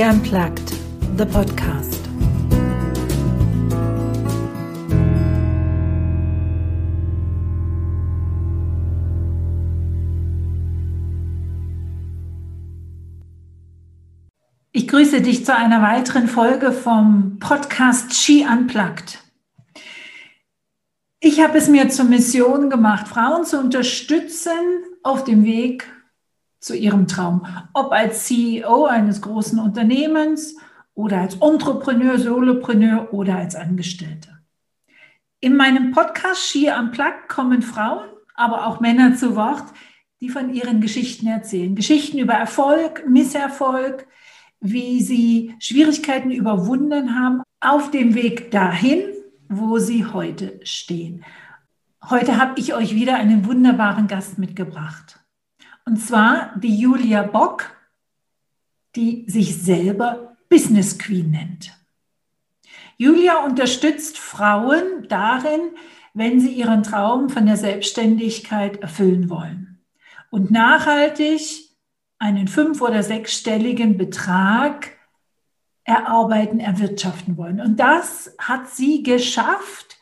Unplugged, 0.00 0.72
the 1.18 1.26
podcast. 1.26 2.00
Ich 14.72 14.88
grüße 14.88 15.20
dich 15.20 15.44
zu 15.44 15.54
einer 15.54 15.82
weiteren 15.82 16.26
Folge 16.26 16.72
vom 16.72 17.38
Podcast 17.38 18.14
She 18.14 18.46
Unplugged. 18.50 19.18
Ich 21.20 21.40
habe 21.40 21.58
es 21.58 21.68
mir 21.68 21.90
zur 21.90 22.06
Mission 22.06 22.70
gemacht, 22.70 23.08
Frauen 23.08 23.44
zu 23.44 23.58
unterstützen 23.58 24.52
auf 25.02 25.24
dem 25.24 25.44
Weg 25.44 25.91
zu 26.62 26.74
ihrem 26.74 27.06
Traum. 27.06 27.44
Ob 27.74 27.92
als 27.92 28.24
CEO 28.24 28.86
eines 28.86 29.20
großen 29.20 29.58
Unternehmens 29.58 30.56
oder 30.94 31.20
als 31.20 31.34
Entrepreneur, 31.34 32.18
Solopreneur 32.18 33.12
oder 33.12 33.36
als 33.36 33.54
Angestellte. 33.56 34.28
In 35.40 35.56
meinem 35.56 35.90
Podcast 35.90 36.48
She 36.48 36.70
Unplugged 36.70 37.28
kommen 37.28 37.62
Frauen, 37.62 38.08
aber 38.34 38.66
auch 38.66 38.80
Männer 38.80 39.16
zu 39.16 39.34
Wort, 39.34 39.64
die 40.20 40.28
von 40.28 40.54
ihren 40.54 40.80
Geschichten 40.80 41.26
erzählen. 41.26 41.74
Geschichten 41.74 42.18
über 42.18 42.34
Erfolg, 42.34 43.08
Misserfolg, 43.08 44.06
wie 44.60 45.02
sie 45.02 45.56
Schwierigkeiten 45.58 46.30
überwunden 46.30 47.18
haben 47.18 47.42
auf 47.60 47.90
dem 47.90 48.14
Weg 48.14 48.52
dahin, 48.52 49.02
wo 49.48 49.78
sie 49.78 50.06
heute 50.06 50.60
stehen. 50.62 51.24
Heute 52.08 52.40
habe 52.40 52.60
ich 52.60 52.74
euch 52.74 52.94
wieder 52.94 53.16
einen 53.16 53.44
wunderbaren 53.46 54.06
Gast 54.06 54.38
mitgebracht. 54.38 55.21
Und 55.84 55.96
zwar 55.96 56.56
die 56.56 56.76
Julia 56.76 57.22
Bock, 57.22 57.70
die 58.94 59.24
sich 59.28 59.62
selber 59.62 60.36
Business 60.48 60.98
Queen 60.98 61.30
nennt. 61.30 61.72
Julia 62.98 63.44
unterstützt 63.44 64.18
Frauen 64.18 65.06
darin, 65.08 65.72
wenn 66.14 66.40
sie 66.40 66.52
ihren 66.52 66.82
Traum 66.82 67.30
von 67.30 67.46
der 67.46 67.56
Selbstständigkeit 67.56 68.82
erfüllen 68.82 69.30
wollen 69.30 69.80
und 70.30 70.50
nachhaltig 70.50 71.40
einen 72.18 72.48
fünf- 72.48 72.80
oder 72.80 73.02
sechsstelligen 73.02 73.96
Betrag 73.96 74.92
erarbeiten, 75.84 76.60
erwirtschaften 76.60 77.36
wollen. 77.36 77.60
Und 77.60 77.80
das 77.80 78.34
hat 78.38 78.68
sie 78.68 79.02
geschafft, 79.02 79.98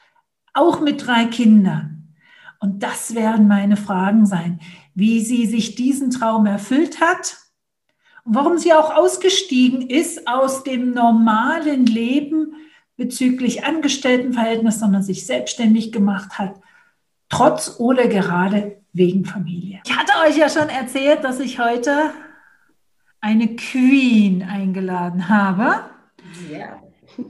auch 0.53 0.81
mit 0.81 1.06
drei 1.06 1.25
Kindern. 1.27 2.14
Und 2.58 2.83
das 2.83 3.14
werden 3.14 3.48
meine 3.48 3.77
Fragen 3.77 4.27
sein, 4.27 4.61
wie 4.94 5.20
sie 5.20 5.46
sich 5.46 5.74
diesen 5.74 6.10
Traum 6.10 6.46
erfüllt 6.46 7.00
hat 7.00 7.38
und 8.24 8.34
warum 8.34 8.58
sie 8.58 8.72
auch 8.72 8.94
ausgestiegen 8.94 9.88
ist 9.88 10.27
aus 10.27 10.62
dem 10.62 10.92
normalen 10.92 11.86
Leben 11.86 12.55
bezüglich 12.96 13.64
Angestelltenverhältnis, 13.64 14.78
sondern 14.78 15.02
sich 15.02 15.27
selbstständig 15.27 15.91
gemacht 15.91 16.38
hat, 16.38 16.61
trotz 17.28 17.77
oder 17.78 18.06
gerade 18.08 18.83
wegen 18.92 19.24
Familie. 19.24 19.80
Ich 19.86 19.96
hatte 19.96 20.12
euch 20.27 20.36
ja 20.36 20.48
schon 20.48 20.68
erzählt, 20.68 21.24
dass 21.24 21.41
ich 21.41 21.58
heute 21.58 22.11
eine 23.20 23.56
Queen 23.56 24.42
eingeladen 24.42 25.28
habe. 25.28 25.84
Ja. 26.50 26.83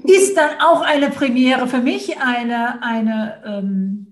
Ist 0.05 0.37
dann 0.37 0.61
auch 0.61 0.83
eine 0.83 1.11
Premiere 1.11 1.67
für 1.67 1.81
mich, 1.81 2.19
eine, 2.21 2.83
eine 2.83 3.43
ähm, 3.45 4.10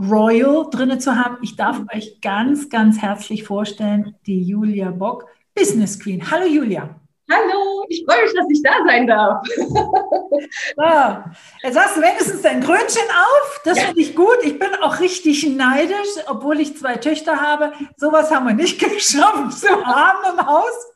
Royal 0.00 0.68
drinne 0.70 0.98
zu 0.98 1.16
haben. 1.16 1.38
Ich 1.42 1.56
darf 1.56 1.80
euch 1.94 2.20
ganz, 2.20 2.70
ganz 2.70 2.98
herzlich 2.98 3.44
vorstellen, 3.44 4.16
die 4.26 4.42
Julia 4.42 4.90
Bock, 4.90 5.26
Business 5.54 5.98
Queen. 5.98 6.30
Hallo 6.30 6.46
Julia. 6.46 7.00
Hallo, 7.30 7.84
ich 7.88 8.04
freue 8.04 8.22
mich, 8.22 8.34
dass 8.34 8.46
ich 8.50 8.62
da 8.62 8.72
sein 8.86 9.06
darf. 9.06 9.46
so, 9.46 9.64
jetzt 11.62 11.78
hast 11.78 11.96
du 11.96 12.00
wenigstens 12.00 12.42
dein 12.42 12.60
Krönchen 12.60 13.08
auf. 13.08 13.60
Das 13.64 13.78
ja. 13.78 13.84
finde 13.84 14.00
ich 14.00 14.16
gut. 14.16 14.38
Ich 14.42 14.58
bin 14.58 14.74
auch 14.82 14.98
richtig 14.98 15.48
neidisch, 15.48 16.08
obwohl 16.26 16.58
ich 16.60 16.76
zwei 16.76 16.96
Töchter 16.96 17.40
habe. 17.40 17.72
Sowas 17.96 18.32
haben 18.32 18.48
wir 18.48 18.54
nicht 18.54 18.80
geschafft 18.80 19.58
zu 19.58 19.68
haben 19.68 20.38
im 20.38 20.46
Haus. 20.46 20.92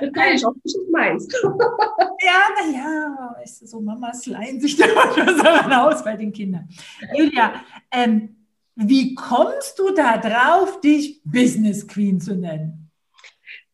Das 0.00 0.12
kann 0.12 0.34
ich 0.34 0.44
auch 0.44 0.54
nicht 0.62 0.76
meins. 0.90 1.26
ja, 1.42 2.42
naja, 2.58 3.34
weißt 3.38 3.62
du, 3.62 3.66
so 3.66 3.80
Mamas 3.80 4.26
leihen 4.26 4.60
sich 4.60 4.76
da 4.76 4.84
so 5.14 5.76
Haus 5.76 6.04
bei 6.04 6.16
den 6.16 6.32
Kindern. 6.32 6.68
Julia, 7.14 7.54
ähm, 7.90 8.41
wie 8.74 9.14
kommst 9.14 9.78
du 9.78 9.90
da 9.90 10.18
drauf, 10.18 10.80
dich 10.80 11.20
Business 11.24 11.86
Queen 11.86 12.20
zu 12.20 12.34
nennen? 12.34 12.90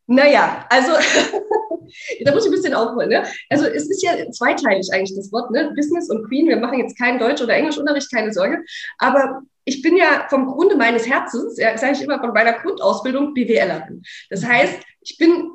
Naja, 0.07 0.67
also 0.71 0.93
da 2.25 2.35
muss 2.35 2.45
ich 2.45 2.51
ein 2.51 2.55
bisschen 2.55 2.75
aufholen. 2.75 3.11
Ne? 3.11 3.25
Also 3.51 3.67
es 3.67 3.89
ist 3.91 4.03
ja 4.03 4.13
zweiteilig 4.31 4.89
eigentlich 4.93 5.17
das 5.17 5.31
Wort, 5.33 5.51
ne? 5.51 5.73
Business 5.77 6.09
und 6.09 6.27
Queen. 6.27 6.49
Wir 6.49 6.57
machen 6.57 6.79
jetzt 6.79 6.99
keinen 6.99 7.19
Deutsch- 7.19 7.43
oder 7.43 7.55
Englischunterricht, 7.55 8.11
keine 8.11 8.33
Sorge. 8.33 8.65
Aber 8.99 9.43
ich 9.65 9.83
bin 9.83 9.97
ja 9.97 10.27
vom 10.31 10.47
Grunde 10.47 10.77
meines 10.77 11.07
Herzens, 11.07 11.59
ja, 11.59 11.77
sage 11.77 11.93
ich 11.93 12.03
immer 12.03 12.19
von 12.21 12.33
meiner 12.33 12.55
Grundausbildung, 12.55 13.35
BWLerin. 13.35 14.03
Das 14.31 14.45
heißt, 14.45 14.79
ich 15.03 15.19
bin 15.19 15.51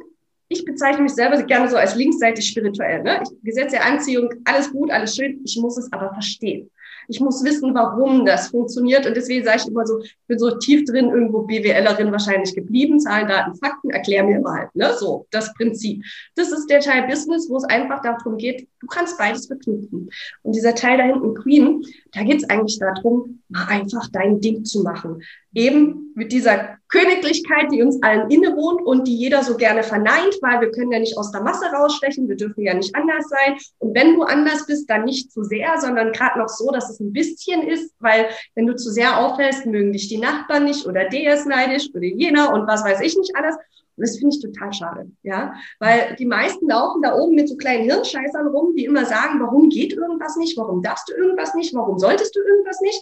ich 0.50 0.66
bezeichne 0.66 1.04
mich 1.04 1.14
selber 1.14 1.42
gerne 1.44 1.68
so 1.70 1.78
als 1.78 1.96
linksseitig 1.96 2.46
spirituell. 2.46 3.02
Ne? 3.02 3.24
Gesetz 3.42 3.72
der 3.72 3.86
Anziehung, 3.86 4.30
alles 4.46 4.72
gut, 4.72 4.92
alles 4.92 5.16
schön. 5.16 5.42
Ich 5.44 5.58
muss 5.58 5.78
es 5.78 5.92
aber 5.92 6.14
verstehen. 6.14 6.70
Ich 7.08 7.20
muss 7.20 7.44
wissen, 7.44 7.74
warum 7.74 8.26
das 8.26 8.50
funktioniert. 8.50 9.06
Und 9.06 9.16
deswegen 9.16 9.44
sage 9.46 9.62
ich 9.62 9.68
immer 9.68 9.86
so, 9.86 10.02
ich 10.02 10.18
bin 10.28 10.40
so 10.40 10.58
tief 10.58 10.86
drin, 10.86 11.10
irgendwo 11.10 11.44
BWLerin 11.44 12.12
wahrscheinlich 12.12 12.56
geblieben. 12.56 13.00
Zahlen, 13.00 13.28
Daten, 13.28 13.56
Fakten, 13.56 13.90
erklär 13.90 14.24
mir 14.24 14.40
mal. 14.40 14.70
Ne? 14.74 14.94
So, 14.98 15.28
das 15.32 15.54
Prinzip. 15.54 16.04
Das 16.36 16.52
ist 16.52 16.68
der 16.70 16.80
Teil 16.80 17.08
Business, 17.08 17.50
wo 17.50 17.58
es 17.58 17.64
einfach 17.66 18.02
darum 18.02 18.38
geht, 18.38 18.68
du 18.80 18.88
kannst 18.88 19.18
beides 19.18 19.48
verknüpfen. 19.48 20.10
Und 20.42 20.56
dieser 20.56 20.76
Teil 20.76 20.98
da 20.98 21.04
hinten, 21.04 21.36
Queen, 21.36 21.84
da 22.12 22.24
geht 22.24 22.38
es 22.44 22.50
eigentlich 22.50 22.80
darum, 22.80 23.42
mal 23.50 23.66
einfach 23.68 24.08
dein 24.12 24.40
Ding 24.40 24.66
zu 24.66 24.84
machen. 24.84 25.22
Eben 25.54 26.14
mit 26.16 26.32
dieser 26.32 26.78
Königlichkeit, 26.90 27.72
die 27.72 27.82
uns 27.82 28.02
allen 28.04 28.30
innewohnt 28.30 28.86
und 28.86 29.08
die 29.08 29.16
jeder 29.16 29.44
so 29.44 29.58
gerne 29.58 29.84
verneint, 29.84 30.38
weil 30.42 30.62
wir 30.62 30.72
können 30.72 30.92
ja 30.92 31.00
nicht 31.00 31.18
aus 31.18 31.32
der 31.32 31.42
Masse 31.42 31.66
rausstechen, 31.66 32.30
wir 32.30 32.36
dürfen 32.36 32.64
ja 32.64 32.74
nicht 32.74 32.96
anders 32.96 33.28
sein. 33.30 33.58
Und 33.80 33.96
wenn 33.96 34.16
du 34.16 34.24
anders 34.24 34.66
bist, 34.68 34.90
dann 34.90 35.06
nicht 35.06 35.32
zu 35.32 35.44
sehr, 35.44 35.80
sondern 35.80 36.12
gerade 36.12 36.40
noch 36.40 36.50
so, 36.50 36.70
dass 36.72 36.90
es 36.90 37.00
ein 37.00 37.12
bisschen 37.12 37.64
ist, 37.68 37.94
weil 38.00 38.28
wenn 38.56 38.68
du 38.68 38.76
zu 38.76 38.92
sehr 38.92 39.20
auffällst, 39.20 39.66
mögen 39.66 39.92
dich 39.92 40.08
die 40.08 40.20
Nachbarn 40.20 40.66
nicht 40.66 40.86
oder 40.86 41.10
der 41.10 41.34
ist 41.34 41.48
neidisch 41.48 41.90
oder 41.94 42.06
jener 42.06 42.54
und 42.54 42.68
was 42.68 42.84
weiß 42.84 43.02
ich 43.02 43.18
nicht 43.18 43.36
alles. 43.36 43.56
Und 43.96 44.08
das 44.08 44.18
finde 44.18 44.36
ich 44.36 44.42
total 44.42 44.74
schade, 44.74 45.12
ja, 45.22 45.54
weil 45.80 46.16
die 46.18 46.26
meisten 46.26 46.68
laufen 46.68 47.04
da 47.04 47.16
oben 47.16 47.36
mit 47.36 47.48
so 47.48 47.56
kleinen 47.56 47.84
Hirnscheißern 47.84 48.48
rum, 48.48 48.76
die 48.76 48.86
immer 48.86 49.06
sagen, 49.06 49.40
warum 49.40 49.70
geht 49.70 49.94
irgendwas 49.94 50.36
nicht, 50.36 50.58
warum 50.58 50.82
darfst 50.82 51.10
du 51.10 51.14
irgendwas 51.14 51.54
nicht, 51.54 51.76
warum 51.76 52.00
solltest 52.00 52.36
du 52.36 52.40
irgendwas 52.40 52.82
nicht. 52.82 53.00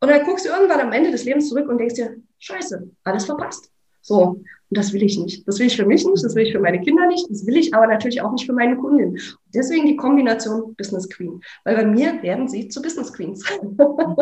Und 0.00 0.10
dann 0.10 0.24
guckst 0.24 0.44
du 0.44 0.50
irgendwann 0.50 0.80
am 0.80 0.92
Ende 0.92 1.10
des 1.10 1.24
Lebens 1.24 1.48
zurück 1.48 1.68
und 1.68 1.78
denkst 1.78 1.94
dir, 1.94 2.16
scheiße, 2.38 2.90
alles 3.04 3.24
verpasst. 3.24 3.70
So, 4.02 4.20
und 4.22 4.44
das 4.70 4.92
will 4.92 5.02
ich 5.02 5.18
nicht. 5.18 5.46
Das 5.48 5.58
will 5.58 5.66
ich 5.66 5.76
für 5.76 5.86
mich 5.86 6.04
nicht, 6.04 6.24
das 6.24 6.34
will 6.34 6.46
ich 6.46 6.52
für 6.52 6.60
meine 6.60 6.80
Kinder 6.80 7.06
nicht, 7.06 7.28
das 7.30 7.46
will 7.46 7.56
ich 7.56 7.74
aber 7.74 7.86
natürlich 7.86 8.20
auch 8.20 8.32
nicht 8.32 8.46
für 8.46 8.52
meine 8.52 8.76
Kundin. 8.76 9.18
Deswegen 9.54 9.86
die 9.86 9.96
Kombination 9.96 10.74
Business 10.76 11.08
Queen, 11.08 11.40
weil 11.64 11.76
bei 11.76 11.84
mir 11.84 12.22
werden 12.22 12.48
sie 12.48 12.68
zu 12.68 12.82
Business 12.82 13.12
Queens. 13.12 13.44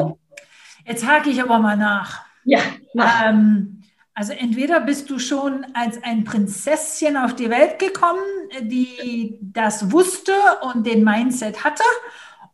Jetzt 0.86 1.06
hake 1.06 1.30
ich 1.30 1.42
aber 1.42 1.58
mal 1.58 1.76
nach. 1.76 2.24
Ja. 2.44 2.60
Ähm, 2.94 3.82
also 4.14 4.32
entweder 4.32 4.80
bist 4.80 5.10
du 5.10 5.18
schon 5.18 5.66
als 5.74 6.02
ein 6.02 6.24
Prinzesschen 6.24 7.16
auf 7.16 7.34
die 7.34 7.50
Welt 7.50 7.78
gekommen, 7.78 8.22
die 8.60 9.38
das 9.40 9.90
wusste 9.90 10.32
und 10.62 10.86
den 10.86 11.02
Mindset 11.02 11.64
hatte, 11.64 11.82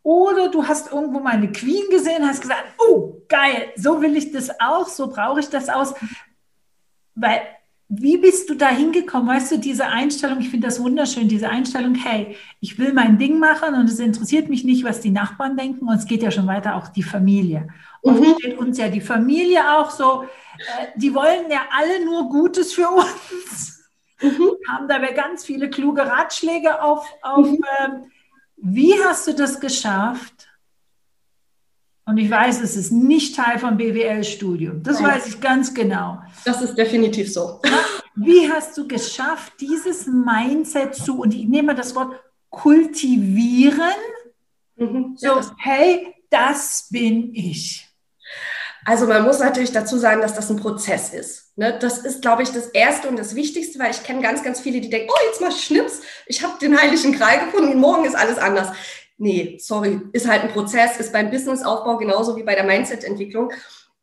oder 0.03 0.49
du 0.49 0.67
hast 0.67 0.93
irgendwo 0.93 1.21
mal 1.21 1.33
eine 1.35 1.53
Queen 1.53 1.89
gesehen, 1.91 2.27
hast 2.27 2.41
gesagt, 2.41 2.65
oh, 2.79 3.23
geil, 3.29 3.73
so 3.77 4.01
will 4.01 4.17
ich 4.17 4.33
das 4.33 4.51
auch, 4.61 4.87
so 4.89 5.09
brauche 5.09 5.41
ich 5.41 5.49
das 5.49 5.69
aus. 5.69 5.95
Weil, 7.15 7.41
wie 7.89 8.17
bist 8.17 8.49
du 8.49 8.55
da 8.55 8.69
hingekommen? 8.69 9.29
Weißt 9.29 9.53
du, 9.53 9.59
diese 9.59 9.87
Einstellung, 9.87 10.41
ich 10.41 10.49
finde 10.49 10.69
das 10.69 10.83
wunderschön, 10.83 11.29
diese 11.29 11.51
Einstellung, 11.51 11.95
hey, 11.97 12.37
ich 12.61 12.79
will 12.79 12.93
mein 12.93 13.19
Ding 13.19 13.39
machen 13.39 13.75
und 13.75 13.91
es 13.91 13.99
interessiert 13.99 14.49
mich 14.49 14.65
nicht, 14.65 14.85
was 14.85 15.01
die 15.01 15.11
Nachbarn 15.11 15.57
denken 15.57 15.87
und 15.89 15.97
es 15.97 16.07
geht 16.07 16.23
ja 16.23 16.31
schon 16.31 16.47
weiter, 16.47 16.77
auch 16.77 16.89
die 16.89 17.03
Familie. 17.03 17.69
Und 18.01 18.21
mhm. 18.21 18.35
steht 18.39 18.59
uns 18.59 18.79
ja 18.79 18.89
die 18.89 19.01
Familie 19.01 19.77
auch 19.77 19.91
so, 19.91 20.23
äh, 20.23 20.87
die 20.97 21.15
wollen 21.15 21.51
ja 21.51 21.63
alle 21.77 22.05
nur 22.05 22.31
Gutes 22.31 22.73
für 22.73 22.89
uns. 22.89 23.91
Mhm. 24.23 24.53
Haben 24.69 24.89
dabei 24.89 25.13
ganz 25.13 25.45
viele 25.45 25.69
kluge 25.69 26.03
Ratschläge 26.03 26.83
auf, 26.83 27.07
auf 27.23 27.47
mhm. 27.47 27.65
ähm, 27.85 28.11
wie 28.63 28.95
hast 29.05 29.27
du 29.27 29.35
das 29.35 29.61
geschafft? 29.61 30.49
Und 32.05 32.19
ich 32.19 32.31
weiß, 32.31 32.61
es 32.61 32.77
ist 32.77 32.91
nicht 32.91 33.37
Teil 33.37 33.59
vom 33.59 33.77
BWL-Studium. 33.77 34.83
Das 34.83 35.01
Nein. 35.01 35.13
weiß 35.13 35.29
ich 35.29 35.41
ganz 35.41 35.73
genau. 35.73 36.19
Das 36.45 36.61
ist 36.61 36.75
definitiv 36.75 37.33
so. 37.33 37.61
Wie 38.17 38.51
hast 38.51 38.77
du 38.77 38.89
geschafft, 38.89 39.53
dieses 39.61 40.07
Mindset 40.07 40.95
zu, 40.95 41.21
und 41.21 41.33
ich 41.33 41.47
nehme 41.47 41.75
das 41.75 41.95
Wort 41.95 42.21
kultivieren, 42.51 43.95
mhm. 44.77 45.15
so, 45.17 45.41
hey, 45.59 46.15
das 46.29 46.89
bin 46.91 47.33
ich. 47.33 47.90
Also 48.91 49.07
man 49.07 49.23
muss 49.23 49.39
natürlich 49.39 49.71
dazu 49.71 49.99
sagen, 49.99 50.21
dass 50.21 50.35
das 50.35 50.51
ein 50.51 50.57
Prozess 50.57 51.15
ist. 51.15 51.57
Ne? 51.57 51.79
Das 51.79 51.99
ist, 51.99 52.23
glaube 52.23 52.43
ich, 52.43 52.51
das 52.51 52.67
Erste 52.67 53.07
und 53.07 53.17
das 53.17 53.37
Wichtigste, 53.37 53.79
weil 53.79 53.93
ich 53.93 54.03
kenne 54.03 54.21
ganz, 54.21 54.43
ganz 54.43 54.59
viele, 54.59 54.81
die 54.81 54.91
denken, 54.91 55.09
oh, 55.13 55.27
jetzt 55.27 55.41
ich 55.41 55.65
Schnips, 55.65 56.01
ich 56.27 56.43
habe 56.43 56.59
den 56.61 56.77
heiligen 56.77 57.13
Gral 57.13 57.39
gefunden 57.45 57.75
und 57.75 57.79
morgen 57.79 58.05
ist 58.05 58.17
alles 58.17 58.39
anders. 58.39 58.77
Nee, 59.17 59.59
sorry, 59.61 60.01
ist 60.13 60.27
halt 60.27 60.43
ein 60.43 60.51
Prozess, 60.51 60.97
ist 60.97 61.13
beim 61.13 61.31
Businessaufbau 61.31 61.99
genauso 61.99 62.35
wie 62.35 62.43
bei 62.43 62.57
der 62.57 62.65
Mindset-Entwicklung. 62.65 63.53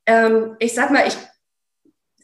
Ähm, 0.06 0.56
ich 0.60 0.74
sag 0.74 0.89
mal, 0.89 1.06
ich 1.06 1.18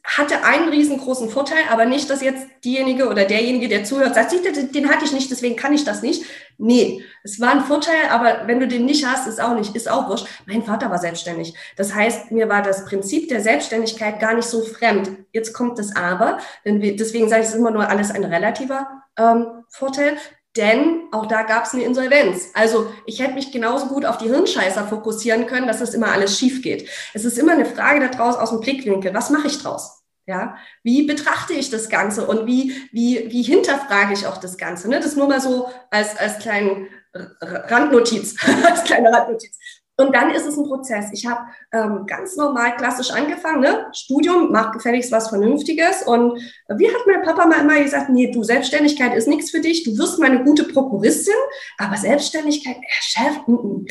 hatte 0.04 0.44
einen 0.44 0.68
riesengroßen 0.68 1.30
Vorteil, 1.30 1.62
aber 1.70 1.86
nicht, 1.86 2.10
dass 2.10 2.20
jetzt 2.20 2.46
diejenige 2.62 3.08
oder 3.08 3.24
derjenige, 3.24 3.68
der 3.68 3.84
zuhört, 3.84 4.14
sagt, 4.14 4.32
den, 4.74 4.90
hatte 4.90 5.06
ich 5.06 5.12
nicht, 5.12 5.30
deswegen 5.30 5.56
kann 5.56 5.72
ich 5.72 5.84
das 5.84 6.02
nicht. 6.02 6.24
Nee, 6.58 7.02
es 7.22 7.40
war 7.40 7.52
ein 7.52 7.64
Vorteil, 7.64 8.10
aber 8.10 8.46
wenn 8.46 8.60
du 8.60 8.68
den 8.68 8.84
nicht 8.84 9.06
hast, 9.06 9.26
ist 9.26 9.40
auch 9.40 9.54
nicht, 9.54 9.74
ist 9.74 9.90
auch 9.90 10.08
wurscht. 10.08 10.26
Mein 10.46 10.62
Vater 10.62 10.90
war 10.90 10.98
selbstständig. 10.98 11.54
Das 11.76 11.94
heißt, 11.94 12.30
mir 12.32 12.50
war 12.50 12.60
das 12.60 12.84
Prinzip 12.84 13.28
der 13.28 13.40
Selbstständigkeit 13.40 14.20
gar 14.20 14.34
nicht 14.34 14.46
so 14.46 14.62
fremd. 14.62 15.10
Jetzt 15.32 15.54
kommt 15.54 15.78
das 15.78 15.96
Aber, 15.96 16.38
denn 16.66 16.80
deswegen 16.80 17.30
sage 17.30 17.40
ich, 17.40 17.48
es 17.48 17.54
ist 17.54 17.58
immer 17.60 17.70
nur 17.70 17.88
alles 17.88 18.10
ein 18.10 18.24
relativer 18.24 18.86
ähm, 19.18 19.46
Vorteil. 19.70 20.18
Denn 20.56 21.08
auch 21.10 21.26
da 21.26 21.42
gab 21.42 21.64
es 21.64 21.74
eine 21.74 21.82
Insolvenz. 21.82 22.50
Also 22.54 22.92
ich 23.06 23.20
hätte 23.20 23.34
mich 23.34 23.50
genauso 23.50 23.86
gut 23.86 24.04
auf 24.04 24.18
die 24.18 24.28
Hirnscheißer 24.28 24.86
fokussieren 24.86 25.46
können, 25.46 25.66
dass 25.66 25.80
das 25.80 25.94
immer 25.94 26.12
alles 26.12 26.38
schief 26.38 26.62
geht. 26.62 26.88
Es 27.12 27.24
ist 27.24 27.38
immer 27.38 27.52
eine 27.52 27.66
Frage 27.66 28.08
daraus 28.08 28.36
aus 28.36 28.50
dem 28.50 28.60
Blickwinkel. 28.60 29.12
Was 29.14 29.30
mache 29.30 29.48
ich 29.48 29.60
draus? 29.60 30.02
Ja, 30.26 30.56
wie 30.82 31.02
betrachte 31.02 31.52
ich 31.52 31.68
das 31.68 31.90
Ganze 31.90 32.26
und 32.26 32.46
wie, 32.46 32.74
wie, 32.92 33.30
wie 33.30 33.42
hinterfrage 33.42 34.14
ich 34.14 34.26
auch 34.26 34.38
das 34.38 34.56
Ganze? 34.56 34.88
Ne? 34.88 34.98
Das 35.00 35.16
nur 35.16 35.28
mal 35.28 35.40
so 35.40 35.68
als, 35.90 36.16
als 36.16 36.38
kleinen 36.38 36.88
Randnotiz, 37.12 38.36
als 38.64 38.84
kleine 38.84 39.12
Randnotiz. 39.12 39.58
Und 39.96 40.14
dann 40.14 40.30
ist 40.30 40.46
es 40.46 40.56
ein 40.56 40.64
Prozess. 40.64 41.06
Ich 41.12 41.26
habe 41.26 41.40
ähm, 41.72 42.04
ganz 42.06 42.36
normal 42.36 42.76
klassisch 42.76 43.10
angefangen, 43.12 43.60
ne? 43.60 43.86
Studium, 43.92 44.50
mach 44.50 44.72
gefälligst 44.72 45.12
was 45.12 45.28
Vernünftiges. 45.28 46.02
Und 46.02 46.38
wie 46.68 46.88
hat 46.88 47.06
mein 47.06 47.22
Papa 47.22 47.46
mal 47.46 47.60
immer 47.60 47.80
gesagt, 47.80 48.08
nee, 48.08 48.30
du, 48.32 48.42
Selbstständigkeit 48.42 49.14
ist 49.14 49.28
nichts 49.28 49.50
für 49.50 49.60
dich, 49.60 49.84
du 49.84 49.96
wirst 49.96 50.18
mal 50.18 50.30
eine 50.30 50.42
gute 50.42 50.64
Prokuristin, 50.64 51.34
aber 51.78 51.96
Selbstständigkeit, 51.96 52.76
äh, 52.76 53.02
Chef, 53.02 53.36
m 53.46 53.54
-m 53.54 53.86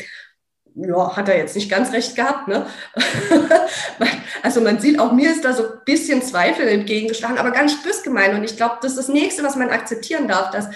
ja, 0.76 1.16
hat 1.16 1.28
er 1.28 1.38
jetzt 1.38 1.54
nicht 1.54 1.70
ganz 1.70 1.92
recht 1.92 2.16
gehabt. 2.16 2.48
Ne? 2.48 2.66
also 4.42 4.60
man 4.60 4.80
sieht, 4.80 4.98
auch 4.98 5.12
mir 5.12 5.30
ist 5.30 5.44
da 5.44 5.52
so 5.52 5.62
ein 5.62 5.78
bisschen 5.84 6.20
Zweifel 6.20 6.66
entgegengeschlagen, 6.66 7.38
aber 7.38 7.52
gar 7.52 7.62
nicht 7.62 7.82
bös 7.84 8.02
gemeint. 8.02 8.34
Und 8.34 8.42
ich 8.42 8.56
glaube, 8.56 8.78
das 8.82 8.92
ist 8.92 8.98
das 8.98 9.08
Nächste, 9.08 9.44
was 9.44 9.54
man 9.56 9.70
akzeptieren 9.70 10.26
darf, 10.26 10.50
dass 10.50 10.68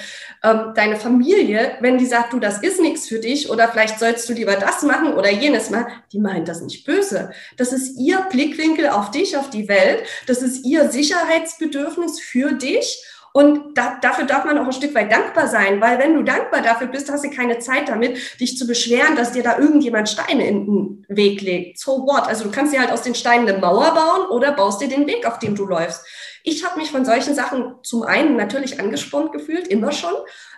ähm, 0.43 0.73
deine 0.75 0.97
Familie, 0.97 1.77
wenn 1.81 1.99
die 1.99 2.07
sagt, 2.07 2.33
du, 2.33 2.39
das 2.39 2.63
ist 2.63 2.81
nichts 2.81 3.09
für 3.09 3.19
dich 3.19 3.51
oder 3.51 3.69
vielleicht 3.69 3.99
sollst 3.99 4.29
du 4.29 4.33
lieber 4.33 4.55
das 4.55 4.83
machen 4.83 5.15
oder 5.15 5.31
jenes 5.31 5.71
machen, 5.71 5.93
die 6.13 6.21
meint 6.21 6.49
das 6.49 6.61
nicht 6.61 6.85
böse. 6.85 7.31
Das 7.57 7.73
ist 7.73 7.99
ihr 7.99 8.21
Blickwinkel 8.31 8.89
auf 8.89 9.11
dich, 9.11 9.37
auf 9.37 9.51
die 9.51 9.69
Welt. 9.69 10.05
Das 10.27 10.43
ist 10.43 10.65
ihr 10.65 10.91
Sicherheitsbedürfnis 10.91 12.21
für 12.21 12.53
dich. 12.53 13.03
Und 13.33 13.77
da, 13.77 13.99
dafür 14.01 14.25
darf 14.25 14.45
man 14.45 14.59
auch 14.59 14.65
ein 14.65 14.73
Stück 14.73 14.95
weit 14.95 15.13
dankbar 15.13 15.47
sein, 15.49 15.81
weil 15.81 15.99
wenn 15.99 16.15
du 16.15 16.23
dankbar 16.23 16.63
dafür 16.63 16.87
bist, 16.87 17.11
hast 17.11 17.25
du 17.25 17.31
keine 17.31 17.59
Zeit 17.59 17.89
damit, 17.89 18.41
dich 18.41 18.57
zu 18.57 18.67
beschweren, 18.67 19.17
dass 19.17 19.33
dir 19.33 19.43
da 19.43 19.59
irgendjemand 19.59 20.09
Steine 20.09 20.47
in 20.47 20.67
den 20.67 21.07
Weg 21.09 21.41
legt. 21.41 21.79
So 21.79 22.07
what? 22.07 22.27
Also 22.27 22.45
du 22.45 22.51
kannst 22.51 22.73
dir 22.73 22.81
halt 22.81 22.91
aus 22.91 23.03
den 23.03 23.15
Steinen 23.15 23.49
eine 23.49 23.59
Mauer 23.59 23.95
bauen 23.95 24.29
oder 24.29 24.53
baust 24.53 24.81
dir 24.81 24.89
den 24.89 25.07
Weg, 25.07 25.27
auf 25.27 25.39
dem 25.39 25.55
du 25.55 25.67
läufst. 25.67 26.05
Ich 26.43 26.65
habe 26.65 26.79
mich 26.79 26.91
von 26.91 27.05
solchen 27.05 27.35
Sachen 27.35 27.75
zum 27.83 28.03
einen 28.05 28.37
natürlich 28.37 28.81
angespornt 28.81 29.33
gefühlt, 29.33 29.69
immer 29.69 29.93
schon. 29.93 30.15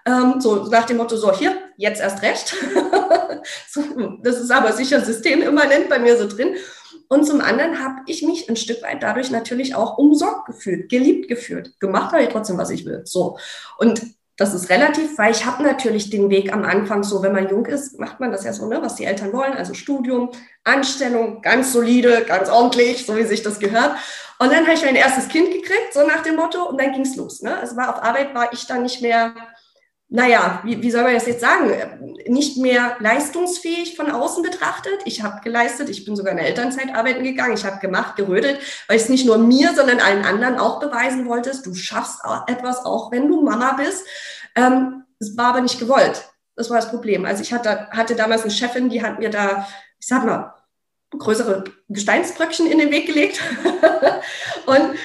Ähm, 0.06 0.40
so 0.40 0.64
nach 0.66 0.86
dem 0.86 0.98
Motto, 0.98 1.16
so 1.16 1.36
hier, 1.36 1.56
jetzt 1.76 2.00
erst 2.00 2.22
recht. 2.22 2.54
das 4.22 4.38
ist 4.38 4.50
aber 4.50 4.72
sicher 4.72 5.00
systemimmanent 5.00 5.88
bei 5.88 5.98
mir 5.98 6.16
so 6.16 6.28
drin. 6.28 6.54
Und 7.12 7.26
zum 7.26 7.40
anderen 7.40 7.82
habe 7.82 8.02
ich 8.06 8.22
mich 8.22 8.48
ein 8.48 8.54
Stück 8.54 8.82
weit 8.82 9.02
dadurch 9.02 9.32
natürlich 9.32 9.74
auch 9.74 9.98
umsorgt 9.98 10.46
gefühlt, 10.46 10.88
geliebt 10.88 11.26
gefühlt. 11.26 11.78
Gemacht 11.80 12.12
habe 12.12 12.22
ich 12.22 12.28
trotzdem, 12.28 12.56
was 12.56 12.70
ich 12.70 12.84
will. 12.86 13.02
So. 13.04 13.36
Und 13.78 14.00
das 14.36 14.54
ist 14.54 14.70
relativ, 14.70 15.18
weil 15.18 15.32
ich 15.32 15.44
habe 15.44 15.64
natürlich 15.64 16.08
den 16.08 16.30
Weg 16.30 16.52
am 16.52 16.62
Anfang 16.62 17.02
so, 17.02 17.20
wenn 17.20 17.32
man 17.32 17.48
jung 17.48 17.66
ist, 17.66 17.98
macht 17.98 18.20
man 18.20 18.30
das 18.30 18.44
ja 18.44 18.52
so, 18.52 18.66
ne, 18.66 18.80
was 18.80 18.94
die 18.94 19.06
Eltern 19.06 19.32
wollen, 19.32 19.54
also 19.54 19.74
Studium, 19.74 20.30
Anstellung, 20.62 21.42
ganz 21.42 21.72
solide, 21.72 22.24
ganz 22.26 22.48
ordentlich, 22.48 23.04
so 23.04 23.16
wie 23.16 23.24
sich 23.24 23.42
das 23.42 23.58
gehört. 23.58 23.96
Und 24.38 24.52
dann 24.52 24.62
habe 24.62 24.74
ich 24.74 24.84
mein 24.84 24.94
erstes 24.94 25.26
Kind 25.26 25.50
gekriegt, 25.50 25.92
so 25.92 26.06
nach 26.06 26.22
dem 26.22 26.36
Motto, 26.36 26.62
und 26.68 26.80
dann 26.80 26.92
ging 26.92 27.02
es 27.02 27.16
los. 27.16 27.42
Ne? 27.42 27.58
Also 27.58 27.76
war 27.76 27.90
auf 27.90 28.04
Arbeit 28.04 28.36
war 28.36 28.52
ich 28.52 28.68
dann 28.68 28.84
nicht 28.84 29.02
mehr 29.02 29.34
naja, 30.12 30.60
wie, 30.64 30.82
wie 30.82 30.90
soll 30.90 31.04
man 31.04 31.14
das 31.14 31.26
jetzt 31.26 31.40
sagen, 31.40 31.70
nicht 32.26 32.56
mehr 32.58 32.96
leistungsfähig 32.98 33.96
von 33.96 34.10
außen 34.10 34.42
betrachtet. 34.42 35.00
Ich 35.04 35.22
habe 35.22 35.40
geleistet, 35.42 35.88
ich 35.88 36.04
bin 36.04 36.16
sogar 36.16 36.32
in 36.32 36.38
der 36.38 36.48
Elternzeit 36.48 36.92
arbeiten 36.94 37.22
gegangen, 37.22 37.54
ich 37.54 37.64
habe 37.64 37.78
gemacht, 37.78 38.16
gerödelt, 38.16 38.58
weil 38.88 38.96
ich 38.96 39.04
es 39.04 39.08
nicht 39.08 39.24
nur 39.24 39.38
mir, 39.38 39.72
sondern 39.72 40.00
allen 40.00 40.24
anderen 40.24 40.58
auch 40.58 40.80
beweisen 40.80 41.28
wollte, 41.28 41.52
du 41.62 41.74
schaffst 41.74 42.20
etwas, 42.48 42.84
auch 42.84 43.12
wenn 43.12 43.28
du 43.28 43.42
Mama 43.42 43.74
bist. 43.74 44.04
Ähm, 44.56 45.04
es 45.20 45.36
war 45.36 45.46
aber 45.46 45.60
nicht 45.60 45.78
gewollt. 45.78 46.28
Das 46.56 46.70
war 46.70 46.76
das 46.76 46.90
Problem. 46.90 47.24
Also 47.24 47.42
ich 47.42 47.52
hatte, 47.52 47.86
hatte 47.90 48.16
damals 48.16 48.42
eine 48.42 48.50
Chefin, 48.50 48.90
die 48.90 49.02
hat 49.02 49.20
mir 49.20 49.30
da, 49.30 49.68
ich 50.00 50.08
sag 50.08 50.24
mal, 50.24 50.54
größere 51.16 51.64
Gesteinsbröckchen 51.88 52.66
in 52.66 52.78
den 52.78 52.90
Weg 52.90 53.06
gelegt. 53.06 53.40
Und 54.66 54.96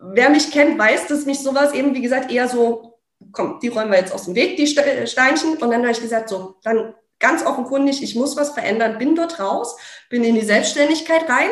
wer 0.00 0.30
mich 0.30 0.50
kennt, 0.50 0.78
weiß, 0.78 1.06
dass 1.08 1.26
mich 1.26 1.40
sowas 1.40 1.74
eben, 1.74 1.94
wie 1.94 2.02
gesagt, 2.02 2.30
eher 2.30 2.48
so 2.48 2.97
komm, 3.32 3.60
die 3.60 3.68
räumen 3.68 3.90
wir 3.90 3.98
jetzt 3.98 4.12
aus 4.12 4.24
dem 4.24 4.34
Weg, 4.34 4.56
die 4.56 4.66
Steinchen. 4.66 5.56
Und 5.56 5.70
dann 5.70 5.82
habe 5.82 5.90
ich 5.90 6.00
gesagt, 6.00 6.28
so, 6.28 6.56
dann 6.62 6.94
ganz 7.18 7.44
offenkundig, 7.44 8.02
ich 8.02 8.14
muss 8.14 8.36
was 8.36 8.50
verändern, 8.50 8.98
bin 8.98 9.14
dort 9.14 9.40
raus, 9.40 9.76
bin 10.08 10.24
in 10.24 10.34
die 10.34 10.44
Selbstständigkeit 10.44 11.28
rein. 11.28 11.50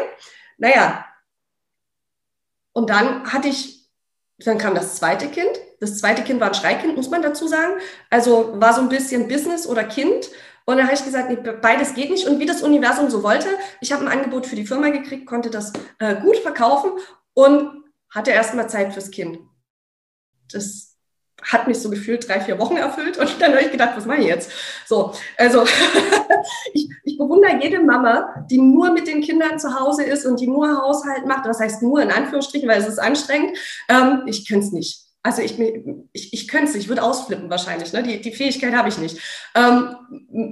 Naja, 0.59 1.05
und 2.73 2.91
dann 2.91 3.33
hatte 3.33 3.49
ich, 3.49 3.89
dann 4.39 4.59
kam 4.59 4.75
das 4.75 4.97
zweite 4.97 5.29
Kind. 5.29 5.49
Das 5.81 5.99
zweite 5.99 6.23
Kind 6.23 6.41
war 6.41 6.49
ein 6.49 6.55
Schreikind, 6.55 6.97
muss 6.97 7.11
man 7.11 7.23
dazu 7.23 7.49
sagen. 7.49 7.75
Also 8.11 8.61
war 8.61 8.75
so 8.75 8.83
ein 8.83 8.89
bisschen 8.89 9.29
Business 9.29 9.67
oder 9.67 9.85
Kind. 9.85 10.31
Und 10.67 10.77
dann 10.77 10.87
habe 10.87 10.95
ich 10.95 11.05
gesagt, 11.05 11.31
nee, 11.31 11.37
beides 11.37 11.95
geht 11.95 12.11
nicht. 12.11 12.27
Und 12.27 12.39
wie 12.39 12.47
das 12.47 12.63
Universum 12.63 13.09
so 13.09 13.23
wollte, 13.23 13.49
ich 13.81 13.93
habe 13.93 14.05
ein 14.05 14.13
Angebot 14.13 14.47
für 14.47 14.57
die 14.57 14.67
Firma 14.67 14.91
gekriegt, 14.91 15.27
konnte 15.27 15.49
das 15.49 15.73
äh, 15.99 16.17
gut 16.17 16.37
verkaufen 16.39 16.93
und 17.35 17.85
hatte 18.11 18.31
erstmal 18.31 18.69
Zeit 18.69 18.93
fürs 18.93 19.11
Kind. 19.11 19.39
Das 20.51 20.96
hat 21.47 21.67
mich 21.67 21.79
so 21.79 21.91
gefühlt 21.91 22.29
drei, 22.29 22.41
vier 22.41 22.59
Wochen 22.59 22.77
erfüllt 22.77 23.19
und 23.19 23.41
dann 23.41 23.53
habe 23.53 23.63
ich 23.63 23.71
gedacht, 23.71 23.93
was 23.97 24.07
mache 24.07 24.21
ich 24.21 24.27
jetzt? 24.27 24.51
So, 24.87 25.13
also 25.37 25.65
ich, 26.73 26.89
ich 27.05 27.19
bewundere 27.19 27.59
jede 27.63 27.81
Mama, 27.81 28.47
die 28.51 28.59
nur 28.59 28.93
mit 28.93 29.07
den 29.07 29.21
Kindern 29.21 29.59
zu 29.59 29.79
Hause 29.79 30.05
ist 30.05 30.27
und 30.27 30.41
die 30.41 30.47
nur 30.47 30.83
Haushalt 30.83 31.27
macht. 31.27 31.47
Das 31.47 31.61
heißt 31.61 31.83
nur 31.83 32.03
in 32.03 32.11
Anführungsstrichen, 32.11 32.69
weil 32.69 32.81
es 32.81 32.89
ist 32.89 32.99
anstrengend. 32.99 33.57
Ähm, 33.89 34.23
ich 34.27 34.49
könnte 34.49 34.67
es 34.67 34.73
nicht. 34.73 35.07
Also 35.27 35.43
ich, 35.43 35.59
ich, 36.13 36.33
ich 36.33 36.47
könnte 36.47 36.71
es, 36.71 36.77
ich 36.77 36.87
würde 36.87 37.03
ausflippen 37.03 37.51
wahrscheinlich. 37.51 37.93
Ne? 37.93 38.05
Die, 38.05 38.21
die 38.21 38.31
Fähigkeit 38.31 38.73
habe 38.75 38.89
ich 38.89 38.99
nicht. 38.99 39.19
Ähm, 39.57 39.97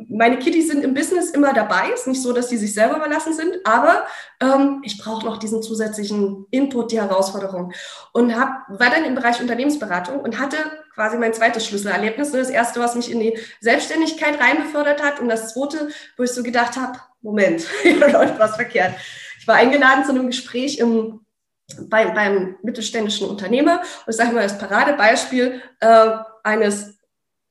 meine 0.09 0.37
Kiddies 0.41 0.67
sind 0.67 0.83
im 0.83 0.95
Business 0.95 1.31
immer 1.31 1.53
dabei. 1.53 1.91
Ist 1.95 2.09
nicht 2.09 2.21
so, 2.21 2.33
dass 2.33 2.49
sie 2.49 2.57
sich 2.57 2.75
selber 2.75 2.97
überlassen 2.97 3.35
sind, 3.35 3.55
aber 3.63 4.05
ähm, 4.41 4.81
ich 4.83 4.99
brauche 4.99 5.25
noch 5.25 5.37
diesen 5.37 5.63
zusätzlichen 5.63 6.47
Input, 6.51 6.91
die 6.91 7.01
Herausforderung. 7.01 7.73
Und 8.13 8.37
hab, 8.37 8.69
war 8.69 8.91
dann 8.91 9.05
im 9.05 9.15
Bereich 9.15 9.41
Unternehmensberatung 9.41 10.19
und 10.19 10.41
hatte 10.41 10.57
quasi 10.95 11.17
mein 11.17 11.35
zweites 11.35 11.67
Schlüsselerlebnis. 11.67 12.33
Das 12.33 12.51
erste, 12.51 12.81
was 12.81 12.95
mich 12.95 13.11
in 13.11 13.21
die 13.21 13.39
Selbstständigkeit 13.61 14.41
reinbefördert 14.41 15.03
hat 15.03 15.21
und 15.21 15.29
das 15.29 15.53
zweite, 15.53 15.89
wo 16.17 16.23
ich 16.23 16.31
so 16.31 16.43
gedacht 16.43 16.77
habe, 16.77 16.99
Moment, 17.21 17.67
hier 17.83 17.99
läuft 17.99 18.39
was 18.39 18.57
verkehrt. 18.57 18.95
Ich 19.39 19.47
war 19.47 19.57
eingeladen 19.57 20.05
zu 20.05 20.11
einem 20.11 20.27
Gespräch 20.27 20.79
im 20.79 21.21
bei, 21.89 22.07
beim 22.07 22.57
mittelständischen 22.63 23.29
Unternehmer. 23.29 23.81
Und 23.81 24.11
ich 24.11 24.17
sage 24.17 24.33
mal, 24.33 24.43
das 24.43 24.59
Paradebeispiel 24.59 25.63
äh, 25.81 26.11
eines, 26.43 26.99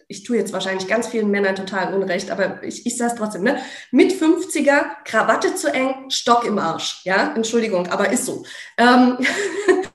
ich 0.07 0.23
tue 0.23 0.37
jetzt 0.37 0.53
wahrscheinlich 0.53 0.87
ganz 0.87 1.07
vielen 1.07 1.31
Männern 1.31 1.55
total 1.55 1.93
unrecht, 1.93 2.29
aber 2.29 2.61
ich, 2.63 2.85
ich 2.85 2.97
sage 2.97 3.13
es 3.13 3.17
trotzdem, 3.17 3.43
ne? 3.43 3.59
mit 3.91 4.13
50er, 4.13 5.03
Krawatte 5.05 5.55
zu 5.55 5.73
eng, 5.73 6.09
Stock 6.09 6.45
im 6.45 6.59
Arsch. 6.59 7.01
Ja, 7.05 7.33
Entschuldigung, 7.35 7.87
aber 7.87 8.11
ist 8.11 8.25
so. 8.25 8.45
Ähm 8.77 9.17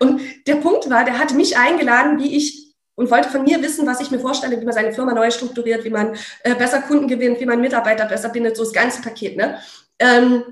und 0.00 0.20
der 0.46 0.56
Punkt 0.56 0.88
war, 0.90 1.04
der 1.04 1.18
hatte 1.18 1.34
mich 1.34 1.56
eingeladen, 1.56 2.18
wie 2.18 2.36
ich 2.36 2.68
und 2.98 3.12
wollte 3.12 3.28
von 3.28 3.44
mir 3.44 3.62
wissen, 3.62 3.86
was 3.86 4.00
ich 4.00 4.10
mir 4.10 4.18
vorstelle, 4.18 4.60
wie 4.60 4.64
man 4.64 4.74
seine 4.74 4.92
Firma 4.92 5.14
neu 5.14 5.30
strukturiert, 5.30 5.84
wie 5.84 5.90
man 5.90 6.16
äh, 6.42 6.56
besser 6.56 6.82
Kunden 6.82 7.06
gewinnt, 7.06 7.38
wie 7.38 7.46
man 7.46 7.60
Mitarbeiter 7.60 8.06
besser 8.06 8.28
bindet, 8.28 8.56
so 8.56 8.64
das 8.64 8.72
ganze 8.72 9.00
Paket. 9.02 9.36
Ne? 9.36 9.58
Ähm, 10.00 10.42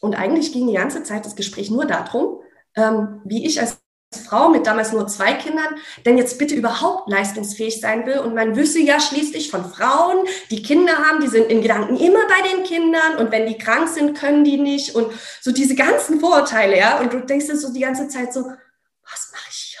und 0.00 0.14
eigentlich 0.14 0.52
ging 0.52 0.68
die 0.68 0.74
ganze 0.74 1.02
Zeit 1.02 1.26
das 1.26 1.34
Gespräch 1.34 1.68
nur 1.68 1.84
darum, 1.84 2.40
ähm, 2.76 3.20
wie 3.24 3.44
ich 3.44 3.60
als 3.60 3.81
Frau 4.16 4.48
mit 4.48 4.66
damals 4.66 4.92
nur 4.92 5.06
zwei 5.06 5.34
Kindern 5.34 5.76
denn 6.04 6.18
jetzt 6.18 6.38
bitte 6.38 6.54
überhaupt 6.54 7.08
leistungsfähig 7.08 7.80
sein 7.80 8.06
will. 8.06 8.18
Und 8.18 8.34
man 8.34 8.56
wüsste 8.56 8.80
ja 8.80 9.00
schließlich 9.00 9.50
von 9.50 9.64
Frauen, 9.64 10.26
die 10.50 10.62
Kinder 10.62 10.96
haben, 10.98 11.20
die 11.20 11.28
sind 11.28 11.50
in 11.50 11.62
Gedanken 11.62 11.96
immer 11.96 12.20
bei 12.28 12.48
den 12.48 12.64
Kindern 12.64 13.16
und 13.18 13.30
wenn 13.30 13.46
die 13.46 13.58
krank 13.58 13.88
sind, 13.88 14.18
können 14.18 14.44
die 14.44 14.58
nicht 14.58 14.94
und 14.94 15.12
so 15.40 15.52
diese 15.52 15.74
ganzen 15.74 16.20
Vorurteile, 16.20 16.78
ja. 16.78 17.00
Und 17.00 17.12
du 17.12 17.20
denkst 17.20 17.46
dir 17.46 17.56
so 17.56 17.72
die 17.72 17.80
ganze 17.80 18.08
Zeit 18.08 18.32
so, 18.32 18.40
was 18.40 19.30
mache 19.32 19.48
ich 19.50 19.56
hier? 19.56 19.80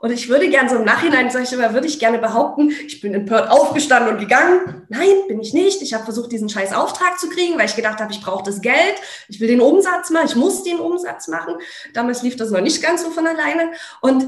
Und 0.00 0.10
ich 0.10 0.28
würde 0.28 0.48
gerne 0.48 0.68
so 0.68 0.76
im 0.76 0.84
Nachhinein, 0.84 1.30
sage 1.30 1.44
ich 1.44 1.52
immer, 1.52 1.72
würde 1.72 1.86
ich 1.86 1.98
gerne 1.98 2.18
behaupten, 2.18 2.70
ich 2.86 3.00
bin 3.00 3.14
in 3.14 3.24
Perth 3.24 3.50
aufgestanden 3.50 4.14
und 4.14 4.20
gegangen. 4.20 4.86
Nein, 4.88 5.08
bin 5.28 5.40
ich 5.40 5.52
nicht. 5.54 5.82
Ich 5.82 5.94
habe 5.94 6.04
versucht, 6.04 6.32
diesen 6.32 6.48
scheiß 6.48 6.72
Auftrag 6.72 7.18
zu 7.18 7.28
kriegen, 7.28 7.58
weil 7.58 7.66
ich 7.66 7.76
gedacht 7.76 8.00
habe, 8.00 8.12
ich 8.12 8.20
brauche 8.20 8.44
das 8.44 8.60
Geld, 8.60 8.94
ich 9.28 9.40
will 9.40 9.48
den 9.48 9.60
Umsatz 9.60 10.10
machen, 10.10 10.26
ich 10.26 10.36
muss 10.36 10.62
den 10.64 10.78
Umsatz 10.78 11.28
machen. 11.28 11.54
Damals 11.94 12.22
lief 12.22 12.36
das 12.36 12.50
noch 12.50 12.60
nicht 12.60 12.82
ganz 12.82 13.02
so 13.02 13.10
von 13.10 13.26
alleine. 13.26 13.72
Und 14.00 14.26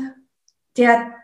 der, 0.76 1.14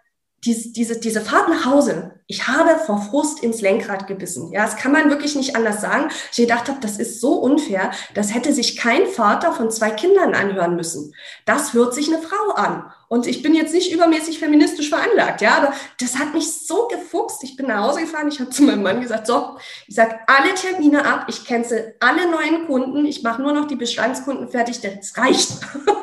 diese, 0.44 0.72
diese, 0.72 1.00
diese 1.00 1.20
Fahrt 1.20 1.48
nach 1.48 1.64
Hause, 1.64 2.20
ich 2.26 2.48
habe 2.48 2.78
vor 2.78 3.00
Frust 3.00 3.42
ins 3.42 3.60
Lenkrad 3.60 4.06
gebissen. 4.06 4.52
Ja, 4.52 4.64
das 4.64 4.76
kann 4.76 4.92
man 4.92 5.10
wirklich 5.10 5.36
nicht 5.36 5.56
anders 5.56 5.80
sagen. 5.80 6.10
Ich 6.32 6.38
gedacht 6.38 6.68
habe, 6.68 6.80
das 6.80 6.98
ist 6.98 7.20
so 7.20 7.34
unfair, 7.34 7.90
das 8.14 8.34
hätte 8.34 8.52
sich 8.52 8.76
kein 8.76 9.06
Vater 9.06 9.52
von 9.52 9.70
zwei 9.70 9.90
Kindern 9.90 10.34
anhören 10.34 10.76
müssen. 10.76 11.14
Das 11.44 11.72
hört 11.72 11.94
sich 11.94 12.08
eine 12.08 12.22
Frau 12.22 12.54
an. 12.54 12.92
Und 13.08 13.26
ich 13.26 13.42
bin 13.42 13.54
jetzt 13.54 13.72
nicht 13.72 13.92
übermäßig 13.92 14.38
feministisch 14.38 14.88
veranlagt, 14.88 15.40
ja, 15.40 15.56
aber 15.56 15.72
das 16.00 16.18
hat 16.18 16.34
mich 16.34 16.50
so 16.50 16.88
gefuchst. 16.88 17.44
Ich 17.44 17.56
bin 17.56 17.66
nach 17.66 17.84
Hause 17.84 18.00
gefahren, 18.00 18.28
ich 18.28 18.40
habe 18.40 18.50
zu 18.50 18.62
meinem 18.62 18.82
Mann 18.82 19.00
gesagt, 19.00 19.26
so, 19.26 19.56
ich 19.86 19.94
sage 19.94 20.18
alle 20.26 20.54
Termine 20.54 21.04
ab, 21.04 21.26
ich 21.28 21.44
cancel 21.44 21.94
alle 22.00 22.30
neuen 22.30 22.66
Kunden, 22.66 23.04
ich 23.04 23.22
mache 23.22 23.42
nur 23.42 23.52
noch 23.52 23.66
die 23.66 23.76
Bestandskunden 23.76 24.48
fertig, 24.48 24.80
das 24.80 25.16
reicht. 25.16 25.52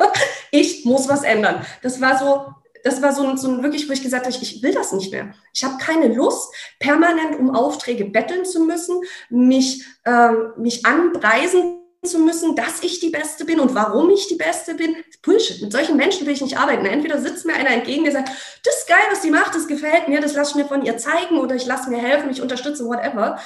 ich 0.52 0.86
muss 0.86 1.08
was 1.08 1.24
ändern. 1.24 1.66
Das 1.82 2.02
war 2.02 2.18
so 2.18 2.54
das 2.84 3.02
war 3.02 3.14
so 3.14 3.24
ein, 3.28 3.38
so 3.38 3.48
ein 3.48 3.64
wirklich, 3.64 3.88
wo 3.88 3.94
ich 3.94 4.02
gesagt 4.02 4.26
habe, 4.26 4.36
ich 4.36 4.64
will 4.64 4.74
das 4.74 4.92
nicht 4.92 5.12
mehr. 5.12 5.34
Ich 5.54 5.64
habe 5.64 5.78
keine 5.78 6.14
Lust, 6.14 6.54
permanent 6.80 7.38
um 7.40 7.52
Aufträge 7.56 8.06
betteln 8.06 8.46
zu 8.46 8.62
müssen, 8.62 9.02
mich, 9.30 9.86
ähm, 10.06 10.54
mich 10.58 10.86
anpreisen 10.86 11.81
zu 12.04 12.18
müssen, 12.18 12.56
dass 12.56 12.82
ich 12.82 13.00
die 13.00 13.12
Beste 13.12 13.46
bin 13.46 13.60
und 13.60 13.76
warum 13.76 14.10
ich 14.10 14.28
die 14.28 14.36
Beste 14.36 14.74
bin. 14.74 14.96
Bullshit. 15.22 15.62
Mit 15.62 15.72
solchen 15.72 15.98
Menschen 15.98 16.26
will 16.26 16.34
ich 16.34 16.42
nicht 16.42 16.58
arbeiten. 16.58 16.86
Entweder 16.86 17.20
sitzt 17.20 17.46
mir 17.46 17.54
einer 17.54 17.70
entgegen, 17.70 18.04
der 18.04 18.14
sagt, 18.14 18.30
das 18.64 18.80
ist 18.80 18.88
geil, 18.88 19.06
was 19.12 19.22
sie 19.22 19.30
macht, 19.30 19.54
das 19.54 19.68
gefällt 19.68 20.08
mir, 20.08 20.20
das 20.20 20.34
lasse 20.34 20.52
ich 20.52 20.56
mir 20.56 20.66
von 20.66 20.84
ihr 20.84 20.98
zeigen 20.98 21.38
oder 21.38 21.54
ich 21.54 21.68
lasse 21.68 21.92
mir 21.92 22.00
helfen, 22.00 22.32
ich 22.32 22.42
unterstütze, 22.42 22.86
whatever. 22.86 23.40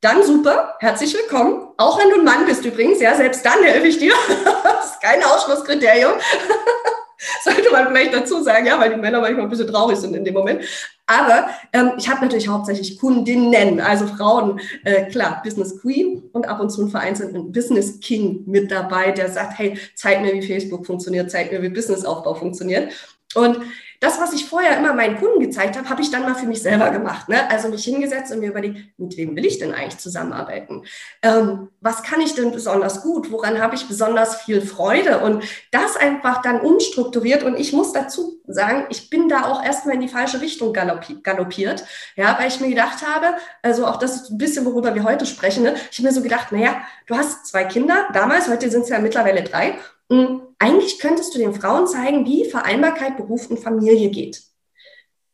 Dann 0.00 0.22
super, 0.22 0.76
herzlich 0.78 1.12
willkommen. 1.14 1.68
Auch 1.76 1.98
wenn 1.98 2.08
du 2.08 2.16
ein 2.16 2.24
Mann 2.24 2.46
bist 2.46 2.64
übrigens, 2.64 3.00
ja, 3.00 3.14
selbst 3.14 3.44
dann 3.44 3.62
helfe 3.62 3.88
ich 3.88 3.98
dir. 3.98 4.14
das 4.64 4.92
ist 4.92 5.00
kein 5.02 5.22
Ausschlusskriterium. 5.22 6.14
sollte 7.44 7.70
man 7.70 7.88
vielleicht 7.88 8.14
dazu 8.14 8.42
sagen, 8.42 8.66
ja, 8.66 8.78
weil 8.78 8.90
die 8.90 9.00
Männer 9.00 9.20
manchmal 9.20 9.44
ein 9.44 9.50
bisschen 9.50 9.68
traurig 9.68 9.98
sind 9.98 10.14
in 10.14 10.24
dem 10.24 10.34
Moment. 10.34 10.62
Aber 11.06 11.48
ähm, 11.72 11.92
ich 11.98 12.08
habe 12.08 12.22
natürlich 12.22 12.48
hauptsächlich 12.48 12.98
Kundinnen, 12.98 13.80
also 13.80 14.06
Frauen, 14.08 14.60
äh, 14.84 15.04
klar, 15.04 15.40
Business 15.44 15.80
Queen 15.80 16.24
und 16.32 16.48
ab 16.48 16.60
und 16.60 16.70
zu 16.70 16.82
ein 16.82 16.88
vereinzelten 16.88 17.52
Business 17.52 18.00
King 18.00 18.42
mit 18.46 18.70
dabei, 18.72 19.12
der 19.12 19.30
sagt, 19.30 19.58
hey, 19.58 19.78
zeig 19.94 20.20
mir, 20.20 20.32
wie 20.34 20.46
Facebook 20.46 20.84
funktioniert, 20.84 21.30
zeig 21.30 21.52
mir, 21.52 21.62
wie 21.62 21.68
Businessaufbau 21.68 22.34
funktioniert. 22.34 22.92
Und 23.34 23.58
das, 24.00 24.20
was 24.20 24.32
ich 24.32 24.46
vorher 24.46 24.78
immer 24.78 24.92
meinen 24.92 25.18
Kunden 25.18 25.40
gezeigt 25.40 25.76
habe, 25.76 25.88
habe 25.88 26.02
ich 26.02 26.10
dann 26.10 26.22
mal 26.22 26.34
für 26.34 26.46
mich 26.46 26.62
selber 26.62 26.90
gemacht. 26.90 27.28
Ne? 27.28 27.50
Also 27.50 27.68
mich 27.68 27.84
hingesetzt 27.84 28.32
und 28.32 28.40
mir 28.40 28.50
überlegt, 28.50 28.98
mit 28.98 29.16
wem 29.16 29.36
will 29.36 29.46
ich 29.46 29.58
denn 29.58 29.72
eigentlich 29.72 29.98
zusammenarbeiten? 29.98 30.84
Ähm, 31.22 31.68
was 31.80 32.02
kann 32.02 32.20
ich 32.20 32.34
denn 32.34 32.52
besonders 32.52 33.02
gut? 33.02 33.30
Woran 33.30 33.60
habe 33.60 33.74
ich 33.74 33.88
besonders 33.88 34.42
viel 34.42 34.60
Freude? 34.60 35.20
Und 35.20 35.44
das 35.70 35.96
einfach 35.96 36.42
dann 36.42 36.60
umstrukturiert. 36.60 37.42
Und 37.42 37.58
ich 37.58 37.72
muss 37.72 37.92
dazu 37.92 38.40
sagen, 38.46 38.86
ich 38.90 39.10
bin 39.10 39.28
da 39.28 39.44
auch 39.46 39.64
erstmal 39.64 39.94
in 39.94 40.00
die 40.00 40.08
falsche 40.08 40.40
Richtung 40.40 40.72
galoppiert. 40.72 41.84
Ja, 42.16 42.36
weil 42.38 42.48
ich 42.48 42.60
mir 42.60 42.68
gedacht 42.68 43.06
habe, 43.06 43.36
also 43.62 43.86
auch 43.86 43.96
das 43.96 44.16
ist 44.16 44.30
ein 44.30 44.38
bisschen, 44.38 44.64
worüber 44.64 44.94
wir 44.94 45.04
heute 45.04 45.26
sprechen. 45.26 45.62
Ne? 45.62 45.74
Ich 45.90 45.98
habe 45.98 46.08
mir 46.08 46.14
so 46.14 46.22
gedacht, 46.22 46.52
naja, 46.52 46.82
du 47.06 47.16
hast 47.16 47.46
zwei 47.46 47.64
Kinder, 47.64 48.08
damals, 48.12 48.48
heute 48.48 48.70
sind 48.70 48.82
es 48.82 48.88
ja 48.88 48.98
mittlerweile 48.98 49.42
drei. 49.42 49.78
Hm, 50.10 50.42
eigentlich 50.58 50.98
könntest 50.98 51.34
du 51.34 51.38
den 51.38 51.54
Frauen 51.54 51.86
zeigen, 51.86 52.24
wie 52.26 52.48
Vereinbarkeit 52.48 53.16
Beruf 53.16 53.50
und 53.50 53.58
Familie 53.58 54.10
geht. 54.10 54.42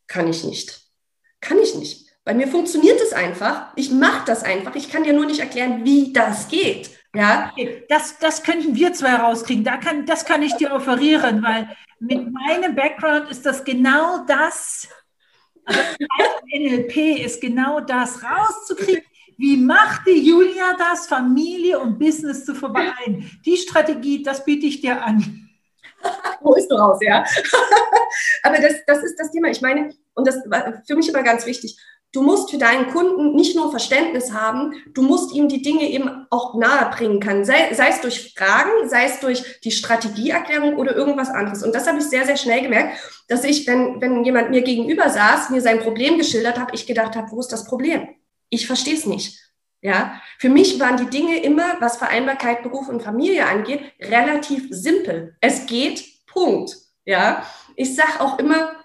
Kann 0.07 0.29
ich 0.29 0.45
nicht. 0.45 0.83
Kann 1.41 1.59
ich 1.59 1.75
nicht. 1.75 2.09
Bei 2.25 2.35
mir 2.35 2.47
funktioniert 2.47 3.01
es 3.01 3.13
einfach. 3.13 3.73
Ich 3.77 3.91
mache 3.91 4.25
das 4.27 4.45
einfach. 4.45 4.75
Ich 4.77 4.91
kann 4.91 5.05
dir 5.05 5.13
nur 5.13 5.27
nicht 5.27 5.41
erklären, 5.41 5.85
wie 5.85 6.13
das 6.13 6.49
geht. 6.49 6.91
Ja. 7.15 7.53
Das, 7.89 8.19
das 8.19 8.43
könnten 8.43 8.75
wir 8.75 8.93
zwei 8.93 9.15
rauskriegen. 9.15 9.65
Da 9.65 9.77
kann, 9.77 10.07
das 10.07 10.25
kann 10.25 10.43
ich 10.43 10.55
dir 10.55 10.73
offerieren, 10.73 11.43
weil 11.43 11.77
mit 11.99 12.33
meinem 12.33 12.75
Background 12.75 13.31
ist 13.31 13.45
das 13.45 13.65
genau 13.65 14.25
das. 14.27 14.89
Also 15.65 15.81
NLP 16.55 17.25
ist 17.25 17.41
genau 17.41 17.81
das 17.81 18.23
rauszukriegen. 18.23 19.05
Wie 19.43 19.57
macht 19.57 20.07
die 20.07 20.25
Julia 20.25 20.77
das, 20.79 21.09
Familie 21.09 21.81
und 21.81 21.99
Business 21.99 22.45
zu 22.45 22.55
vereinen? 22.55 23.29
Die 23.45 23.57
Strategie, 23.57 24.23
das 24.23 24.45
biete 24.45 24.67
ich 24.67 24.81
dir 24.81 25.03
an. 25.03 25.51
Wo 26.43 26.55
ist 26.55 26.69
du 26.69 26.77
raus, 26.77 26.99
ja? 27.01 27.25
Aber 28.45 28.59
das, 28.59 28.75
das 28.87 29.03
ist 29.03 29.19
das 29.19 29.33
Thema. 29.33 29.49
Ich 29.49 29.61
meine, 29.61 29.93
und 30.15 30.29
das 30.29 30.37
war 30.47 30.81
für 30.87 30.95
mich 30.95 31.09
immer 31.09 31.25
ganz 31.25 31.45
wichtig. 31.45 31.77
Du 32.13 32.23
musst 32.23 32.53
für 32.53 32.59
deinen 32.59 32.87
Kunden 32.93 33.35
nicht 33.35 33.57
nur 33.57 33.73
Verständnis 33.73 34.33
haben, 34.33 34.75
du 34.95 35.03
musst 35.03 35.35
ihm 35.35 35.49
die 35.49 35.63
Dinge 35.63 35.91
eben 35.91 36.25
auch 36.31 36.55
nahebringen 36.55 37.19
können. 37.19 37.45
Sei, 37.45 37.75
sei 37.75 37.89
es 37.89 38.01
durch 38.01 38.35
Fragen, 38.39 38.89
sei 38.89 39.07
es 39.07 39.19
durch 39.19 39.61
die 39.65 39.73
Strategieerklärung 39.73 40.77
oder 40.77 40.95
irgendwas 40.95 41.31
anderes. 41.31 41.65
Und 41.65 41.75
das 41.75 41.89
habe 41.89 41.99
ich 41.99 42.05
sehr, 42.05 42.27
sehr 42.27 42.37
schnell 42.37 42.63
gemerkt, 42.63 42.97
dass 43.27 43.43
ich, 43.43 43.67
wenn, 43.67 44.01
wenn 44.01 44.25
jemand 44.25 44.51
mir 44.51 44.63
gegenüber 44.63 45.11
saß, 45.11 45.51
mir 45.51 45.61
sein 45.61 45.81
Problem 45.81 46.17
geschildert 46.17 46.61
habe, 46.61 46.77
ich 46.77 46.87
gedacht 46.87 47.17
habe, 47.17 47.33
wo 47.33 47.41
ist 47.41 47.51
das 47.51 47.65
Problem? 47.65 48.07
Ich 48.53 48.67
verstehe 48.67 48.95
es 48.95 49.07
nicht. 49.07 49.41
Ja, 49.81 50.21
für 50.39 50.51
mich 50.51 50.79
waren 50.79 50.99
die 50.99 51.11
Dinge 51.11 51.43
immer, 51.43 51.81
was 51.81 51.97
Vereinbarkeit 51.97 52.63
Beruf 52.63 52.89
und 52.89 53.03
Familie 53.03 53.47
angeht, 53.47 53.81
relativ 53.99 54.67
simpel. 54.71 55.37
Es 55.41 55.67
geht, 55.67 56.27
Punkt. 56.27 56.77
Ja, 57.05 57.45
ich 57.75 57.97
sage 57.97 58.21
auch 58.21 58.39
immer, 58.39 58.77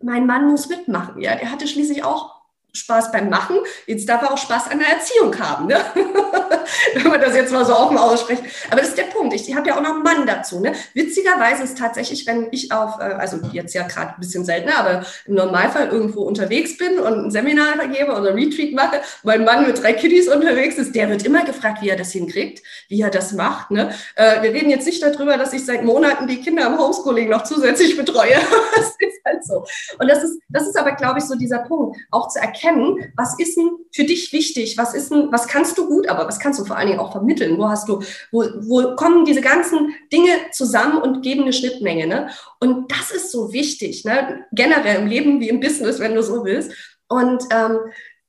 mein 0.00 0.26
Mann 0.26 0.46
muss 0.46 0.68
mitmachen. 0.68 1.20
Ja, 1.22 1.36
der 1.36 1.50
hatte 1.50 1.66
schließlich 1.66 2.04
auch 2.04 2.33
Spaß 2.74 3.12
beim 3.12 3.28
Machen, 3.28 3.56
jetzt 3.86 4.08
darf 4.08 4.22
er 4.22 4.32
auch 4.32 4.38
Spaß 4.38 4.70
an 4.70 4.80
der 4.80 4.88
Erziehung 4.88 5.38
haben, 5.38 5.66
ne? 5.66 5.76
wenn 6.94 7.08
man 7.08 7.20
das 7.20 7.34
jetzt 7.34 7.52
mal 7.52 7.64
so 7.64 7.76
offen 7.76 7.96
ausspricht. 7.96 8.42
Aber 8.70 8.80
das 8.80 8.90
ist 8.90 8.98
der 8.98 9.04
Punkt. 9.04 9.34
Ich, 9.34 9.54
habe 9.54 9.68
ja 9.68 9.76
auch 9.76 9.82
noch 9.82 9.94
einen 9.94 10.02
Mann 10.02 10.26
dazu. 10.26 10.60
Ne? 10.60 10.72
Witzigerweise 10.94 11.62
ist 11.62 11.78
tatsächlich, 11.78 12.26
wenn 12.26 12.48
ich 12.50 12.72
auf, 12.72 12.98
äh, 12.98 13.04
also 13.04 13.38
jetzt 13.52 13.74
ja 13.74 13.86
gerade 13.86 14.14
ein 14.14 14.20
bisschen 14.20 14.44
seltener, 14.44 14.78
aber 14.78 15.06
im 15.26 15.34
Normalfall 15.34 15.88
irgendwo 15.88 16.22
unterwegs 16.22 16.76
bin 16.76 16.98
und 16.98 17.26
ein 17.26 17.30
Seminar 17.30 17.86
gebe 17.88 18.12
oder 18.12 18.30
ein 18.30 18.34
Retreat 18.34 18.72
mache, 18.72 19.00
mein 19.22 19.44
Mann 19.44 19.66
mit 19.66 19.82
drei 19.82 19.92
Kiddies 19.92 20.28
unterwegs 20.28 20.76
ist, 20.76 20.94
der 20.94 21.08
wird 21.08 21.24
immer 21.24 21.44
gefragt, 21.44 21.82
wie 21.82 21.88
er 21.88 21.96
das 21.96 22.12
hinkriegt, 22.12 22.62
wie 22.88 23.00
er 23.00 23.10
das 23.10 23.32
macht. 23.32 23.70
Ne? 23.70 23.94
Äh, 24.16 24.42
wir 24.42 24.52
reden 24.52 24.70
jetzt 24.70 24.86
nicht 24.86 25.02
darüber, 25.02 25.36
dass 25.36 25.52
ich 25.52 25.64
seit 25.64 25.84
Monaten 25.84 26.26
die 26.26 26.40
Kinder 26.40 26.66
im 26.66 26.78
Homeschooling 26.78 27.28
noch 27.28 27.44
zusätzlich 27.44 27.96
betreue. 27.96 28.34
das 28.76 28.96
ist 28.98 29.24
halt 29.24 29.44
so. 29.44 29.64
Und 29.98 30.08
das 30.08 30.24
ist, 30.24 30.40
das 30.48 30.66
ist 30.66 30.78
aber, 30.78 30.92
glaube 30.92 31.18
ich, 31.18 31.24
so 31.24 31.36
dieser 31.36 31.60
Punkt, 31.60 31.96
auch 32.10 32.28
zu 32.28 32.40
erkennen, 32.40 32.63
erkennen, 32.64 33.12
was 33.16 33.38
ist 33.38 33.56
denn 33.56 33.70
für 33.92 34.04
dich 34.04 34.32
wichtig, 34.32 34.76
was 34.78 34.94
ist 34.94 35.10
denn, 35.10 35.30
was 35.30 35.46
kannst 35.46 35.78
du 35.78 35.86
gut, 35.86 36.08
aber 36.08 36.26
was 36.26 36.38
kannst 36.38 36.60
du 36.60 36.64
vor 36.64 36.76
allen 36.76 36.88
Dingen 36.88 37.00
auch 37.00 37.12
vermitteln? 37.12 37.58
Wo 37.58 37.68
hast 37.68 37.88
du, 37.88 38.02
wo, 38.32 38.44
wo 38.60 38.96
kommen 38.96 39.24
diese 39.24 39.40
ganzen 39.40 39.94
Dinge 40.12 40.32
zusammen 40.52 40.98
und 40.98 41.22
geben 41.22 41.42
eine 41.42 41.52
Schnittmenge? 41.52 42.06
Ne? 42.06 42.30
Und 42.60 42.90
das 42.90 43.10
ist 43.10 43.30
so 43.30 43.52
wichtig, 43.52 44.04
ne? 44.04 44.46
generell 44.52 45.02
im 45.02 45.06
Leben 45.06 45.40
wie 45.40 45.48
im 45.48 45.60
Business, 45.60 46.00
wenn 46.00 46.14
du 46.14 46.22
so 46.22 46.44
willst. 46.44 46.72
Und 47.08 47.44
ähm, 47.50 47.78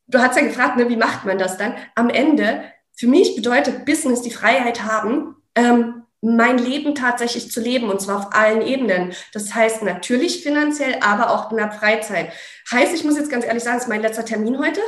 du 0.08 0.20
hast 0.20 0.36
ja 0.38 0.44
gefragt, 0.44 0.78
ne, 0.78 0.90
wie 0.90 0.98
macht 0.98 1.26
man 1.26 1.38
das 1.38 1.58
dann? 1.58 1.76
Am 1.96 2.10
Ende, 2.10 2.64
für 2.94 3.08
mich 3.08 3.36
bedeutet 3.36 3.86
Business 3.86 4.22
die 4.22 4.32
Freiheit 4.32 4.84
haben, 4.84 5.36
ähm, 5.56 6.04
mein 6.22 6.58
Leben 6.58 6.96
tatsächlich 6.96 7.52
zu 7.52 7.60
leben 7.60 7.90
und 7.90 8.02
zwar 8.02 8.18
auf 8.18 8.34
allen 8.34 8.62
Ebenen. 8.62 9.14
Das 9.34 9.54
heißt 9.54 9.84
natürlich 9.84 10.44
finanziell, 10.44 10.98
aber 11.02 11.32
auch 11.32 11.52
in 11.52 11.58
der 11.58 11.72
Freizeit. 11.72 12.32
Heißt, 12.72 12.94
ich 12.94 13.04
muss 13.04 13.18
jetzt 13.18 13.30
ganz 13.30 13.46
ehrlich 13.46 13.64
sagen, 13.64 13.78
es 13.78 13.84
ist 13.84 13.90
mein 13.90 14.02
letzter 14.02 14.26
Termin 14.26 14.60
heute. 14.60 14.82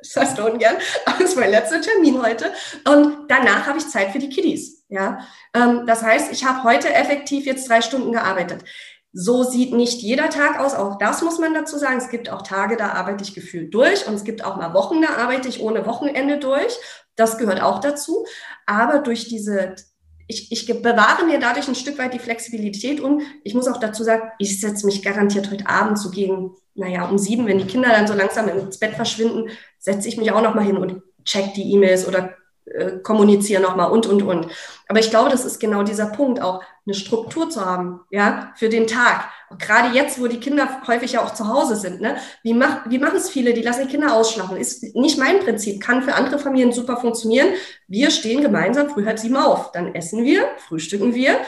Das 0.00 0.14
heißt 0.16 0.38
du 0.38 0.46
ungern, 0.46 0.76
aber 1.06 1.24
es 1.24 1.30
ist 1.30 1.36
mein 1.36 1.50
letzter 1.50 1.80
Termin 1.80 2.22
heute. 2.22 2.52
Und 2.86 3.28
danach 3.28 3.66
habe 3.66 3.78
ich 3.78 3.88
Zeit 3.88 4.12
für 4.12 4.18
die 4.20 4.28
Kiddies. 4.28 4.84
Ja, 4.88 5.18
ähm, 5.54 5.86
das 5.86 6.02
heißt, 6.02 6.32
ich 6.32 6.44
habe 6.44 6.62
heute 6.62 6.92
effektiv 6.94 7.46
jetzt 7.46 7.68
drei 7.68 7.82
Stunden 7.82 8.12
gearbeitet. 8.12 8.64
So 9.12 9.42
sieht 9.42 9.72
nicht 9.72 10.00
jeder 10.00 10.30
Tag 10.30 10.60
aus. 10.60 10.74
Auch 10.74 10.98
das 10.98 11.22
muss 11.22 11.38
man 11.38 11.54
dazu 11.54 11.78
sagen. 11.78 11.98
Es 11.98 12.10
gibt 12.10 12.30
auch 12.30 12.42
Tage, 12.42 12.76
da 12.76 12.92
arbeite 12.92 13.24
ich 13.24 13.34
gefühlt 13.34 13.74
durch 13.74 14.06
und 14.06 14.14
es 14.14 14.24
gibt 14.24 14.44
auch 14.44 14.56
mal 14.56 14.74
Wochen, 14.74 15.02
da 15.02 15.16
arbeite 15.16 15.48
ich 15.48 15.60
ohne 15.60 15.84
Wochenende 15.86 16.38
durch. 16.38 16.78
Das 17.16 17.36
gehört 17.36 17.62
auch 17.62 17.80
dazu. 17.80 18.26
Aber 18.66 19.00
durch 19.00 19.28
diese 19.28 19.74
ich, 20.28 20.52
ich 20.52 20.66
bewahre 20.66 21.24
mir 21.24 21.40
dadurch 21.40 21.66
ein 21.68 21.74
Stück 21.74 21.98
weit 21.98 22.12
die 22.12 22.18
Flexibilität 22.18 23.00
und 23.00 23.22
ich 23.44 23.54
muss 23.54 23.66
auch 23.66 23.80
dazu 23.80 24.04
sagen, 24.04 24.30
ich 24.38 24.60
setze 24.60 24.86
mich 24.86 25.02
garantiert 25.02 25.50
heute 25.50 25.66
Abend 25.66 25.98
so 25.98 26.10
gegen, 26.10 26.54
naja, 26.74 27.08
um 27.08 27.18
sieben, 27.18 27.46
wenn 27.46 27.58
die 27.58 27.66
Kinder 27.66 27.88
dann 27.88 28.06
so 28.06 28.12
langsam 28.12 28.46
ins 28.48 28.78
Bett 28.78 28.94
verschwinden, 28.94 29.48
setze 29.78 30.06
ich 30.06 30.18
mich 30.18 30.30
auch 30.30 30.42
nochmal 30.42 30.64
hin 30.64 30.76
und 30.76 31.02
check 31.24 31.54
die 31.54 31.72
E-Mails 31.72 32.06
oder 32.06 32.36
äh, 32.74 32.98
kommuniziere 33.02 33.62
nochmal 33.62 33.90
und, 33.90 34.06
und, 34.06 34.22
und. 34.22 34.48
Aber 34.88 35.00
ich 35.00 35.10
glaube, 35.10 35.30
das 35.30 35.44
ist 35.44 35.58
genau 35.58 35.82
dieser 35.82 36.06
Punkt, 36.06 36.40
auch 36.40 36.62
eine 36.86 36.94
Struktur 36.94 37.50
zu 37.50 37.64
haben, 37.64 38.00
ja, 38.10 38.52
für 38.56 38.68
den 38.68 38.86
Tag. 38.86 39.28
Und 39.50 39.60
gerade 39.60 39.94
jetzt, 39.94 40.20
wo 40.20 40.26
die 40.26 40.40
Kinder 40.40 40.82
häufig 40.86 41.12
ja 41.12 41.22
auch 41.22 41.34
zu 41.34 41.48
Hause 41.48 41.76
sind, 41.76 42.00
ne, 42.00 42.16
wie, 42.42 42.54
mach, 42.54 42.88
wie 42.88 42.98
machen 42.98 43.16
es 43.16 43.30
viele, 43.30 43.52
die 43.52 43.62
lassen 43.62 43.86
die 43.86 43.90
Kinder 43.92 44.14
ausschlafen? 44.14 44.56
Ist 44.56 44.94
nicht 44.94 45.18
mein 45.18 45.40
Prinzip, 45.40 45.82
kann 45.82 46.02
für 46.02 46.14
andere 46.14 46.38
Familien 46.38 46.72
super 46.72 46.96
funktionieren. 46.96 47.48
Wir 47.86 48.10
stehen 48.10 48.42
gemeinsam 48.42 48.88
früh 48.88 49.04
halb 49.04 49.18
sieben 49.18 49.36
auf. 49.36 49.72
Dann 49.72 49.94
essen 49.94 50.24
wir, 50.24 50.48
frühstücken 50.66 51.14
wir, 51.14 51.38